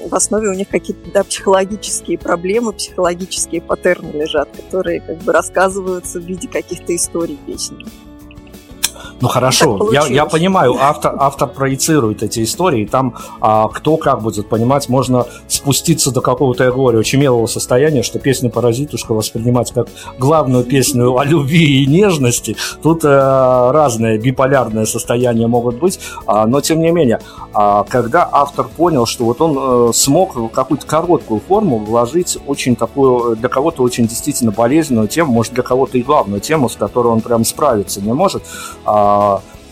в 0.09 0.13
основе 0.15 0.49
у 0.49 0.53
них 0.53 0.69
какие-то 0.69 1.11
да, 1.11 1.23
психологические 1.23 2.17
проблемы, 2.17 2.73
психологические 2.73 3.61
паттерны 3.61 4.11
лежат, 4.11 4.49
которые 4.55 5.01
как 5.01 5.17
бы 5.17 5.31
рассказываются 5.31 6.19
в 6.19 6.23
виде 6.23 6.47
каких-то 6.47 6.95
историй 6.95 7.37
песен. 7.45 7.85
Ну 9.21 9.29
хорошо, 9.29 9.91
я, 9.93 10.05
я 10.07 10.25
понимаю, 10.25 10.75
автор, 10.77 11.15
автор 11.17 11.47
проецирует 11.47 12.21
эти 12.21 12.43
истории, 12.43 12.85
там 12.85 13.15
а, 13.39 13.69
кто 13.69 13.95
как 13.95 14.21
будет 14.21 14.49
понимать, 14.49 14.89
можно 14.89 15.25
спуститься 15.47 16.11
до 16.11 16.19
какого-то, 16.19 16.65
я 16.65 16.71
говорю, 16.71 16.99
очумелого 16.99 17.47
состояния, 17.47 18.03
что 18.03 18.19
песню 18.19 18.49
«Паразитушка» 18.49 19.13
воспринимать 19.13 19.71
как 19.71 19.87
главную 20.19 20.65
песню 20.65 21.17
о 21.17 21.23
любви 21.23 21.83
и 21.83 21.85
нежности. 21.85 22.57
Тут 22.83 23.03
а, 23.05 23.71
разные 23.71 24.17
биполярные 24.17 24.85
состояния 24.85 25.47
могут 25.47 25.79
быть, 25.79 25.97
а, 26.27 26.45
но 26.45 26.59
тем 26.59 26.81
не 26.81 26.91
менее, 26.91 27.21
а, 27.53 27.85
когда 27.85 28.27
автор 28.29 28.67
понял, 28.67 29.05
что 29.05 29.23
вот 29.23 29.39
он 29.39 29.57
а, 29.57 29.93
смог 29.93 30.51
какую-то 30.51 30.85
короткую 30.85 31.39
форму 31.39 31.77
вложить 31.77 32.37
очень 32.47 32.75
такую, 32.75 33.37
для 33.37 33.47
кого-то 33.47 33.81
очень 33.81 34.07
действительно 34.07 34.51
болезненную 34.51 35.07
тему, 35.07 35.31
может 35.31 35.53
для 35.53 35.63
кого-то 35.63 35.97
и 35.97 36.03
главную 36.03 36.41
тему, 36.41 36.67
с 36.67 36.75
которой 36.75 37.07
он 37.07 37.21
прям 37.21 37.45
справиться 37.45 38.01
не 38.01 38.11
может, 38.11 38.43
а, 38.83 39.04
а, 39.04 39.04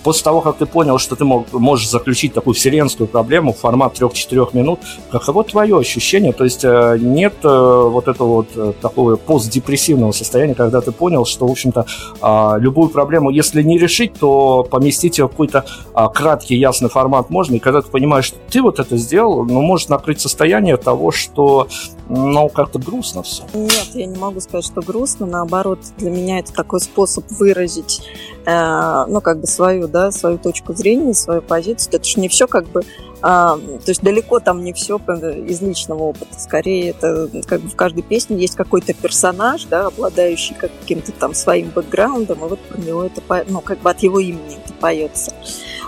после 0.03 0.23
того, 0.23 0.41
как 0.41 0.57
ты 0.57 0.65
понял, 0.65 0.99
что 0.99 1.15
ты 1.15 1.25
мог, 1.25 1.51
можешь 1.53 1.89
заключить 1.89 2.34
такую 2.34 2.53
вселенскую 2.53 3.07
проблему 3.07 3.53
в 3.53 3.57
формат 3.57 3.99
3-4 3.99 4.49
минут, 4.53 4.79
каково 5.11 5.43
твое 5.43 5.77
ощущение? 5.77 6.34
То 6.34 6.43
есть 6.43 6.63
э, 6.63 6.97
нет 6.99 7.34
э, 7.43 7.47
вот 7.47 8.07
этого 8.07 8.27
вот 8.27 8.47
э, 8.55 8.73
такого 8.81 9.15
постдепрессивного 9.15 10.11
состояния, 10.11 10.53
когда 10.53 10.81
ты 10.81 10.91
понял, 10.91 11.25
что, 11.25 11.47
в 11.47 11.51
общем-то, 11.51 11.86
а, 12.21 12.57
любую 12.59 12.89
проблему, 12.89 13.29
если 13.29 13.63
не 13.63 13.77
решить, 13.77 14.13
то 14.13 14.63
поместить 14.63 15.17
ее 15.17 15.25
в 15.25 15.29
какой-то 15.29 15.65
а, 15.93 16.09
краткий, 16.09 16.55
ясный 16.55 16.89
формат 16.89 17.29
можно, 17.29 17.55
и 17.55 17.59
когда 17.59 17.81
ты 17.81 17.89
понимаешь, 17.89 18.25
что 18.25 18.38
ты 18.49 18.61
вот 18.61 18.79
это 18.79 18.97
сделал, 18.97 19.45
ну, 19.45 19.61
может 19.61 19.89
накрыть 19.89 20.19
состояние 20.19 20.77
того, 20.77 21.11
что, 21.11 21.67
ну, 22.09 22.49
как-то 22.49 22.79
грустно 22.79 23.23
все. 23.23 23.43
Нет, 23.53 23.89
я 23.93 24.05
не 24.05 24.17
могу 24.17 24.39
сказать, 24.41 24.65
что 24.65 24.81
грустно, 24.81 25.25
наоборот, 25.25 25.79
для 25.97 26.11
меня 26.11 26.39
это 26.39 26.53
такой 26.53 26.81
способ 26.81 27.25
выразить, 27.31 28.01
ну, 28.46 29.22
как 29.22 29.39
бы 29.39 29.48
свою 29.48 29.88
да, 29.88 30.12
свою 30.12 30.38
точку 30.38 30.74
зрения, 30.74 31.14
свою 31.14 31.41
позицию. 31.41 31.96
Это 31.96 32.04
же 32.06 32.20
не 32.20 32.28
все 32.28 32.48
как 32.48 32.66
бы 32.66 32.84
а, 33.26 33.58
то 33.58 33.89
есть 33.89 34.02
далеко 34.02 34.41
там 34.41 34.66
не 34.66 34.74
все 34.74 34.98
из 34.98 35.62
личного 35.62 36.04
опыта. 36.04 36.38
Скорее, 36.38 36.89
это 36.89 37.30
как 37.48 37.62
бы 37.62 37.70
в 37.70 37.76
каждой 37.76 38.04
песне 38.04 38.38
есть 38.38 38.56
какой-то 38.56 38.94
персонаж, 38.94 39.64
да, 39.64 39.88
обладающий 39.88 40.56
каким-то 40.56 41.14
там 41.14 41.34
своим 41.34 41.70
бэкграундом, 41.70 42.39
и 42.39 42.50
вот 42.50 42.60
про 42.60 42.82
него 42.82 43.06
это, 43.06 43.22
ну, 43.48 43.62
как 43.62 43.80
бы 43.80 43.89
от 43.89 44.04
его 44.04 44.20
имени 44.20 44.58
это 44.62 44.74
поется. 44.74 45.34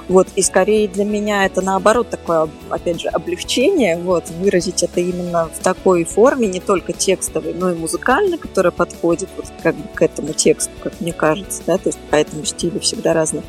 Вот, 0.08 0.28
и 0.36 0.44
скорее 0.44 0.88
для 0.88 1.04
меня 1.04 1.46
это 1.46 1.62
наоборот 1.62 2.10
такое, 2.10 2.48
опять 2.70 3.02
же, 3.02 3.08
облегчение, 3.08 3.98
вот, 3.98 4.30
выразить 4.30 4.84
это 4.84 5.00
именно 5.00 5.50
в 5.50 5.64
такой 5.64 6.04
форме, 6.04 6.48
не 6.48 6.60
только 6.60 6.94
текстовой, 6.94 7.56
но 7.56 7.72
и 7.72 7.76
музыкальной, 7.76 8.38
которая 8.38 8.72
подходит 8.72 9.30
вот 9.36 9.48
как 9.64 9.76
бы 9.76 9.88
к 9.96 10.02
этому 10.04 10.34
тексту, 10.34 10.72
как 10.84 11.02
мне 11.02 11.12
кажется, 11.12 11.64
да, 11.66 11.78
то 11.78 11.90
есть 11.90 12.00
по 12.12 12.16
этому 12.16 12.46
стилю 12.46 12.80
всегда 12.82 13.14
разные. 13.14 13.44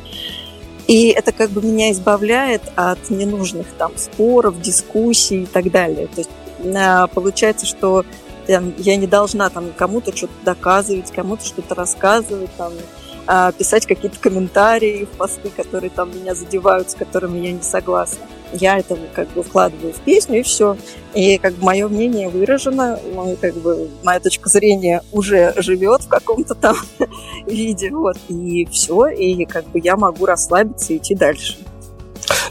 И 0.87 1.09
это 1.09 1.31
как 1.31 1.51
бы 1.51 1.61
меня 1.61 1.91
избавляет 1.91 2.61
от 2.75 3.09
ненужных 3.09 3.67
там 3.77 3.91
споров, 3.97 4.59
дискуссий 4.61 5.43
и 5.43 5.45
так 5.45 5.69
далее. 5.69 6.07
То 6.07 6.21
есть 6.21 6.29
а, 6.75 7.07
получается, 7.07 7.65
что 7.65 8.05
я 8.47 8.95
не 8.95 9.07
должна 9.07 9.49
там 9.49 9.71
кому-то 9.75 10.15
что-то 10.15 10.33
доказывать, 10.45 11.11
кому-то 11.11 11.45
что-то 11.45 11.75
рассказывать, 11.75 12.49
там, 12.57 12.71
а, 13.27 13.51
писать 13.51 13.85
какие-то 13.85 14.17
комментарии 14.19 15.05
в 15.05 15.17
посты, 15.17 15.49
которые 15.49 15.89
там 15.89 16.09
меня 16.17 16.33
задевают, 16.33 16.89
с 16.89 16.95
которыми 16.95 17.39
я 17.39 17.51
не 17.51 17.61
согласна. 17.61 18.25
Я 18.53 18.79
это 18.79 18.97
как 19.13 19.27
бы 19.33 19.43
вкладываю 19.43 19.93
в 19.93 19.99
песню, 19.99 20.39
и 20.39 20.43
все. 20.43 20.77
И 21.13 21.37
как 21.37 21.55
бы 21.55 21.65
мое 21.65 21.89
мнение 21.89 22.29
выражено, 22.29 22.97
мой, 23.13 23.35
как 23.35 23.55
бы, 23.55 23.89
моя 24.03 24.21
точка 24.21 24.47
зрения 24.47 25.03
уже 25.11 25.53
живет 25.57 26.03
в 26.03 26.07
каком-то 26.07 26.55
там 26.55 26.77
виде, 27.45 27.91
вот, 27.91 28.17
и 28.29 28.65
все, 28.71 29.07
и 29.07 29.45
как 29.45 29.67
бы 29.67 29.81
я 29.83 29.97
могу 29.97 30.25
расслабиться 30.25 30.93
и 30.93 30.97
идти 30.97 31.13
дальше. 31.13 31.57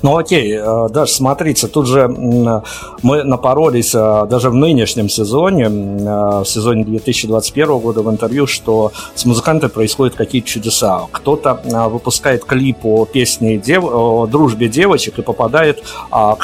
Ну 0.03 0.17
окей, 0.17 0.57
э, 0.57 0.89
даже 0.91 1.13
смотрите, 1.13 1.67
тут 1.67 1.87
же 1.87 2.09
мы 2.09 3.25
напоролись 3.25 3.95
э, 3.95 4.27
даже 4.29 4.51
в 4.51 4.55
нынешнем 4.55 5.09
сезоне, 5.09 5.65
э, 5.65 5.69
в 5.69 6.45
сезоне 6.45 6.85
2021 6.85 7.79
года 7.79 8.03
в 8.03 8.11
интервью, 8.11 8.47
что 8.47 8.93
с 9.15 9.25
музыкантами 9.25 9.71
происходят 9.71 10.15
какие-то 10.15 10.49
чудеса. 10.49 11.03
Кто-то 11.13 11.61
выпускает 11.91 12.45
клип 12.45 12.79
о 12.85 13.05
песне 13.05 13.59
дев... 13.59 13.85
о 13.85 14.27
дружбе 14.27 14.69
девочек 14.69 15.19
и 15.19 15.23
попадает 15.23 15.83
а, 16.11 16.37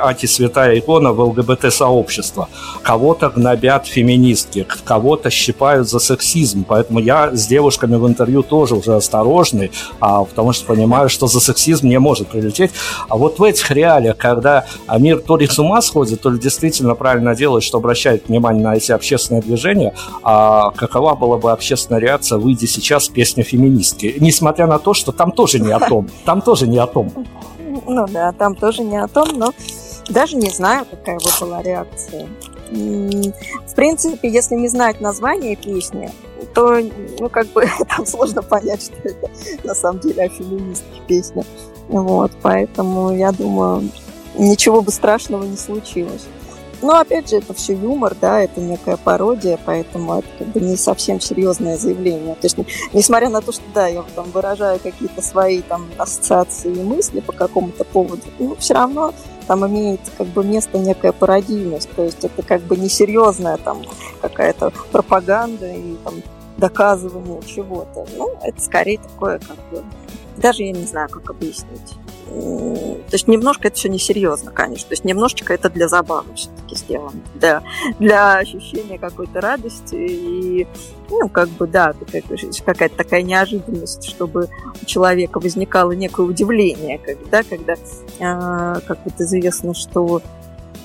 Аки 0.00 0.26
Святая 0.26 0.78
Икона 0.78 1.12
в 1.12 1.20
ЛГБТ-сообщество. 1.20 2.48
Кого-то 2.82 3.30
гнобят 3.30 3.86
феминистки, 3.86 4.66
кого-то 4.84 5.30
щипают 5.30 5.88
за 5.88 5.98
сексизм. 5.98 6.64
Поэтому 6.68 7.00
я 7.00 7.30
с 7.32 7.46
девушками 7.46 7.96
в 7.96 8.06
интервью 8.06 8.42
тоже 8.42 8.74
уже 8.74 8.94
осторожный, 8.94 9.70
а, 10.00 10.24
потому 10.24 10.52
что 10.52 10.66
понимаю, 10.66 11.08
что 11.08 11.26
за 11.26 11.40
сексизм 11.40 11.88
не 11.88 11.98
может 11.98 12.28
прилететь. 12.28 12.70
А 13.08 13.16
вот 13.16 13.38
в 13.38 13.42
этих 13.42 13.70
реалиях, 13.70 14.16
когда 14.16 14.66
мир 14.98 15.20
то 15.20 15.36
ли 15.36 15.46
с 15.46 15.58
ума 15.58 15.80
сходит, 15.82 16.20
то 16.20 16.30
ли 16.30 16.38
действительно 16.38 16.94
правильно 16.94 17.34
делает, 17.34 17.64
что 17.64 17.78
обращает 17.78 18.28
внимание 18.28 18.62
на 18.62 18.76
эти 18.76 18.92
общественные 18.92 19.42
движения, 19.42 19.94
а 20.22 20.70
какова 20.70 21.14
была 21.14 21.38
бы 21.38 21.52
общественная 21.52 22.00
реакция, 22.00 22.38
выйдя 22.38 22.66
сейчас 22.66 23.04
с 23.04 23.08
песней 23.08 23.42
феминистки? 23.42 24.16
Несмотря 24.20 24.66
на 24.66 24.78
то, 24.78 24.94
что 24.94 25.12
там 25.12 25.32
тоже 25.32 25.58
не 25.58 25.72
о 25.72 25.80
том. 25.80 26.08
Там 26.24 26.42
тоже 26.42 26.66
не 26.66 26.78
о 26.78 26.86
том. 26.86 27.12
Ну 27.86 28.06
да, 28.08 28.32
там 28.32 28.54
тоже 28.54 28.82
не 28.82 28.96
о 28.96 29.08
том, 29.08 29.28
но 29.38 29.52
даже 30.08 30.36
не 30.36 30.50
знаю, 30.50 30.86
какая 30.90 31.18
бы 31.18 31.30
была 31.40 31.62
реакция. 31.62 32.26
В 32.70 33.74
принципе, 33.74 34.28
если 34.28 34.56
не 34.56 34.68
знать 34.68 35.00
название 35.00 35.56
песни, 35.56 36.10
то, 36.54 36.80
ну, 37.18 37.28
как 37.28 37.46
бы, 37.48 37.68
там 37.96 38.06
сложно 38.06 38.42
понять, 38.42 38.82
что 38.82 38.96
это 39.04 39.30
на 39.64 39.74
самом 39.74 40.00
деле 40.00 40.24
о 40.24 40.28
феминистке 40.28 41.00
песня. 41.06 41.44
Вот, 41.88 42.32
поэтому 42.42 43.14
я 43.14 43.32
думаю, 43.32 43.90
ничего 44.36 44.82
бы 44.82 44.90
страшного 44.90 45.44
не 45.44 45.56
случилось. 45.56 46.26
Но 46.82 46.98
опять 46.98 47.30
же, 47.30 47.36
это 47.36 47.54
все 47.54 47.72
юмор, 47.74 48.14
да, 48.20 48.40
это 48.40 48.60
некая 48.60 48.96
пародия, 48.98 49.58
поэтому 49.64 50.18
это 50.18 50.28
как 50.38 50.48
бы 50.48 50.60
не 50.60 50.76
совсем 50.76 51.20
серьезное 51.20 51.78
заявление. 51.78 52.34
То 52.34 52.44
есть, 52.44 52.56
несмотря 52.92 53.30
на 53.30 53.40
то, 53.40 53.50
что 53.52 53.62
да, 53.74 53.86
я 53.86 54.04
там 54.14 54.30
выражаю 54.30 54.78
какие-то 54.78 55.22
свои 55.22 55.62
там 55.62 55.86
ассоциации 55.96 56.72
и 56.72 56.82
мысли 56.82 57.20
по 57.20 57.32
какому-то 57.32 57.84
поводу, 57.84 58.22
ну, 58.38 58.56
все 58.56 58.74
равно 58.74 59.14
там 59.46 59.66
имеет 59.66 60.00
как 60.18 60.26
бы 60.26 60.44
место 60.44 60.78
некая 60.78 61.12
пародийность. 61.12 61.88
То 61.96 62.02
есть 62.02 62.24
это 62.24 62.42
как 62.42 62.62
бы 62.62 62.76
несерьезная 62.76 63.56
там 63.56 63.82
какая-то 64.20 64.72
пропаганда 64.92 65.72
и 65.72 65.94
там 66.04 66.14
доказывания 66.56 67.40
чего-то. 67.42 68.06
Ну, 68.16 68.38
это 68.42 68.60
скорее 68.60 68.98
такое, 68.98 69.38
как 69.38 69.56
бы, 69.70 69.84
даже 70.36 70.62
я 70.62 70.72
не 70.72 70.84
знаю, 70.84 71.08
как 71.08 71.30
объяснить. 71.30 71.94
То 72.26 73.12
есть 73.12 73.28
немножко 73.28 73.68
это 73.68 73.76
все 73.76 73.88
несерьезно, 73.88 74.50
конечно. 74.50 74.88
То 74.88 74.94
есть 74.94 75.04
немножечко 75.04 75.54
это 75.54 75.70
для 75.70 75.86
забавы 75.86 76.34
все-таки 76.34 76.74
сделано. 76.74 77.20
Для, 77.36 77.62
для 78.00 78.38
ощущения 78.38 78.98
какой-то 78.98 79.40
радости 79.40 79.94
и, 79.94 80.66
ну, 81.08 81.28
как 81.28 81.48
бы, 81.50 81.68
да, 81.68 81.94
какая-то 82.64 82.96
такая 82.96 83.22
неожиданность, 83.22 84.04
чтобы 84.08 84.48
у 84.82 84.84
человека 84.84 85.38
возникало 85.38 85.92
некое 85.92 86.26
удивление, 86.26 86.98
когда, 86.98 87.44
когда 87.44 87.74
как 88.18 88.98
вот 89.04 89.20
известно, 89.20 89.72
что 89.72 90.20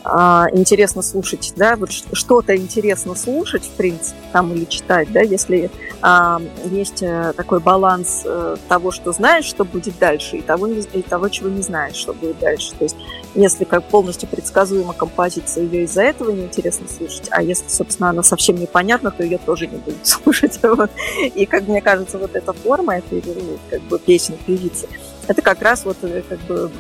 а, 0.04 0.48
интересно 0.52 1.02
слушать, 1.02 1.54
да, 1.56 1.76
вот 1.76 1.92
что-то 1.92 2.56
интересно 2.56 3.16
слушать, 3.16 3.64
в 3.64 3.70
принципе, 3.72 4.18
там 4.32 4.52
или 4.54 4.66
читать, 4.66 5.12
да, 5.12 5.22
если 5.22 5.70
а, 6.02 6.42
есть 6.66 7.04
э, 7.04 7.34
такой 7.38 7.60
баланс 7.60 8.24
а, 8.26 8.58
того, 8.68 8.90
что 8.90 9.12
знаешь, 9.12 9.46
что 9.46 9.64
будет 9.64 10.00
дальше, 10.00 10.38
и 10.38 10.42
того, 10.42 10.68
и 10.68 11.02
того, 11.04 11.30
чего 11.30 11.50
не 11.50 11.62
знаешь, 11.62 11.96
что 11.96 12.14
будет 12.14 12.40
дальше. 12.40 12.74
То 12.74 12.86
есть, 12.86 12.96
если 13.36 13.64
как 13.64 13.84
полностью 13.84 14.28
предсказуема 14.28 14.94
композиция, 14.94 15.64
ее 15.64 15.84
из-за 15.84 16.02
этого 16.02 16.32
неинтересно 16.32 16.88
слушать, 16.88 17.28
а 17.30 17.44
если, 17.44 17.70
собственно, 17.70 18.10
она 18.10 18.24
совсем 18.24 18.56
непонятна, 18.56 19.12
то 19.12 19.24
ее 19.24 19.38
тоже 19.38 19.68
не 19.68 19.78
будет 19.78 20.06
слушать. 20.08 20.60
Вот. 20.64 20.90
И, 21.36 21.46
как 21.46 21.68
мне 21.68 21.82
кажется, 21.82 22.18
вот 22.18 22.36
эта 22.36 22.54
форма, 22.54 22.98
это 22.98 23.22
как 23.70 23.82
бы 23.84 24.00
песен 24.00 24.36
певицы, 24.46 24.88
это 25.28 25.42
как 25.42 25.62
раз 25.62 25.86
вот 25.86 25.98
э, 26.02 26.24
как 26.28 26.40
бы 26.42 26.72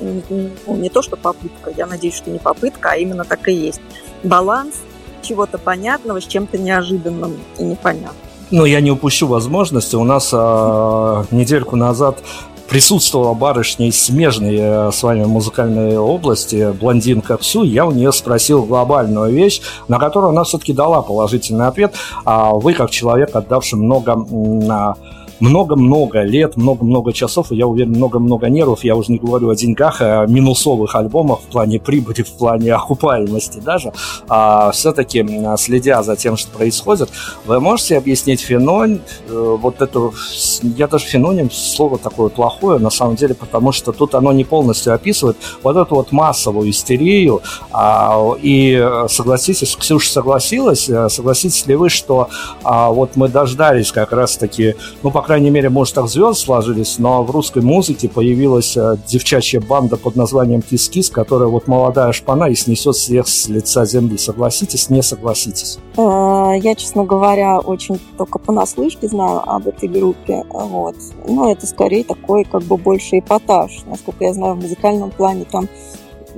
ну, 0.00 0.76
не 0.76 0.88
то, 0.88 1.02
что 1.02 1.16
попытка, 1.16 1.70
я 1.76 1.86
надеюсь, 1.86 2.14
что 2.14 2.30
не 2.30 2.38
попытка, 2.38 2.90
а 2.90 2.96
именно 2.96 3.24
так 3.24 3.48
и 3.48 3.52
есть. 3.52 3.80
Баланс 4.22 4.76
чего-то 5.22 5.58
понятного 5.58 6.20
с 6.20 6.24
чем-то 6.24 6.58
неожиданным 6.58 7.36
и 7.58 7.64
непонятным. 7.64 8.14
Ну, 8.50 8.64
я 8.64 8.80
не 8.80 8.90
упущу 8.90 9.26
возможности. 9.26 9.94
У 9.94 10.04
нас 10.04 10.30
э, 10.32 11.24
недельку 11.30 11.76
назад 11.76 12.22
присутствовала 12.68 13.34
барышня 13.34 13.88
из 13.88 14.02
смежной 14.02 14.56
э, 14.58 14.90
с 14.92 15.02
вами 15.02 15.24
музыкальной 15.24 15.98
области, 15.98 16.72
блондинка 16.72 17.36
Псю, 17.38 17.62
я 17.62 17.86
у 17.86 17.90
нее 17.90 18.12
спросил 18.12 18.64
глобальную 18.64 19.32
вещь, 19.32 19.60
на 19.88 19.98
которую 19.98 20.30
она 20.30 20.44
все-таки 20.44 20.72
дала 20.72 21.02
положительный 21.02 21.66
ответ. 21.66 21.94
А 22.24 22.52
вы, 22.52 22.74
как 22.74 22.90
человек, 22.90 23.34
отдавший 23.34 23.78
много 23.78 24.16
много-много 25.40 26.22
лет, 26.22 26.56
много-много 26.56 27.12
часов, 27.12 27.52
и 27.52 27.56
я 27.56 27.66
уверен, 27.66 27.92
много-много 27.92 28.48
нервов, 28.48 28.84
я 28.84 28.96
уже 28.96 29.12
не 29.12 29.18
говорю 29.18 29.50
о 29.50 29.54
деньгах, 29.54 30.00
а 30.00 30.22
о 30.22 30.26
минусовых 30.26 30.94
альбомах 30.94 31.40
в 31.40 31.52
плане 31.52 31.78
прибыли, 31.78 32.22
в 32.22 32.32
плане 32.32 32.74
окупаемости 32.74 33.58
даже, 33.58 33.92
а 34.28 34.70
все-таки 34.72 35.24
следя 35.56 36.02
за 36.02 36.16
тем, 36.16 36.36
что 36.36 36.50
происходит, 36.56 37.10
вы 37.46 37.60
можете 37.60 37.96
объяснить 37.98 38.40
феномен, 38.40 39.00
э, 39.28 39.56
вот 39.60 39.80
это, 39.80 40.10
я 40.62 40.86
даже 40.88 41.06
феномен, 41.06 41.50
слово 41.50 41.98
такое 41.98 42.28
плохое, 42.28 42.78
на 42.78 42.90
самом 42.90 43.16
деле, 43.16 43.34
потому 43.34 43.72
что 43.72 43.92
тут 43.92 44.14
оно 44.14 44.32
не 44.32 44.44
полностью 44.44 44.94
описывает 44.94 45.36
вот 45.62 45.76
эту 45.76 45.94
вот 45.94 46.12
массовую 46.12 46.70
истерию, 46.70 47.42
а, 47.72 48.34
и 48.40 48.78
э, 48.80 49.06
согласитесь, 49.08 49.76
Ксюша 49.76 50.10
согласилась, 50.10 50.88
э, 50.88 51.08
согласитесь 51.08 51.66
ли 51.66 51.76
вы, 51.76 51.88
что 51.88 52.28
а, 52.62 52.90
вот 52.90 53.16
мы 53.16 53.28
дождались 53.28 53.92
как 53.92 54.12
раз-таки, 54.12 54.74
ну, 55.02 55.10
по 55.10 55.22
крайней 55.28 55.50
мере, 55.50 55.68
может, 55.68 55.94
так 55.94 56.08
звезд 56.08 56.40
сложились, 56.40 56.98
но 56.98 57.22
в 57.22 57.30
русской 57.30 57.60
музыке 57.60 58.08
появилась 58.08 58.74
э, 58.78 58.96
девчачья 59.06 59.60
банда 59.60 59.98
под 59.98 60.16
названием 60.16 60.62
Кис-Кис, 60.62 61.10
которая 61.10 61.50
вот 61.50 61.68
молодая 61.68 62.12
шпана 62.12 62.44
и 62.44 62.54
снесет 62.54 62.96
всех 62.96 63.28
с 63.28 63.46
лица 63.46 63.84
земли. 63.84 64.16
Согласитесь, 64.16 64.88
не 64.88 65.02
согласитесь? 65.02 65.78
Э, 65.98 66.54
я, 66.62 66.74
честно 66.74 67.04
говоря, 67.04 67.58
очень 67.58 68.00
только 68.16 68.38
понаслышке 68.38 69.06
знаю 69.06 69.42
об 69.46 69.68
этой 69.68 69.90
группе. 69.90 70.44
Вот. 70.48 70.96
Но 71.28 71.52
это 71.52 71.66
скорее 71.66 72.04
такой 72.04 72.44
как 72.44 72.62
бы 72.62 72.78
больше 72.78 73.18
эпатаж. 73.18 73.82
Насколько 73.84 74.24
я 74.24 74.32
знаю, 74.32 74.54
в 74.54 74.62
музыкальном 74.62 75.10
плане 75.10 75.44
там 75.44 75.68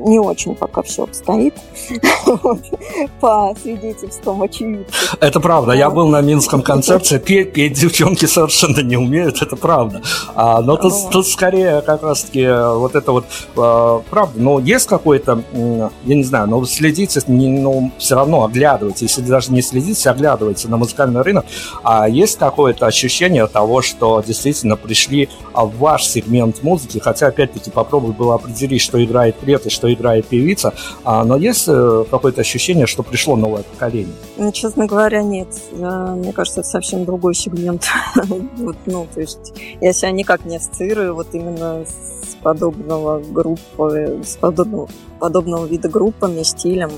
не 0.06 0.18
очень 0.18 0.54
пока 0.54 0.82
все 0.82 1.04
обстоит 1.04 1.54
по 3.20 3.54
свидетельствам 3.60 4.42
очевидцев. 4.42 5.16
Это 5.20 5.40
правда. 5.40 5.72
Я 5.72 5.90
был 5.90 6.08
на 6.08 6.20
Минском 6.20 6.62
концерте, 6.62 7.18
петь, 7.18 7.52
петь 7.52 7.74
девчонки 7.74 8.26
совершенно 8.26 8.80
не 8.80 8.96
умеют, 8.96 9.42
это 9.42 9.56
правда. 9.56 10.02
А, 10.34 10.60
но 10.62 10.76
тут, 10.76 10.92
тут 11.10 11.26
скорее 11.26 11.82
как 11.82 12.02
раз-таки 12.02 12.40
э, 12.40 12.74
вот 12.74 12.94
это 12.94 13.12
вот 13.12 13.24
э, 13.56 14.00
правда. 14.10 14.40
Но 14.40 14.58
есть 14.58 14.86
какой-то, 14.86 15.42
я 15.52 16.14
не 16.14 16.24
знаю, 16.24 16.48
но 16.48 16.64
следите, 16.64 17.20
ну, 17.26 17.92
все 17.98 18.14
равно 18.14 18.44
оглядывайте, 18.44 19.04
если 19.04 19.22
даже 19.22 19.52
не 19.52 19.62
следите, 19.62 20.10
оглядывайте 20.10 20.68
на 20.68 20.76
музыкальный 20.76 21.22
рынок. 21.22 21.44
А 21.82 22.08
есть 22.08 22.38
какое-то 22.38 22.86
ощущение 22.86 23.46
того, 23.46 23.82
что 23.82 24.22
действительно 24.26 24.76
пришли 24.76 25.28
в 25.54 25.78
ваш 25.78 26.06
сегмент 26.06 26.62
музыки, 26.62 26.98
хотя 26.98 27.28
опять-таки 27.28 27.70
попробуй 27.70 28.12
было 28.12 28.36
определить, 28.36 28.82
что 28.82 29.02
играет 29.02 29.36
пред 29.36 29.66
и 29.66 29.89
играет 29.92 30.26
певица, 30.26 30.74
а, 31.04 31.24
но 31.24 31.36
есть 31.36 31.64
э, 31.68 32.04
какое-то 32.10 32.40
ощущение, 32.40 32.86
что 32.86 33.02
пришло 33.02 33.36
новое 33.36 33.62
поколение? 33.62 34.14
Ну, 34.36 34.52
честно 34.52 34.86
говоря, 34.86 35.22
нет. 35.22 35.48
Мне 35.72 36.32
кажется, 36.32 36.60
это 36.60 36.68
совсем 36.68 37.04
другой 37.04 37.34
сегмент. 37.34 37.88
вот, 38.56 38.76
ну, 38.86 39.06
то 39.12 39.20
есть 39.20 39.52
я 39.80 39.92
себя 39.92 40.10
никак 40.10 40.44
не 40.44 40.56
ассоциирую 40.56 41.14
вот 41.14 41.28
именно 41.32 41.84
с 41.84 42.34
подобного 42.42 43.20
группы, 43.20 44.20
с 44.24 44.36
подобного, 44.36 44.88
подобного 45.18 45.66
вида 45.66 45.88
группами, 45.88 46.42
стилем. 46.42 46.90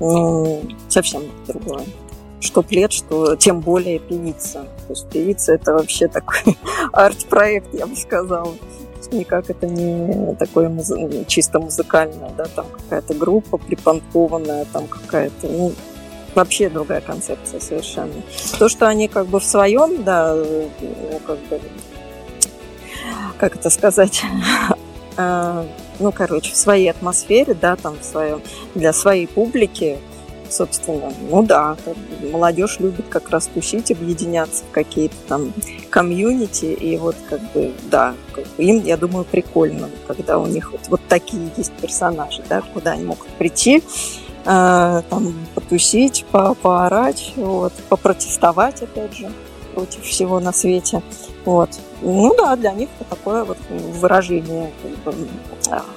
Ну, 0.00 0.62
совсем 0.88 1.22
другое 1.46 1.84
что 2.42 2.62
плед, 2.62 2.92
что 2.92 3.36
тем 3.36 3.60
более 3.60 3.98
певица. 3.98 4.66
То 4.86 4.90
есть 4.90 5.08
певица 5.08 5.52
это 5.52 5.74
вообще 5.74 6.08
такой 6.08 6.58
арт-проект, 6.92 7.72
я 7.72 7.86
бы 7.86 7.96
сказала 7.96 8.52
никак 9.12 9.50
это 9.50 9.66
не 9.66 10.34
такое 10.34 10.68
музы- 10.68 11.24
чисто 11.26 11.60
музыкальное, 11.60 12.30
да, 12.36 12.44
там 12.44 12.66
какая-то 12.66 13.14
группа 13.14 13.58
припанкованная, 13.58 14.66
там 14.72 14.86
какая-то, 14.86 15.46
ну, 15.48 15.72
вообще 16.34 16.68
другая 16.68 17.00
концепция 17.00 17.60
совершенно. 17.60 18.14
То, 18.58 18.68
что 18.68 18.86
они 18.88 19.08
как 19.08 19.26
бы 19.26 19.40
в 19.40 19.44
своем, 19.44 20.02
да, 20.02 20.34
ну, 20.34 21.20
как 21.26 21.38
бы, 21.38 21.60
как 23.38 23.56
это 23.56 23.70
сказать, 23.70 24.22
а, 25.16 25.66
ну, 25.98 26.12
короче, 26.12 26.52
в 26.52 26.56
своей 26.56 26.90
атмосфере, 26.90 27.54
да, 27.54 27.76
там, 27.76 27.98
в 27.98 28.04
своем, 28.04 28.40
для 28.74 28.92
своей 28.92 29.26
публики, 29.26 29.98
собственно, 30.52 31.12
ну 31.30 31.42
да, 31.42 31.76
молодежь 32.30 32.78
любит 32.78 33.06
как 33.08 33.30
раз 33.30 33.46
тусить, 33.46 33.90
объединяться 33.90 34.64
в 34.64 34.70
какие-то 34.70 35.16
там 35.28 35.52
комьюнити, 35.90 36.66
и 36.66 36.96
вот 36.96 37.16
как 37.28 37.40
бы, 37.52 37.72
да, 37.90 38.14
им, 38.58 38.82
я 38.84 38.96
думаю, 38.96 39.24
прикольно, 39.24 39.88
когда 40.06 40.38
у 40.38 40.46
них 40.46 40.72
вот, 40.72 40.80
вот 40.88 41.00
такие 41.08 41.50
есть 41.56 41.72
персонажи, 41.72 42.42
да, 42.48 42.62
куда 42.72 42.92
они 42.92 43.04
могут 43.04 43.28
прийти, 43.38 43.82
э, 44.44 45.02
там, 45.08 45.34
потусить, 45.54 46.24
по 46.30 46.54
поорать, 46.54 47.32
вот, 47.36 47.72
попротестовать, 47.88 48.82
опять 48.82 49.14
же, 49.14 49.30
против 49.74 50.02
всего 50.02 50.38
на 50.40 50.52
свете, 50.52 51.02
вот. 51.44 51.70
Ну 52.02 52.34
да, 52.36 52.56
для 52.56 52.72
них 52.72 52.88
это 52.98 53.10
такое 53.10 53.44
вот 53.44 53.58
выражение 53.70 54.72
как 54.82 55.14
бы, 55.14 55.28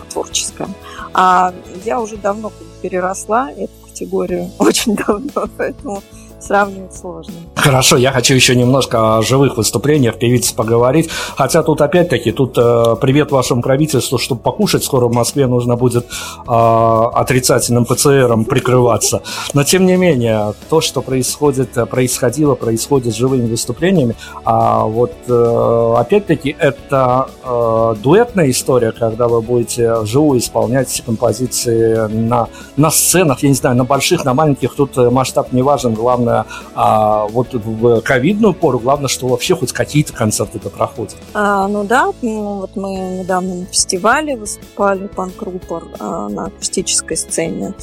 творческое. 0.10 0.70
А 1.14 1.54
я 1.84 2.00
уже 2.00 2.18
давно 2.18 2.52
переросла 2.82 3.52
эту 3.52 3.85
категорию 3.96 4.50
очень 4.60 4.96
давно, 4.96 5.48
поэтому 5.58 6.04
сравнивать 6.46 6.96
сложно. 6.96 7.34
Хорошо, 7.56 7.98
я 7.98 8.12
хочу 8.12 8.36
еще 8.36 8.56
немножко 8.56 9.18
о 9.18 9.22
живых 9.22 9.58
выступлениях 9.58 10.20
певицы 10.20 10.56
поговорить. 10.56 11.10
Хотя 11.36 11.64
тут 11.64 11.82
опять-таки, 11.82 12.32
тут 12.32 12.58
э, 12.58 12.96
привет 13.02 13.32
вашему 13.32 13.62
правительству, 13.62 14.18
чтобы 14.18 14.42
покушать 14.42 14.84
скоро 14.84 15.08
в 15.08 15.14
Москве 15.14 15.48
нужно 15.48 15.76
будет 15.76 16.06
э, 16.06 16.52
отрицательным 16.52 17.86
ПЦРом 17.86 18.46
прикрываться. 18.46 19.24
Но 19.54 19.64
тем 19.64 19.86
не 19.86 19.96
менее, 19.96 20.54
то, 20.70 20.82
что 20.82 21.02
происходит, 21.02 21.72
происходило, 21.90 22.56
происходит 22.56 23.14
с 23.14 23.18
живыми 23.18 23.50
выступлениями, 23.50 24.16
а 24.44 24.86
вот 24.86 25.14
э, 25.28 25.96
опять-таки 25.98 26.56
это 26.60 27.30
э, 27.44 27.96
дуэтная 28.04 28.52
история, 28.52 28.92
когда 28.92 29.28
вы 29.28 29.42
будете 29.42 29.96
вживую 29.96 30.40
исполнять 30.40 31.02
композиции 31.04 32.08
на, 32.08 32.48
на 32.78 32.92
сценах, 32.92 33.42
я 33.42 33.50
не 33.50 33.56
знаю, 33.56 33.76
на 33.76 33.86
больших, 33.86 34.24
на 34.24 34.36
маленьких, 34.36 34.76
тут 34.76 34.96
масштаб 34.98 35.52
не 35.52 35.64
важен, 35.64 35.96
главное 35.96 36.35
а 36.74 37.28
вот 37.28 37.54
в 37.54 38.02
ковидную 38.02 38.54
пору 38.54 38.80
главное, 38.80 39.08
что 39.08 39.28
вообще 39.28 39.56
хоть 39.56 39.72
какие-то 39.72 40.14
концерты 40.14 40.58
это 40.58 40.70
проходят. 40.70 41.16
А, 41.34 41.68
ну 41.68 41.84
да, 41.84 42.12
ну, 42.22 42.60
вот 42.62 42.76
мы 42.76 43.20
недавно 43.20 43.56
на 43.56 43.66
фестивале 43.66 44.36
выступали, 44.36 45.08
панк-рупор 45.08 45.84
а, 46.00 46.30
на 46.30 46.46
акустической 46.48 47.18
сцене. 47.18 47.74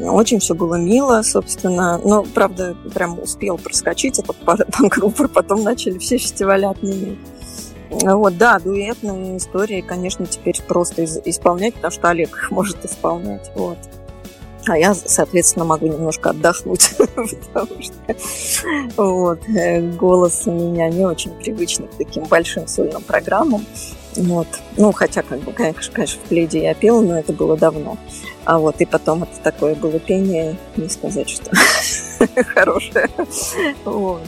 Очень 0.00 0.38
все 0.38 0.54
было 0.54 0.76
мило, 0.76 1.22
собственно. 1.22 1.98
Но, 1.98 2.22
правда, 2.22 2.76
прям 2.94 3.18
успел 3.18 3.58
проскочить 3.58 4.18
этот 4.18 4.36
панк-рупор, 4.36 5.28
потом 5.34 5.64
начали 5.64 5.98
все 5.98 6.18
фестивали 6.18 6.66
отменять. 6.66 7.18
Вот, 7.90 8.36
да, 8.36 8.58
дуэтные 8.58 9.38
истории, 9.38 9.80
конечно, 9.80 10.26
теперь 10.26 10.60
просто 10.62 11.04
исполнять, 11.04 11.74
потому 11.74 11.90
что 11.90 12.08
Олег 12.10 12.28
их 12.28 12.50
может 12.50 12.84
исполнять. 12.84 13.50
Вот. 13.54 13.78
А 14.66 14.76
я, 14.76 14.94
соответственно, 14.94 15.64
могу 15.64 15.86
немножко 15.86 16.30
отдохнуть, 16.30 16.90
потому 16.98 17.82
что 17.82 17.92
вот, 18.96 19.40
э, 19.48 19.80
голос 19.80 20.42
у 20.46 20.52
меня 20.52 20.88
не 20.88 21.04
очень 21.04 21.30
привычный 21.30 21.86
к 21.86 21.94
таким 21.94 22.24
большим 22.24 22.66
сольным 22.66 23.02
программам. 23.02 23.64
Вот. 24.16 24.48
Ну, 24.76 24.90
хотя, 24.92 25.22
как 25.22 25.40
бы, 25.40 25.52
конечно, 25.52 25.92
конечно, 25.92 26.20
в 26.24 26.28
пледе 26.28 26.62
я 26.62 26.74
пела, 26.74 27.00
но 27.00 27.18
это 27.18 27.32
было 27.32 27.56
давно. 27.56 27.96
А 28.44 28.58
вот, 28.58 28.80
и 28.80 28.86
потом 28.86 29.22
это 29.22 29.38
такое 29.42 29.74
было 29.74 29.98
пение, 30.00 30.56
не 30.76 30.88
сказать, 30.88 31.28
что 31.28 31.50
хорошее. 32.54 33.08
Вот. 33.84 34.22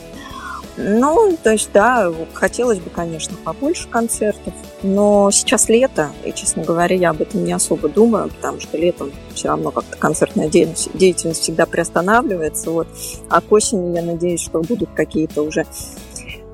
Ну, 0.83 1.37
то 1.43 1.53
есть, 1.53 1.70
да, 1.74 2.11
хотелось 2.33 2.78
бы, 2.78 2.89
конечно, 2.89 3.37
побольше 3.45 3.87
концертов, 3.89 4.55
но 4.83 5.31
сейчас 5.31 5.68
лето, 5.68 6.11
и, 6.24 6.33
честно 6.33 6.64
говоря, 6.64 6.97
я 6.97 7.11
об 7.11 7.20
этом 7.20 7.45
не 7.45 7.53
особо 7.53 7.89
думаю, 7.91 8.31
потому 8.31 8.61
что 8.61 8.78
летом 8.78 9.12
все 9.35 9.49
равно 9.49 9.72
как-то 9.72 9.99
концертная 9.99 10.49
деятельность, 10.49 11.43
всегда 11.43 11.66
приостанавливается, 11.66 12.70
вот. 12.70 12.89
А 13.28 13.43
к 13.43 13.53
осени 13.53 13.95
я 13.95 14.03
надеюсь, 14.03 14.41
что 14.41 14.62
будут 14.62 14.89
какие-то 14.95 15.43
уже 15.43 15.66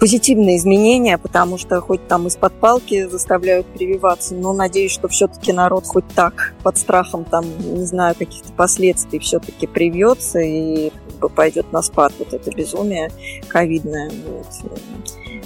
позитивные 0.00 0.56
изменения, 0.56 1.18
потому 1.18 1.56
что 1.56 1.80
хоть 1.80 2.06
там 2.08 2.26
из-под 2.26 2.52
палки 2.54 3.06
заставляют 3.06 3.66
прививаться, 3.66 4.34
но 4.34 4.52
надеюсь, 4.52 4.92
что 4.92 5.08
все-таки 5.08 5.52
народ 5.52 5.86
хоть 5.86 6.06
так 6.14 6.54
под 6.62 6.76
страхом 6.78 7.24
там, 7.24 7.44
не 7.60 7.84
знаю, 7.84 8.14
каких-то 8.14 8.52
последствий 8.52 9.20
все-таки 9.20 9.66
привьется 9.66 10.40
и 10.40 10.92
пойдет 11.34 11.72
на 11.72 11.82
спад 11.82 12.12
вот 12.18 12.32
это 12.32 12.50
безумие 12.50 13.10
ковидное. 13.48 14.10
Вот. 14.26 14.46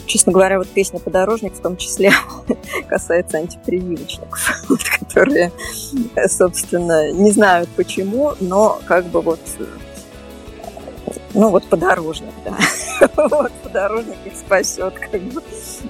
Честно 0.06 0.32
говоря, 0.32 0.58
вот 0.58 0.68
песня 0.68 0.98
«Подорожник» 0.98 1.54
в 1.54 1.60
том 1.60 1.76
числе 1.76 2.12
касается 2.88 3.38
антипрививочников, 3.38 4.64
которые, 4.98 5.52
собственно, 6.26 7.12
не 7.12 7.30
знают 7.30 7.68
почему, 7.76 8.32
но 8.40 8.80
как 8.86 9.06
бы 9.06 9.20
вот 9.20 9.40
ну 11.34 11.50
вот 11.50 11.64
подорожник, 11.68 12.32
да. 12.44 12.56
вот 13.30 13.52
подорожник 13.62 14.16
их 14.24 14.34
спасет, 14.36 14.94
как 14.94 15.20
бы. 15.22 15.42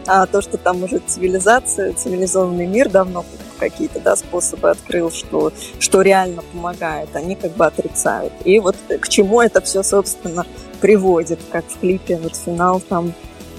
А 0.06 0.26
то, 0.26 0.42
что 0.42 0.58
там 0.58 0.82
уже 0.82 0.98
цивилизация, 0.98 1.92
цивилизованный 1.92 2.66
мир 2.66 2.88
давно 2.88 3.24
какие-то 3.58 4.00
да, 4.00 4.16
способы 4.16 4.70
открыл, 4.70 5.10
что, 5.10 5.52
что 5.78 6.02
реально 6.02 6.42
помогает, 6.52 7.14
они 7.14 7.36
как 7.36 7.52
бы 7.52 7.66
отрицают. 7.66 8.32
И 8.44 8.58
вот 8.58 8.76
к 9.00 9.08
чему 9.08 9.40
это 9.40 9.60
все, 9.60 9.82
собственно, 9.82 10.46
приводит, 10.80 11.40
как 11.52 11.64
в 11.66 11.78
клипе, 11.78 12.16
вот 12.16 12.34
финал 12.36 12.80
там 12.80 13.12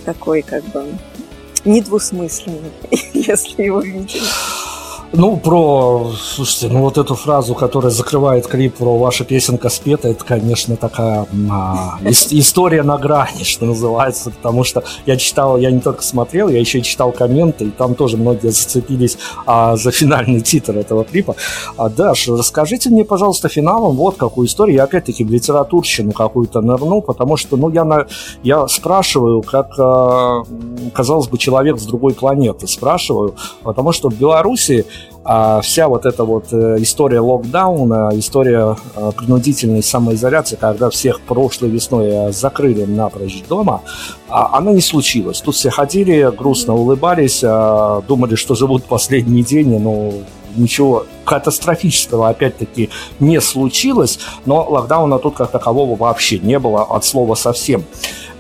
такой 0.06 0.42
как 0.42 0.64
бы 0.66 0.86
недвусмысленный, 1.66 2.72
если 3.14 3.64
его 3.64 3.82
видели. 3.82 4.26
Ну, 5.14 5.36
про, 5.36 6.10
слушайте, 6.18 6.70
ну 6.70 6.80
вот 6.80 6.98
эту 6.98 7.16
фразу, 7.16 7.54
которая 7.54 7.92
закрывает 7.92 8.48
клип 8.48 8.76
про 8.76 8.98
«Ваша 8.98 9.26
песенка 9.26 9.68
спета», 9.68 10.08
это, 10.08 10.24
конечно, 10.24 10.78
такая 10.78 11.28
а, 11.52 12.00
история 12.06 12.82
на 12.82 12.98
грани, 12.98 13.44
что 13.44 13.66
называется, 13.66 14.32
потому 14.32 14.64
что 14.64 14.86
я 15.06 15.18
читал, 15.18 15.58
я 15.58 15.70
не 15.70 15.82
только 15.82 16.02
смотрел, 16.02 16.48
я 16.48 16.60
еще 16.60 16.80
и 16.80 16.84
читал 16.84 17.12
комменты, 17.12 17.66
и 17.66 17.72
там 17.72 17.96
тоже 17.96 18.16
многие 18.16 18.52
зацепились 18.52 19.18
а, 19.46 19.76
за 19.76 19.92
финальный 19.92 20.40
титр 20.40 20.78
этого 20.78 21.04
клипа. 21.04 21.36
А, 21.76 21.90
Даш, 21.90 22.30
расскажите 22.30 22.90
мне, 22.90 23.04
пожалуйста, 23.04 23.50
финалом 23.50 23.98
вот 23.98 24.16
какую 24.16 24.48
историю. 24.48 24.78
Я 24.78 24.86
опять-таки 24.86 25.26
в 25.26 25.30
литературщину 25.30 26.14
какую-то 26.14 26.62
нырну, 26.62 27.02
потому 27.02 27.36
что, 27.36 27.58
ну, 27.58 27.70
я, 27.70 27.84
на, 27.84 28.08
я 28.44 28.66
спрашиваю, 28.70 29.42
как, 29.42 29.74
а, 29.78 30.46
казалось 30.94 31.28
бы, 31.28 31.38
человек 31.38 31.80
с 31.80 31.86
другой 31.86 32.14
планеты, 32.14 32.66
спрашиваю, 32.66 33.36
потому 33.62 33.92
что 33.92 34.10
в 34.10 34.14
Беларуси 34.14 34.86
а 35.24 35.62
вся 35.62 35.88
вот 35.88 36.06
эта 36.08 36.24
вот 36.24 36.52
э, 36.52 36.78
история 36.80 37.20
локдауна, 37.20 38.10
история 38.14 38.76
э, 38.96 39.12
принудительной 39.16 39.84
самоизоляции, 39.84 40.56
когда 40.56 40.90
всех 40.90 41.22
прошлой 41.22 41.70
весной 41.70 42.08
э, 42.10 42.32
закрыли 42.32 42.86
напрочь 42.86 43.44
дома, 43.48 43.82
а, 44.30 44.58
она 44.58 44.72
не 44.72 44.82
случилась. 44.82 45.40
Тут 45.42 45.56
все 45.56 45.70
ходили, 45.70 46.32
грустно 46.36 46.74
улыбались, 46.74 47.42
думали, 47.42 48.36
что 48.36 48.56
живут 48.56 48.86
последние 48.86 49.44
дни, 49.44 49.78
но 49.78 50.12
ничего 50.56 51.06
катастрофического 51.24 52.30
опять-таки 52.30 52.90
не 53.20 53.40
случилось, 53.42 54.20
но 54.46 54.68
локдауна 54.68 55.20
тут 55.20 55.36
как 55.36 55.52
такового 55.52 55.96
вообще 55.96 56.40
не 56.40 56.58
было 56.58 56.84
от 56.84 57.06
слова 57.06 57.36
совсем. 57.36 57.84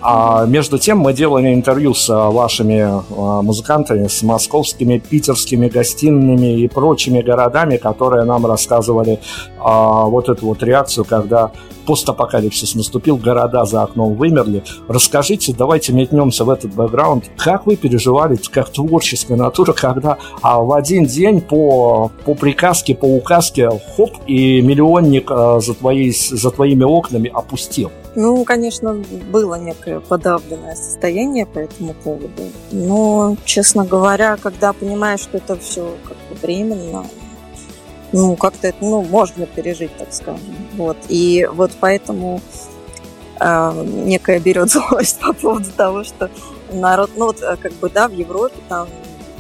А 0.02 0.46
между 0.46 0.80
тем 0.80 0.98
мы 0.98 1.14
делали 1.14 1.54
интервью 1.54 1.94
с 1.94 2.10
а, 2.10 2.32
вашими 2.32 2.80
а, 2.82 3.42
музыкантами, 3.42 4.08
с 4.08 4.24
московскими, 4.24 4.98
питерскими 4.98 5.68
гостиными 5.68 6.60
и 6.62 6.68
прочими 6.68 7.22
городами, 7.22 7.78
которые 7.78 8.24
нам 8.24 8.46
рассказывали 8.46 9.20
а, 9.60 10.06
вот 10.06 10.30
эту 10.30 10.48
вот 10.48 10.64
реакцию, 10.64 11.06
когда 11.06 11.52
постапокалипсис 11.86 12.76
наступил, 12.76 13.18
города 13.18 13.66
за 13.66 13.84
окном 13.84 14.16
вымерли. 14.16 14.64
Расскажите, 14.88 15.54
давайте 15.56 15.94
метнемся 15.94 16.46
в 16.46 16.50
этот 16.50 16.74
бэкграунд. 16.74 17.30
Как 17.38 17.66
вы 17.66 17.76
переживали, 17.76 18.38
как 18.52 18.70
творческая 18.70 19.36
натура, 19.36 19.74
когда 19.74 20.18
а, 20.42 20.62
в 20.62 20.74
один 20.74 21.06
день 21.06 21.42
по, 21.42 22.12
по 22.26 22.34
приказке, 22.34 22.96
по 22.96 23.06
указке, 23.06 23.70
хоп, 23.96 24.12
и 24.26 24.62
миллионник 24.62 25.30
а, 25.30 25.60
за, 25.60 25.74
твоей, 25.74 26.12
за 26.12 26.50
твоими 26.50 26.84
окнами 26.84 27.30
опустил? 27.34 27.92
Ну, 28.16 28.44
конечно, 28.44 28.94
было 29.32 29.56
некое 29.56 30.02
подавленное 30.02 30.76
состояние 30.76 31.46
по 31.46 31.60
этому 31.60 31.94
поводу. 31.94 32.44
Но, 32.72 33.38
честно 33.46 33.86
говоря, 33.86 34.38
когда 34.38 34.74
понимаешь, 34.74 35.22
что 35.22 35.38
это 35.38 35.58
все 35.58 35.96
как-то 36.04 36.46
временно, 36.46 37.06
ну, 38.12 38.36
как-то 38.36 38.68
это, 38.68 38.78
ну, 38.82 39.02
можно 39.02 39.46
пережить, 39.46 39.96
так 39.98 40.14
скажем. 40.14 40.42
Вот. 40.76 40.98
И 41.08 41.48
вот 41.54 41.72
поэтому 41.80 42.42
э, 43.40 43.84
некая 43.86 44.40
берет 44.40 44.70
злость 44.70 45.20
по 45.22 45.32
поводу 45.32 45.72
того, 45.72 46.04
что 46.04 46.30
народ, 46.74 47.12
ну, 47.16 47.28
вот, 47.28 47.42
э, 47.42 47.56
как 47.56 47.72
бы, 47.74 47.90
да, 47.90 48.10
в 48.10 48.14
Европе, 48.14 48.56
там, 48.68 48.90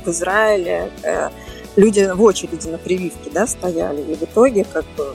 в 0.06 0.08
Израиле 0.10 0.90
э, 1.04 1.30
люди 1.76 2.10
в 2.14 2.22
очереди 2.24 2.68
на 2.68 2.78
прививки, 2.78 3.30
да, 3.34 3.48
стояли, 3.48 4.02
и 4.02 4.16
в 4.16 4.24
итоге, 4.24 4.64
как 4.64 4.86
бы, 4.96 5.14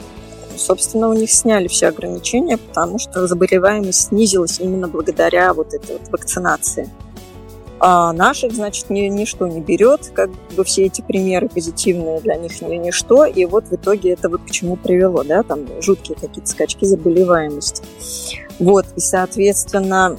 собственно, 0.57 1.09
у 1.09 1.13
них 1.13 1.31
сняли 1.31 1.67
все 1.67 1.87
ограничения, 1.87 2.57
потому 2.57 2.99
что 2.99 3.27
заболеваемость 3.27 4.09
снизилась 4.09 4.59
именно 4.59 4.87
благодаря 4.87 5.53
вот 5.53 5.73
этой 5.73 5.97
вот 5.97 6.07
вакцинации. 6.09 6.89
А 7.79 8.11
наших, 8.11 8.53
значит, 8.53 8.89
ни, 8.89 9.01
ничто 9.01 9.47
не 9.47 9.61
берет, 9.61 10.11
как 10.13 10.31
бы 10.55 10.63
все 10.63 10.85
эти 10.85 11.01
примеры 11.01 11.47
позитивные 11.47 12.19
для 12.21 12.35
них 12.35 12.59
ни, 12.61 12.75
ничто, 12.75 13.25
и 13.25 13.45
вот 13.45 13.65
в 13.65 13.73
итоге 13.73 14.13
это 14.13 14.29
вот 14.29 14.41
к 14.41 14.49
чему 14.49 14.77
привело, 14.77 15.23
да, 15.23 15.43
там 15.43 15.67
жуткие 15.81 16.17
какие-то 16.19 16.49
скачки 16.49 16.85
заболеваемости. 16.85 17.83
Вот, 18.57 18.85
и, 18.95 18.99
соответственно, 18.99 20.17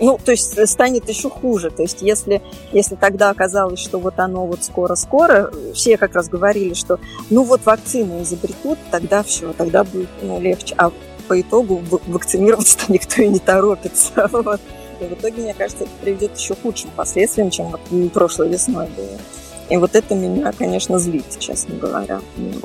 ну, 0.00 0.18
то 0.22 0.32
есть 0.32 0.68
станет 0.68 1.08
еще 1.08 1.30
хуже. 1.30 1.70
То 1.70 1.82
есть 1.82 2.02
если, 2.02 2.42
если 2.72 2.94
тогда 2.96 3.30
оказалось, 3.30 3.80
что 3.80 3.98
вот 3.98 4.18
оно 4.18 4.46
вот 4.46 4.64
скоро-скоро, 4.64 5.52
все 5.74 5.96
как 5.96 6.14
раз 6.14 6.28
говорили, 6.28 6.74
что 6.74 6.98
ну 7.30 7.44
вот 7.44 7.64
вакцины 7.64 8.22
изобретут, 8.22 8.78
тогда 8.90 9.22
все, 9.22 9.52
тогда 9.52 9.84
будет 9.84 10.08
ну, 10.22 10.40
легче. 10.40 10.74
А 10.78 10.90
по 11.28 11.40
итогу 11.40 11.82
вакцинироваться-то 12.06 12.92
никто 12.92 13.22
и 13.22 13.28
не 13.28 13.38
торопится. 13.38 14.28
Вот. 14.46 14.60
И 15.00 15.04
в 15.04 15.12
итоге, 15.12 15.42
мне 15.42 15.54
кажется, 15.54 15.84
это 15.84 15.92
приведет 16.00 16.38
еще 16.38 16.54
к 16.54 16.62
худшим 16.62 16.90
последствиям, 16.96 17.50
чем 17.50 17.76
прошлой 18.12 18.48
весной 18.48 18.88
было. 18.96 19.18
И 19.68 19.76
вот 19.76 19.94
это 19.94 20.14
меня, 20.14 20.52
конечно, 20.52 20.98
злит, 20.98 21.24
честно 21.38 21.74
говоря. 21.74 22.20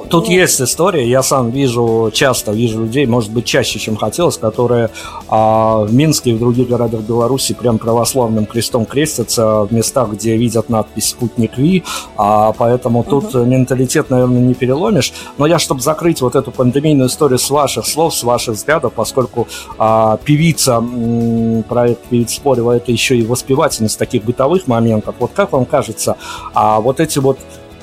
Тут 0.10 0.28
ну, 0.28 0.34
есть 0.34 0.62
история, 0.62 1.10
я 1.10 1.24
сам 1.24 1.50
вижу, 1.50 2.12
часто 2.14 2.52
вижу 2.52 2.82
людей, 2.82 3.08
может 3.08 3.32
быть, 3.32 3.46
чаще, 3.46 3.80
чем 3.80 3.96
хотелось, 3.96 4.38
которые 4.38 4.90
а, 5.28 5.80
в 5.80 5.94
Минске 5.94 6.32
и 6.32 6.34
в 6.34 6.40
других 6.40 6.68
городах 6.68 7.02
Беларуси 7.02 7.54
прям 7.54 7.80
православным 7.80 8.46
крестом 8.46 8.86
крестятся 8.86 9.64
в 9.64 9.74
местах, 9.74 10.12
где 10.12 10.38
видят 10.38 10.70
надпись 10.70 11.10
«Спутник 11.10 11.58
Ви», 11.58 11.84
а, 12.18 12.54
поэтому 12.54 13.04
тут 13.04 13.34
угу. 13.34 13.46
менталитет, 13.46 14.12
наверное, 14.12 14.42
не 14.42 14.54
переломишь. 14.54 15.12
Но 15.38 15.48
я, 15.48 15.58
чтобы 15.58 15.82
закрыть 15.82 16.22
вот 16.22 16.36
эту 16.36 16.52
пандемийную 16.52 17.10
историю 17.10 17.40
с 17.40 17.50
ваших 17.50 17.88
слов, 17.88 18.14
с 18.14 18.24
ваших 18.24 18.56
взглядов, 18.56 18.94
поскольку 18.94 19.48
а, 19.80 20.18
певица, 20.24 20.74
м, 20.74 21.64
проект 21.64 22.04
«Певица 22.10 22.36
Спорева» 22.36 22.74
это 22.74 22.92
еще 22.92 23.18
и 23.18 23.24
воспевательность 23.24 23.98
таких 23.98 24.24
бытовых 24.24 24.68
моментов. 24.68 25.16
Вот 25.20 25.32
как 25.34 25.52
вам 25.52 25.66
кажется, 25.66 26.16
а 26.54 26.80
вот 26.80 26.91
вот 26.92 27.00
эти 27.00 27.20
вот 27.20 27.40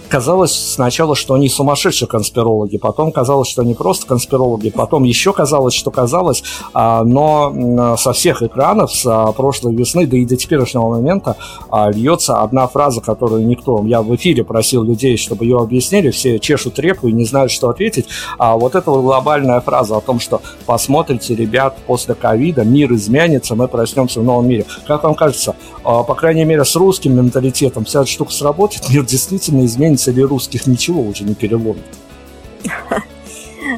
казалось 0.09 0.53
сначала, 0.75 1.15
что 1.15 1.35
они 1.35 1.49
сумасшедшие 1.49 2.09
конспирологи, 2.09 2.79
потом 2.79 3.13
казалось, 3.13 3.49
что 3.49 3.63
они 3.63 3.75
просто 3.75 4.07
конспирологи, 4.07 4.71
потом 4.71 5.05
еще 5.05 5.33
казалось, 5.33 5.75
что 5.75 5.91
казалось, 5.91 6.43
а, 6.75 7.05
но 7.05 7.97
со 7.97 8.13
всех 8.13 8.43
экранов 8.43 8.93
с 8.93 9.07
а, 9.07 9.33
прошлой 9.33 9.75
весны, 9.75 10.07
да 10.07 10.17
и 10.17 10.25
до 10.25 10.37
теперешнего 10.37 10.89
момента 10.89 11.37
а, 11.71 11.91
льется 11.91 12.41
одна 12.43 12.67
фраза, 12.67 13.01
которую 13.01 13.47
никто, 13.47 13.83
я 13.85 14.03
в 14.03 14.15
эфире 14.17 14.45
просил 14.45 14.83
людей, 14.83 15.17
чтобы 15.17 15.45
ее 15.45 15.59
объяснили, 15.59 16.11
все 16.11 16.39
чешут 16.39 16.79
репу 16.79 17.09
и 17.09 17.13
не 17.13 17.25
знают, 17.25 17.53
что 17.53 17.69
ответить, 17.69 18.07
а 18.39 18.57
вот 18.57 18.75
эта 18.75 18.91
глобальная 18.91 19.61
фраза 19.61 19.97
о 19.97 20.01
том, 20.01 20.21
что 20.21 20.41
посмотрите, 20.67 21.35
ребят, 21.35 21.77
после 21.87 22.15
ковида 22.15 22.65
мир 22.65 22.93
изменится, 22.95 23.55
мы 23.55 23.69
проснемся 23.69 24.21
в 24.21 24.25
новом 24.25 24.49
мире. 24.49 24.65
Как 24.87 25.05
вам 25.05 25.15
кажется, 25.15 25.55
по 25.83 26.15
крайней 26.15 26.45
мере, 26.45 26.65
с 26.65 26.75
русским 26.77 27.17
менталитетом 27.17 27.85
вся 27.85 28.01
эта 28.01 28.11
штука 28.11 28.33
сработает, 28.33 28.89
мир 28.89 29.05
действительно 29.05 29.65
изменится, 29.65 29.98
или 30.07 30.21
русских 30.21 30.67
ничего 30.67 31.03
уже 31.03 31.25
не 31.25 31.35
переломит. 31.35 31.85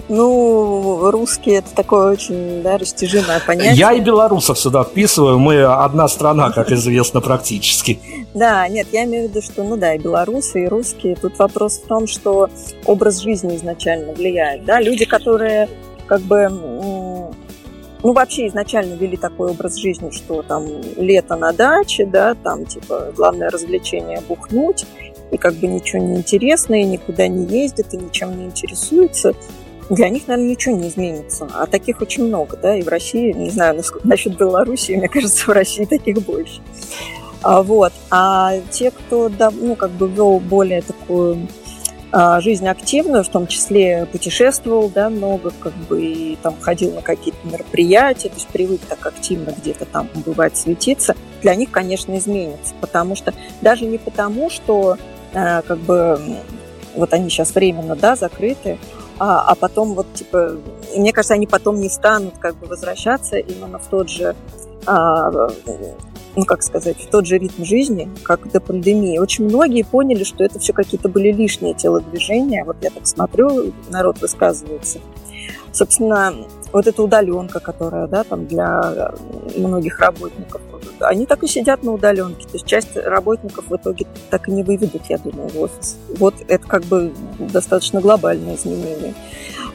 Ну, 0.09 1.11
русский 1.11 1.53
это 1.53 1.75
такое 1.75 2.13
очень 2.13 2.63
да, 2.63 2.79
растяжимое 2.79 3.41
понятие. 3.41 3.75
Я 3.75 3.93
и 3.93 4.01
белорусов 4.01 4.59
сюда 4.59 4.85
вписываю, 4.85 5.39
мы 5.39 5.63
одна 5.63 6.09
страна, 6.09 6.51
как 6.51 6.73
известно, 6.73 7.21
практически. 7.21 8.01
Да, 8.35 8.67
нет, 8.69 8.89
я 8.93 9.05
имею 9.05 9.29
в 9.29 9.31
виду, 9.31 9.43
что, 9.43 9.63
ну 9.63 9.77
да, 9.77 9.95
и 9.95 9.99
белорусы, 9.99 10.65
и 10.65 10.69
русские. 10.69 11.17
Тут 11.17 11.39
вопрос 11.39 11.79
в 11.79 11.87
том, 11.87 12.07
что 12.07 12.49
образ 12.87 13.19
жизни 13.19 13.57
изначально 13.57 14.13
влияет. 14.13 14.65
Да? 14.65 14.81
Люди, 14.81 15.05
которые 15.05 15.69
как 16.07 16.21
бы 16.23 16.49
ну, 18.03 18.13
вообще 18.13 18.47
изначально 18.49 18.95
вели 18.95 19.17
такой 19.17 19.51
образ 19.51 19.77
жизни, 19.77 20.11
что 20.11 20.43
там 20.43 20.67
лето 20.97 21.37
на 21.37 21.53
даче, 21.53 22.07
да, 22.07 22.35
там, 22.35 22.65
типа, 22.65 23.13
главное 23.15 23.51
развлечение 23.51 24.21
бухнуть, 24.27 24.87
и 25.31 25.37
как 25.37 25.55
бы 25.55 25.67
ничего 25.67 26.03
не 26.03 26.17
интересно, 26.17 26.81
и 26.81 26.85
никуда 26.85 27.29
не 27.29 27.47
ездят, 27.47 27.93
и 27.95 27.97
ничем 27.97 28.37
не 28.39 28.47
интересуются, 28.47 29.35
для 29.91 30.09
них, 30.09 30.29
наверное, 30.29 30.53
ничего 30.53 30.77
не 30.77 30.89
изменится. 30.89 31.49
А 31.53 31.67
таких 31.67 32.01
очень 32.01 32.25
много, 32.25 32.57
да, 32.57 32.77
и 32.77 32.83
в 32.83 32.89
России, 32.89 33.33
не 33.33 33.51
знаю, 33.51 33.77
насколько, 33.77 34.07
насчет 34.09 34.37
Белоруссии, 34.37 34.95
мне 34.95 35.09
кажется, 35.09 35.45
в 35.45 35.49
России 35.49 35.85
таких 35.85 36.23
больше. 36.23 36.61
А, 37.43 37.63
вот. 37.63 37.93
А 38.11 38.55
те, 38.71 38.91
кто, 38.91 39.29
ну, 39.29 39.75
как 39.75 39.91
бы 39.91 40.09
вел 40.09 40.39
более 40.39 40.83
такую 40.83 41.49
а, 42.13 42.41
жизнь 42.41 42.69
активную, 42.69 43.25
в 43.25 43.29
том 43.29 43.47
числе 43.47 44.07
путешествовал, 44.07 44.89
да, 44.89 45.11
много, 45.11 45.53
как 45.59 45.75
бы, 45.75 46.03
и 46.03 46.37
там 46.43 46.55
ходил 46.61 46.93
на 46.93 47.03
какие-то 47.03 47.39
мероприятия, 47.45 48.29
то 48.29 48.35
есть 48.35 48.49
привык 48.49 48.81
так 48.89 49.05
активно 49.07 49.55
где-то 49.57 49.87
там 49.87 50.09
бывать, 50.27 50.57
светиться, 50.57 51.15
для 51.43 51.55
них, 51.55 51.71
конечно, 51.71 52.17
изменится, 52.19 52.75
потому 52.81 53.15
что 53.15 53.33
даже 53.61 53.87
не 53.87 53.99
потому, 53.99 54.51
что 54.51 54.99
как 55.33 55.79
бы 55.79 56.19
вот 56.95 57.13
они 57.13 57.31
сейчас 57.31 57.55
временно, 57.55 57.97
да, 57.97 58.17
закрыты, 58.17 58.79
а, 59.19 59.43
а 59.43 59.55
потом 59.55 59.95
вот, 59.95 60.13
типа, 60.15 60.57
мне 60.97 61.13
кажется, 61.13 61.35
они 61.35 61.47
потом 61.47 61.81
не 61.81 61.89
станут 61.89 62.39
как 62.39 62.57
бы 62.57 62.67
возвращаться 62.67 63.37
именно 63.37 63.79
в 63.79 63.87
тот 63.87 64.09
же 64.09 64.35
а, 64.87 65.31
ну, 66.37 66.45
как 66.45 66.63
сказать, 66.63 66.97
в 66.99 67.09
тот 67.09 67.27
же 67.27 67.39
ритм 67.39 67.65
жизни, 67.65 68.09
как 68.23 68.51
до 68.51 68.61
пандемии. 68.61 69.19
Очень 69.19 69.45
многие 69.45 69.83
поняли, 69.83 70.25
что 70.25 70.45
это 70.45 70.59
все 70.59 70.73
какие-то 70.73 71.09
были 71.09 71.33
лишние 71.33 71.75
телодвижения. 71.75 72.65
Вот 72.65 72.77
я 72.83 72.91
так 72.91 73.07
смотрю, 73.07 73.73
народ 73.89 74.21
высказывается. 74.21 75.01
Собственно, 75.73 76.35
вот 76.73 76.87
эта 76.87 77.03
удаленка, 77.03 77.61
которая, 77.61 78.07
да, 78.07 78.25
там 78.25 78.47
для 78.47 79.13
многих 79.57 79.99
работников, 79.99 80.63
они 81.01 81.27
так 81.27 81.43
и 81.43 81.47
сидят 81.47 81.83
на 81.83 81.93
удаленке. 81.93 82.47
То 82.47 82.55
есть 82.55 82.67
часть 82.67 82.97
работников 82.97 83.67
в 83.69 83.77
итоге 83.77 84.07
так 84.31 84.49
и 84.49 84.53
не 84.53 84.63
выведут, 84.63 85.03
я 85.09 85.19
думаю, 85.19 85.49
в 85.49 85.61
офис. 85.61 85.97
Вот 86.19 86.35
это 86.49 86.67
как 86.67 86.85
бы 86.85 87.13
достаточно 87.39 88.01
глобальное 88.01 88.57
изменение. 88.57 89.15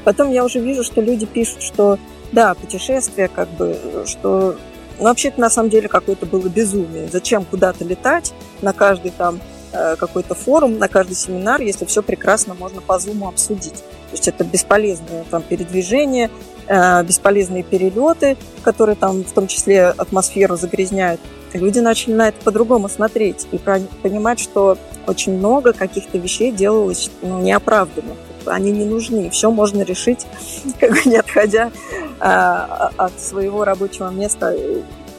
Потом 0.03 0.31
я 0.31 0.43
уже 0.43 0.59
вижу, 0.59 0.83
что 0.83 1.01
люди 1.01 1.25
пишут, 1.25 1.61
что 1.61 1.97
да, 2.31 2.53
путешествия, 2.53 3.27
как 3.27 3.49
бы, 3.49 3.77
что 4.05 4.55
ну, 4.97 5.05
вообще-то, 5.05 5.39
на 5.39 5.49
самом 5.49 5.69
деле, 5.69 5.87
какое-то 5.87 6.25
было 6.25 6.47
безумие. 6.47 7.07
Зачем 7.11 7.43
куда-то 7.45 7.83
летать 7.83 8.33
на 8.61 8.73
каждый 8.73 9.11
там 9.11 9.39
э, 9.73 9.95
какой-то 9.97 10.35
форум, 10.35 10.77
на 10.77 10.87
каждый 10.87 11.15
семинар, 11.15 11.61
если 11.61 11.85
все 11.85 12.01
прекрасно 12.01 12.53
можно 12.53 12.81
по 12.81 12.97
зуму 12.99 13.27
обсудить. 13.27 13.75
То 13.75 14.11
есть 14.11 14.27
это 14.27 14.43
бесполезные 14.43 15.25
там 15.29 15.43
передвижения, 15.43 16.27
э, 16.27 16.54
бесполезные 16.67 17.63
перелеты, 17.63 18.37
которые 18.63 18.95
там 18.95 19.23
в 19.23 19.31
том 19.31 19.47
числе 19.47 19.87
атмосферу 19.87 20.55
загрязняют. 20.55 21.21
Люди 21.53 21.79
начали 21.79 22.13
на 22.13 22.27
это 22.29 22.43
по-другому 22.43 22.89
смотреть 22.89 23.47
и 23.51 23.57
понимать, 23.57 24.39
что 24.39 24.77
очень 25.07 25.37
много 25.37 25.73
каких-то 25.73 26.17
вещей 26.17 26.51
делалось 26.51 27.09
ну, 27.21 27.39
неоправданно 27.39 28.15
они 28.47 28.71
не 28.71 28.85
нужны. 28.85 29.29
Все 29.29 29.51
можно 29.51 29.81
решить, 29.81 30.25
как 30.79 30.91
бы 30.91 30.99
не 31.05 31.17
отходя 31.17 31.71
а, 32.19 32.91
от 32.97 33.19
своего 33.19 33.63
рабочего 33.65 34.09
места 34.09 34.55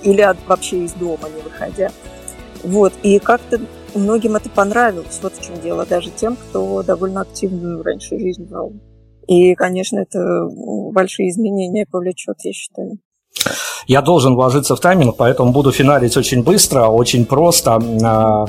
или 0.02 0.20
от, 0.20 0.38
вообще 0.46 0.84
из 0.84 0.92
дома 0.92 1.28
не 1.34 1.42
выходя. 1.42 1.90
Вот. 2.62 2.92
И 3.02 3.18
как-то 3.18 3.60
многим 3.94 4.36
это 4.36 4.48
понравилось. 4.50 5.18
Вот 5.22 5.34
в 5.34 5.44
чем 5.44 5.60
дело. 5.60 5.86
Даже 5.86 6.10
тем, 6.10 6.36
кто 6.36 6.82
довольно 6.82 7.22
активную 7.22 7.82
раньше 7.82 8.18
жизнь 8.18 8.46
вел. 8.48 8.72
И, 9.26 9.54
конечно, 9.54 9.98
это 9.98 10.48
большие 10.92 11.30
изменения 11.30 11.86
повлечет, 11.90 12.36
я 12.44 12.52
считаю. 12.52 12.98
Я 13.86 14.02
должен 14.02 14.34
вложиться 14.34 14.74
в 14.74 14.80
тайминг, 14.80 15.16
поэтому 15.16 15.52
буду 15.52 15.70
финалить 15.70 16.16
очень 16.16 16.42
быстро, 16.42 16.86
очень 16.86 17.24
просто. 17.24 17.80
А, 18.02 18.46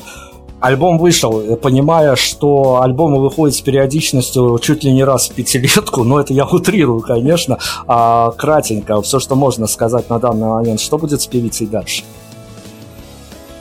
Альбом 0.59 0.97
вышел, 0.97 1.55
понимая, 1.57 2.15
что 2.15 2.81
альбомы 2.81 3.21
выходят 3.21 3.55
с 3.55 3.61
периодичностью 3.61 4.57
чуть 4.59 4.83
ли 4.83 4.91
не 4.91 5.03
раз 5.03 5.29
в 5.29 5.35
пятилетку, 5.35 6.03
но 6.03 6.19
это 6.19 6.33
я 6.33 6.45
утрирую, 6.45 7.01
конечно, 7.01 7.59
а 7.85 8.31
кратенько, 8.31 8.99
все, 9.03 9.19
что 9.19 9.35
можно 9.35 9.67
сказать 9.67 10.09
на 10.09 10.17
данный 10.19 10.47
момент. 10.47 10.79
Что 10.79 10.97
будет 10.97 11.21
с 11.21 11.27
певицей 11.27 11.67
дальше? 11.67 12.03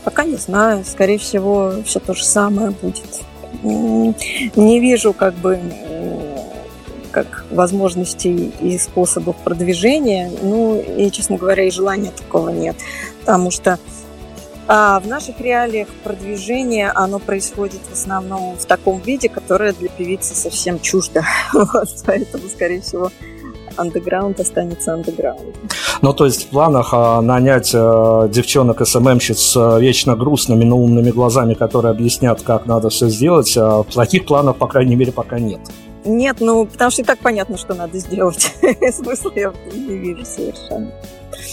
Пока 0.05 0.25
не 0.25 0.37
знаю. 0.37 0.85
Скорее 0.87 1.19
всего, 1.19 1.73
все 1.85 2.01
то 2.01 2.14
же 2.14 2.25
самое 2.25 2.71
будет. 2.71 3.21
Не 3.62 4.81
вижу 4.81 5.12
как 5.12 5.35
бы 5.35 5.61
как 7.17 7.47
возможностей 7.51 8.53
и 8.61 8.77
способов 8.77 9.37
продвижения. 9.37 10.31
Ну, 10.43 10.79
и, 10.79 11.11
честно 11.11 11.39
говоря, 11.39 11.64
и 11.64 11.71
желания 11.71 12.11
такого 12.11 12.51
нет. 12.51 12.77
Потому 13.21 13.51
что 13.51 13.79
а 14.69 15.01
в 15.01 15.07
наших 15.07 15.41
реалиях 15.41 15.89
продвижение, 16.05 16.91
оно 16.91 17.19
происходит 17.19 17.81
в 17.89 17.93
основном 17.95 18.59
в 18.59 18.67
таком 18.67 19.01
виде, 19.01 19.31
которое 19.31 19.73
для 19.73 19.89
певицы 19.89 20.35
совсем 20.35 20.79
чуждо. 20.79 21.25
Вот, 21.55 21.89
поэтому, 22.05 22.49
скорее 22.49 22.83
всего, 22.83 23.11
андеграунд 23.77 24.39
останется 24.39 24.93
андеграундом. 24.93 25.55
Ну, 26.03 26.12
то 26.12 26.27
есть 26.27 26.45
в 26.45 26.49
планах 26.49 26.91
а, 26.93 27.23
нанять 27.23 27.73
а, 27.75 28.29
девчонок 28.29 28.87
СММщиц 28.87 29.39
с 29.39 29.57
а, 29.57 29.79
вечно 29.79 30.17
грустными, 30.17 30.64
но 30.64 30.77
умными 30.77 31.11
глазами, 31.12 31.55
которые 31.55 31.93
объяснят, 31.93 32.43
как 32.43 32.67
надо 32.67 32.91
все 32.91 33.09
сделать, 33.09 33.57
а, 33.57 33.85
плохих 33.85 34.27
планов, 34.27 34.59
по 34.59 34.67
крайней 34.67 34.97
мере, 34.97 35.12
пока 35.12 35.39
нет. 35.39 35.61
Нет, 36.07 36.36
ну, 36.40 36.66
потому 36.66 36.90
что 36.90 37.02
и 37.02 37.04
так 37.04 37.18
понятно, 37.18 37.59
что 37.59 37.74
надо 37.74 37.98
сделать. 37.98 38.54
Смысла 38.92 39.32
я 39.34 39.52
не 39.72 39.98
вижу 39.98 40.24
совершенно. 40.24 40.92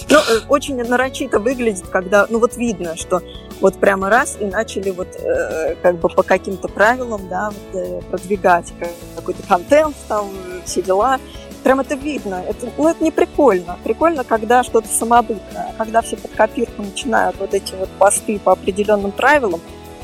Ну, 0.09 0.17
э, 0.17 0.39
очень 0.47 0.75
нарочито 0.75 1.39
выглядит, 1.39 1.87
когда, 1.87 2.27
ну, 2.29 2.39
вот 2.39 2.55
видно, 2.55 2.95
что 2.95 3.21
вот 3.59 3.79
прямо 3.79 4.09
раз 4.09 4.37
и 4.39 4.45
начали 4.45 4.91
вот 4.91 5.07
э, 5.17 5.75
как 5.81 5.97
бы 5.97 6.07
по 6.09 6.21
каким-то 6.21 6.67
правилам, 6.67 7.27
да, 7.29 7.49
вот, 7.49 7.81
э, 7.81 8.01
продвигать 8.11 8.71
какой-то 9.15 9.41
контент, 9.47 9.95
там, 10.07 10.29
все 10.65 10.81
дела. 10.81 11.19
Прям 11.63 11.79
это 11.79 11.95
видно. 11.95 12.43
Это, 12.47 12.67
ну, 12.77 12.89
это 12.89 13.03
не 13.03 13.11
прикольно. 13.11 13.77
Прикольно, 13.83 14.23
когда 14.23 14.63
что-то 14.63 14.87
самобытное. 14.89 15.73
Когда 15.77 16.01
все 16.01 16.17
под 16.17 16.31
копирку 16.31 16.83
начинают 16.83 17.37
вот 17.39 17.53
эти 17.53 17.73
вот 17.73 17.89
посты 17.97 18.37
по 18.37 18.51
определенным 18.51 19.11
правилам, 19.11 19.61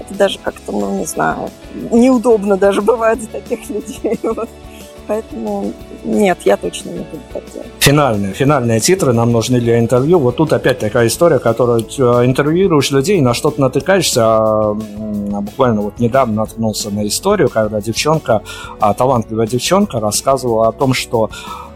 это 0.09 0.17
даже 0.17 0.39
как-то, 0.39 0.71
ну, 0.71 0.97
не 0.97 1.05
знаю, 1.05 1.49
неудобно 1.91 2.57
даже 2.57 2.81
бывает 2.81 3.21
за 3.21 3.27
таких 3.27 3.69
людей. 3.69 4.19
Поэтому 5.07 5.73
нет, 6.03 6.37
я 6.45 6.55
точно 6.55 6.89
не 6.89 6.99
буду 6.99 7.21
так 7.33 7.43
делать. 7.51 7.67
Финальные, 7.79 8.33
финальные 8.33 8.79
титры 8.79 9.11
нам 9.11 9.31
нужны 9.31 9.59
для 9.59 9.79
интервью. 9.79 10.19
Вот 10.19 10.35
тут 10.35 10.53
опять 10.53 10.79
такая 10.79 11.07
история, 11.07 11.39
которую 11.39 11.81
э, 11.81 12.25
интервьюируешь 12.25 12.91
людей, 12.91 13.19
на 13.19 13.33
что-то 13.33 13.59
натыкаешься. 13.59 14.21
А, 14.23 14.73
буквально 15.41 15.81
вот 15.81 15.99
недавно 15.99 16.35
наткнулся 16.35 16.91
на 16.91 17.07
историю, 17.07 17.49
когда 17.49 17.81
девчонка, 17.81 18.43
а, 18.79 18.93
талантливая 18.93 19.47
девчонка, 19.47 19.99
рассказывала 19.99 20.67
о 20.67 20.71
том, 20.71 20.93
что 20.93 21.31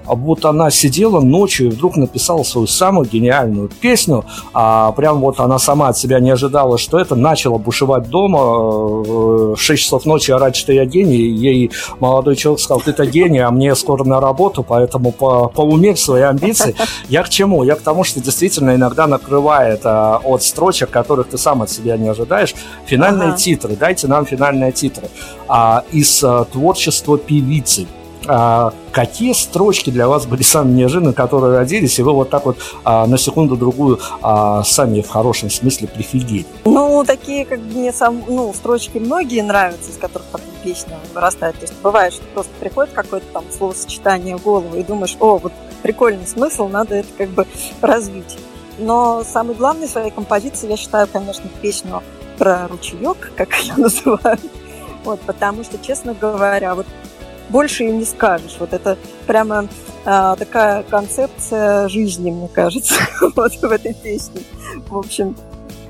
а 0.06 0.16
вот 0.16 0.46
она 0.46 0.70
сидела 0.72 1.22
ночью 1.22 1.68
и 1.68 1.70
вдруг 1.70 1.98
написала 1.98 2.44
свою 2.44 2.68
самую 2.68 3.08
гениальную 3.08 3.70
песню, 3.70 4.26
а 4.54 4.92
прям 4.92 5.20
вот 5.20 5.40
она 5.40 5.60
сама 5.60 5.90
от 5.90 5.98
себя 5.98 6.20
не 6.20 6.32
ожидала, 6.32 6.78
что 6.78 7.00
это, 7.00 7.16
начала 7.16 7.58
бушевать 7.58 8.10
дома 8.10 8.40
э, 8.40 9.54
в 9.54 9.58
6 9.58 9.82
часов 9.84 10.06
ночи 10.06 10.32
орать, 10.32 10.56
что 10.56 10.74
я 10.74 10.86
гений, 10.86 11.18
ей 11.18 11.72
молодой 12.00 12.36
человек 12.36 12.62
сказал, 12.62 12.82
ты-то 12.82 13.06
гений, 13.06 13.40
а 13.40 13.52
мне 13.52 13.76
скоро 13.76 14.04
на 14.04 14.20
работу, 14.20 14.64
поэтому 14.64 15.12
по, 15.12 15.48
поумерь 15.48 15.98
свои 15.98 16.22
амбиции. 16.22 16.76
Я 17.10 17.24
к 17.24 17.30
чему? 17.30 17.64
Я 17.64 17.76
к 17.76 17.82
тому, 17.82 18.04
что 18.04 18.20
действительно 18.20 18.76
иногда 18.76 19.08
накрывает 19.08 19.82
а, 19.84 20.20
от 20.24 20.44
строчек, 20.44 20.90
которых 20.90 21.30
ты 21.30 21.38
сам 21.38 21.62
от 21.62 21.70
себя 21.70 21.98
не 21.98 22.08
ожидаешь, 22.08 22.54
финальные 22.86 23.30
ага. 23.30 23.38
титры, 23.38 23.76
дайте 23.76 24.08
нам 24.08 24.26
финальные 24.26 24.72
титры 24.72 25.10
а, 25.48 25.84
из 25.92 26.24
а, 26.24 26.46
творчества 26.46 27.18
певицы. 27.18 27.88
А, 28.28 28.74
какие 28.92 29.34
строчки 29.34 29.90
для 29.90 30.08
вас 30.08 30.26
были 30.26 30.44
самые 30.44 30.76
неожиданные, 30.76 31.14
которые 31.14 31.58
родились, 31.58 32.00
и 32.00 32.04
вы 32.04 32.14
вот 32.14 32.30
так 32.30 32.46
вот 32.46 32.58
а, 32.84 33.06
на 33.06 33.18
секунду-другую 33.18 34.00
а, 34.22 34.64
сами 34.64 35.02
в 35.02 35.10
хорошем 35.10 35.50
смысле 35.50 35.88
прифигели? 35.88 36.46
Ну, 36.66 37.04
такие, 37.06 37.46
как 37.46 37.60
мне 37.60 37.92
сам, 37.92 38.24
ну, 38.28 38.54
строчки 38.54 38.98
многие 38.98 39.42
нравятся, 39.42 39.92
из 39.92 39.98
которых 39.98 40.26
потом 40.32 40.50
песня 40.64 40.98
вырастает. 41.14 41.56
То 41.56 41.62
есть 41.62 41.74
бывает, 41.82 42.14
что 42.14 42.24
просто 42.34 42.52
приходит 42.60 42.94
какое-то 42.94 43.26
там 43.34 43.44
словосочетание 43.56 44.38
в 44.38 44.44
голову 44.44 44.76
и 44.78 44.84
думаешь, 44.84 45.18
о, 45.20 45.38
вот 45.38 45.52
прикольный 45.82 46.26
смысл, 46.26 46.68
надо 46.68 46.96
это 46.96 47.10
как 47.18 47.30
бы 47.30 47.46
развить. 47.82 48.38
Но 48.80 49.24
самый 49.24 49.56
главный 49.56 49.88
своей 49.88 50.12
композиции, 50.12 50.70
я 50.70 50.78
считаю, 50.78 51.08
конечно, 51.08 51.50
песню 51.62 52.02
про 52.38 52.68
ручеек, 52.68 53.32
как 53.36 53.54
ее 53.62 53.74
называют. 53.76 54.42
Вот, 55.04 55.20
потому 55.22 55.64
что, 55.66 55.78
честно 55.78 56.14
говоря, 56.14 56.76
вот 56.76 56.88
больше 57.50 57.86
и 57.86 57.92
не 57.92 58.06
скажешь. 58.06 58.56
Вот 58.60 58.74
это 58.74 58.98
прямо 59.28 59.68
а, 60.06 60.36
такая 60.36 60.84
концепция 60.84 61.88
жизни, 61.88 62.32
мне 62.32 62.48
кажется, 62.48 62.96
вот 63.36 63.54
в 63.54 63.64
этой 63.64 63.94
песне. 63.94 64.42
В 64.88 64.98
общем, 64.98 65.36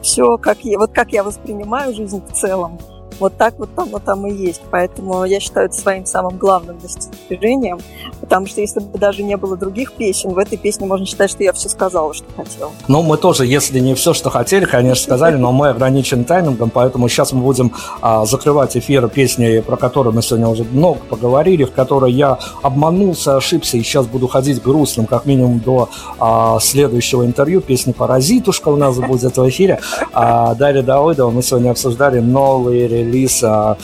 все 0.01 0.37
как 0.37 0.59
я, 0.63 0.77
вот 0.77 0.91
как 0.91 1.13
я 1.13 1.23
воспринимаю 1.23 1.93
жизнь 1.95 2.21
в 2.21 2.33
целом, 2.33 2.79
вот 3.19 3.37
так 3.37 3.57
вот 3.59 3.69
оно 3.75 3.99
там 3.99 4.27
и 4.27 4.33
есть. 4.33 4.61
Поэтому 4.71 5.23
я 5.25 5.39
считаю 5.39 5.67
это 5.67 5.75
своим 5.75 6.05
самым 6.05 6.37
главным 6.37 6.77
достижением. 6.79 7.79
Потому 8.21 8.47
что 8.47 8.61
если 8.61 8.79
бы 8.79 8.97
даже 8.97 9.23
не 9.23 9.37
было 9.37 9.57
других 9.57 9.93
песен, 9.93 10.31
в 10.31 10.37
этой 10.37 10.57
песне 10.57 10.87
можно 10.87 11.05
считать, 11.05 11.29
что 11.29 11.43
я 11.43 11.53
все 11.53 11.69
сказала, 11.69 12.13
что 12.13 12.25
хотела. 12.35 12.71
Ну, 12.87 13.01
мы 13.01 13.17
тоже, 13.17 13.45
если 13.45 13.79
не 13.79 13.95
все, 13.95 14.13
что 14.13 14.29
хотели, 14.29 14.65
конечно, 14.65 15.03
сказали, 15.03 15.35
но 15.35 15.51
мы 15.51 15.69
ограничены 15.69 16.23
таймингом, 16.23 16.69
поэтому 16.69 17.09
сейчас 17.09 17.33
мы 17.33 17.41
будем 17.41 17.73
а, 18.01 18.25
закрывать 18.25 18.77
эфир 18.77 19.07
песни, 19.09 19.59
про 19.59 19.77
которые 19.77 20.13
мы 20.13 20.21
сегодня 20.21 20.47
уже 20.47 20.63
много 20.63 20.99
поговорили, 21.09 21.63
в 21.63 21.71
которой 21.71 22.11
я 22.11 22.37
обманулся, 22.61 23.37
ошибся, 23.37 23.77
и 23.77 23.83
сейчас 23.83 24.05
буду 24.07 24.27
ходить 24.27 24.61
грустным, 24.61 25.05
как 25.05 25.25
минимум 25.25 25.59
до 25.59 25.89
а, 26.19 26.59
следующего 26.59 27.25
интервью. 27.25 27.61
Песни 27.61 27.91
«Паразитушка» 27.91 28.69
у 28.69 28.75
нас 28.75 28.97
будет 28.97 29.37
в 29.37 29.49
эфире. 29.49 29.79
А, 30.13 30.55
Дарья 30.55 30.81
Давыдова, 30.81 31.31
мы 31.31 31.43
сегодня 31.43 31.71
обсуждали 31.71 32.19
новый 32.19 32.87
релиз 33.03 33.43
а, 33.43 33.77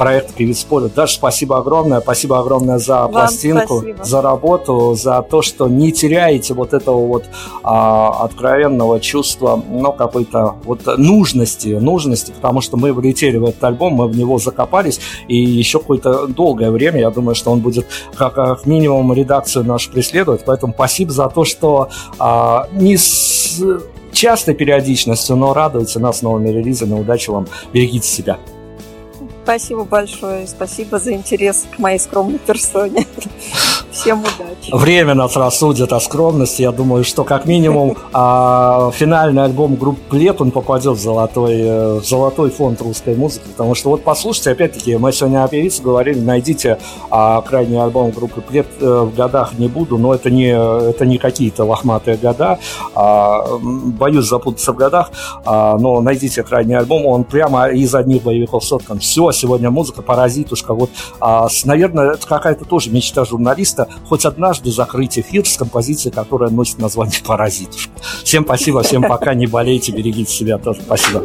проекта 0.00 0.32
«Певец 0.32 0.64
поля». 0.64 0.88
Даша, 0.88 1.16
спасибо 1.16 1.58
огромное. 1.58 2.00
Спасибо 2.00 2.38
огромное 2.38 2.78
за 2.78 3.02
Вам 3.02 3.12
пластинку, 3.12 3.80
спасибо. 3.80 4.04
за 4.04 4.22
работу, 4.22 4.94
за 4.94 5.20
то, 5.20 5.42
что 5.42 5.68
не 5.68 5.92
теряете 5.92 6.54
вот 6.54 6.72
этого 6.72 7.06
вот 7.06 7.26
а, 7.62 8.24
откровенного 8.24 8.98
чувства, 8.98 9.62
ну, 9.68 9.92
какой-то 9.92 10.54
вот 10.64 10.80
нужности, 10.96 11.68
нужности, 11.68 12.32
потому 12.32 12.62
что 12.62 12.78
мы 12.78 12.94
влетели 12.94 13.36
в 13.36 13.44
этот 13.44 13.62
альбом, 13.62 13.92
мы 13.92 14.08
в 14.08 14.16
него 14.16 14.38
закопались, 14.38 15.00
и 15.28 15.36
еще 15.36 15.78
какое-то 15.80 16.26
долгое 16.28 16.70
время, 16.70 17.00
я 17.00 17.10
думаю, 17.10 17.34
что 17.34 17.50
он 17.50 17.60
будет 17.60 17.86
как, 18.16 18.34
как 18.34 18.64
минимум 18.64 19.12
редакцию 19.12 19.66
нашу 19.66 19.90
преследовать, 19.90 20.44
поэтому 20.46 20.72
спасибо 20.72 21.12
за 21.12 21.28
то, 21.28 21.44
что 21.44 21.90
а, 22.18 22.68
не 22.72 22.96
с 22.96 23.62
частой 24.12 24.54
периодичностью, 24.54 25.36
но 25.36 25.52
радуйте 25.52 25.98
нас 25.98 26.22
новыми 26.22 26.48
релизами. 26.48 26.98
Удачи 26.98 27.30
вам, 27.30 27.46
берегите 27.72 28.08
себя. 28.08 28.38
Спасибо 29.42 29.84
большое. 29.84 30.46
Спасибо 30.46 30.98
за 30.98 31.12
интерес 31.12 31.66
к 31.74 31.78
моей 31.78 31.98
скромной 31.98 32.38
персоне. 32.38 33.06
Всем 33.90 34.20
удачи. 34.20 34.70
Время 34.72 35.14
нас 35.14 35.36
рассудит 35.36 35.92
о 35.92 36.00
скромности. 36.00 36.62
Я 36.62 36.70
думаю, 36.70 37.02
что 37.02 37.24
как 37.24 37.44
минимум 37.46 37.96
а, 38.12 38.90
финальный 38.92 39.44
альбом 39.44 39.74
группы 39.74 40.16
Лет 40.16 40.40
он 40.40 40.52
попадет 40.52 40.96
в 40.96 41.00
золотой, 41.00 41.60
э, 41.60 41.94
в 42.00 42.04
золотой 42.04 42.50
фонд 42.50 42.80
русской 42.82 43.16
музыки. 43.16 43.44
Потому 43.48 43.74
что 43.74 43.90
вот 43.90 44.04
послушайте, 44.04 44.52
опять-таки, 44.52 44.96
мы 44.96 45.12
сегодня 45.12 45.42
о 45.42 45.48
певице 45.48 45.82
говорили, 45.82 46.20
найдите 46.20 46.78
а, 47.10 47.40
крайний 47.42 47.82
альбом 47.82 48.10
группы 48.10 48.40
Плет 48.40 48.66
в 48.80 49.14
годах 49.14 49.54
не 49.58 49.68
буду, 49.68 49.98
но 49.98 50.14
это 50.14 50.30
не, 50.30 50.50
это 50.50 51.04
не 51.04 51.18
какие-то 51.18 51.64
лохматые 51.64 52.16
года. 52.16 52.58
А, 52.94 53.44
боюсь 53.60 54.26
запутаться 54.26 54.72
в 54.72 54.76
годах, 54.76 55.10
а, 55.44 55.76
но 55.78 56.00
найдите 56.00 56.42
крайний 56.42 56.76
альбом, 56.76 57.06
он 57.06 57.24
прямо 57.24 57.68
из 57.68 57.94
одних 57.94 58.22
боевиков 58.22 58.64
соткан. 58.64 59.00
Все, 59.00 59.29
сегодня 59.32 59.70
музыка, 59.70 60.02
паразитушка. 60.02 60.74
Вот, 60.74 60.90
а, 61.20 61.48
с- 61.48 61.64
наверное, 61.64 62.12
это 62.12 62.26
какая-то 62.26 62.64
тоже 62.64 62.90
мечта 62.90 63.24
журналиста, 63.24 63.88
хоть 64.08 64.24
однажды 64.24 64.70
закрыть 64.70 65.18
эфир 65.18 65.46
с 65.46 65.56
композицией, 65.56 66.14
которая 66.14 66.50
носит 66.50 66.78
название 66.78 67.20
«Паразитушка». 67.24 67.92
Всем 68.24 68.44
спасибо, 68.44 68.82
всем 68.82 69.02
пока, 69.02 69.34
не 69.34 69.46
болейте, 69.46 69.92
берегите 69.92 70.32
себя 70.32 70.58
тоже. 70.58 70.82
Спасибо. 70.82 71.22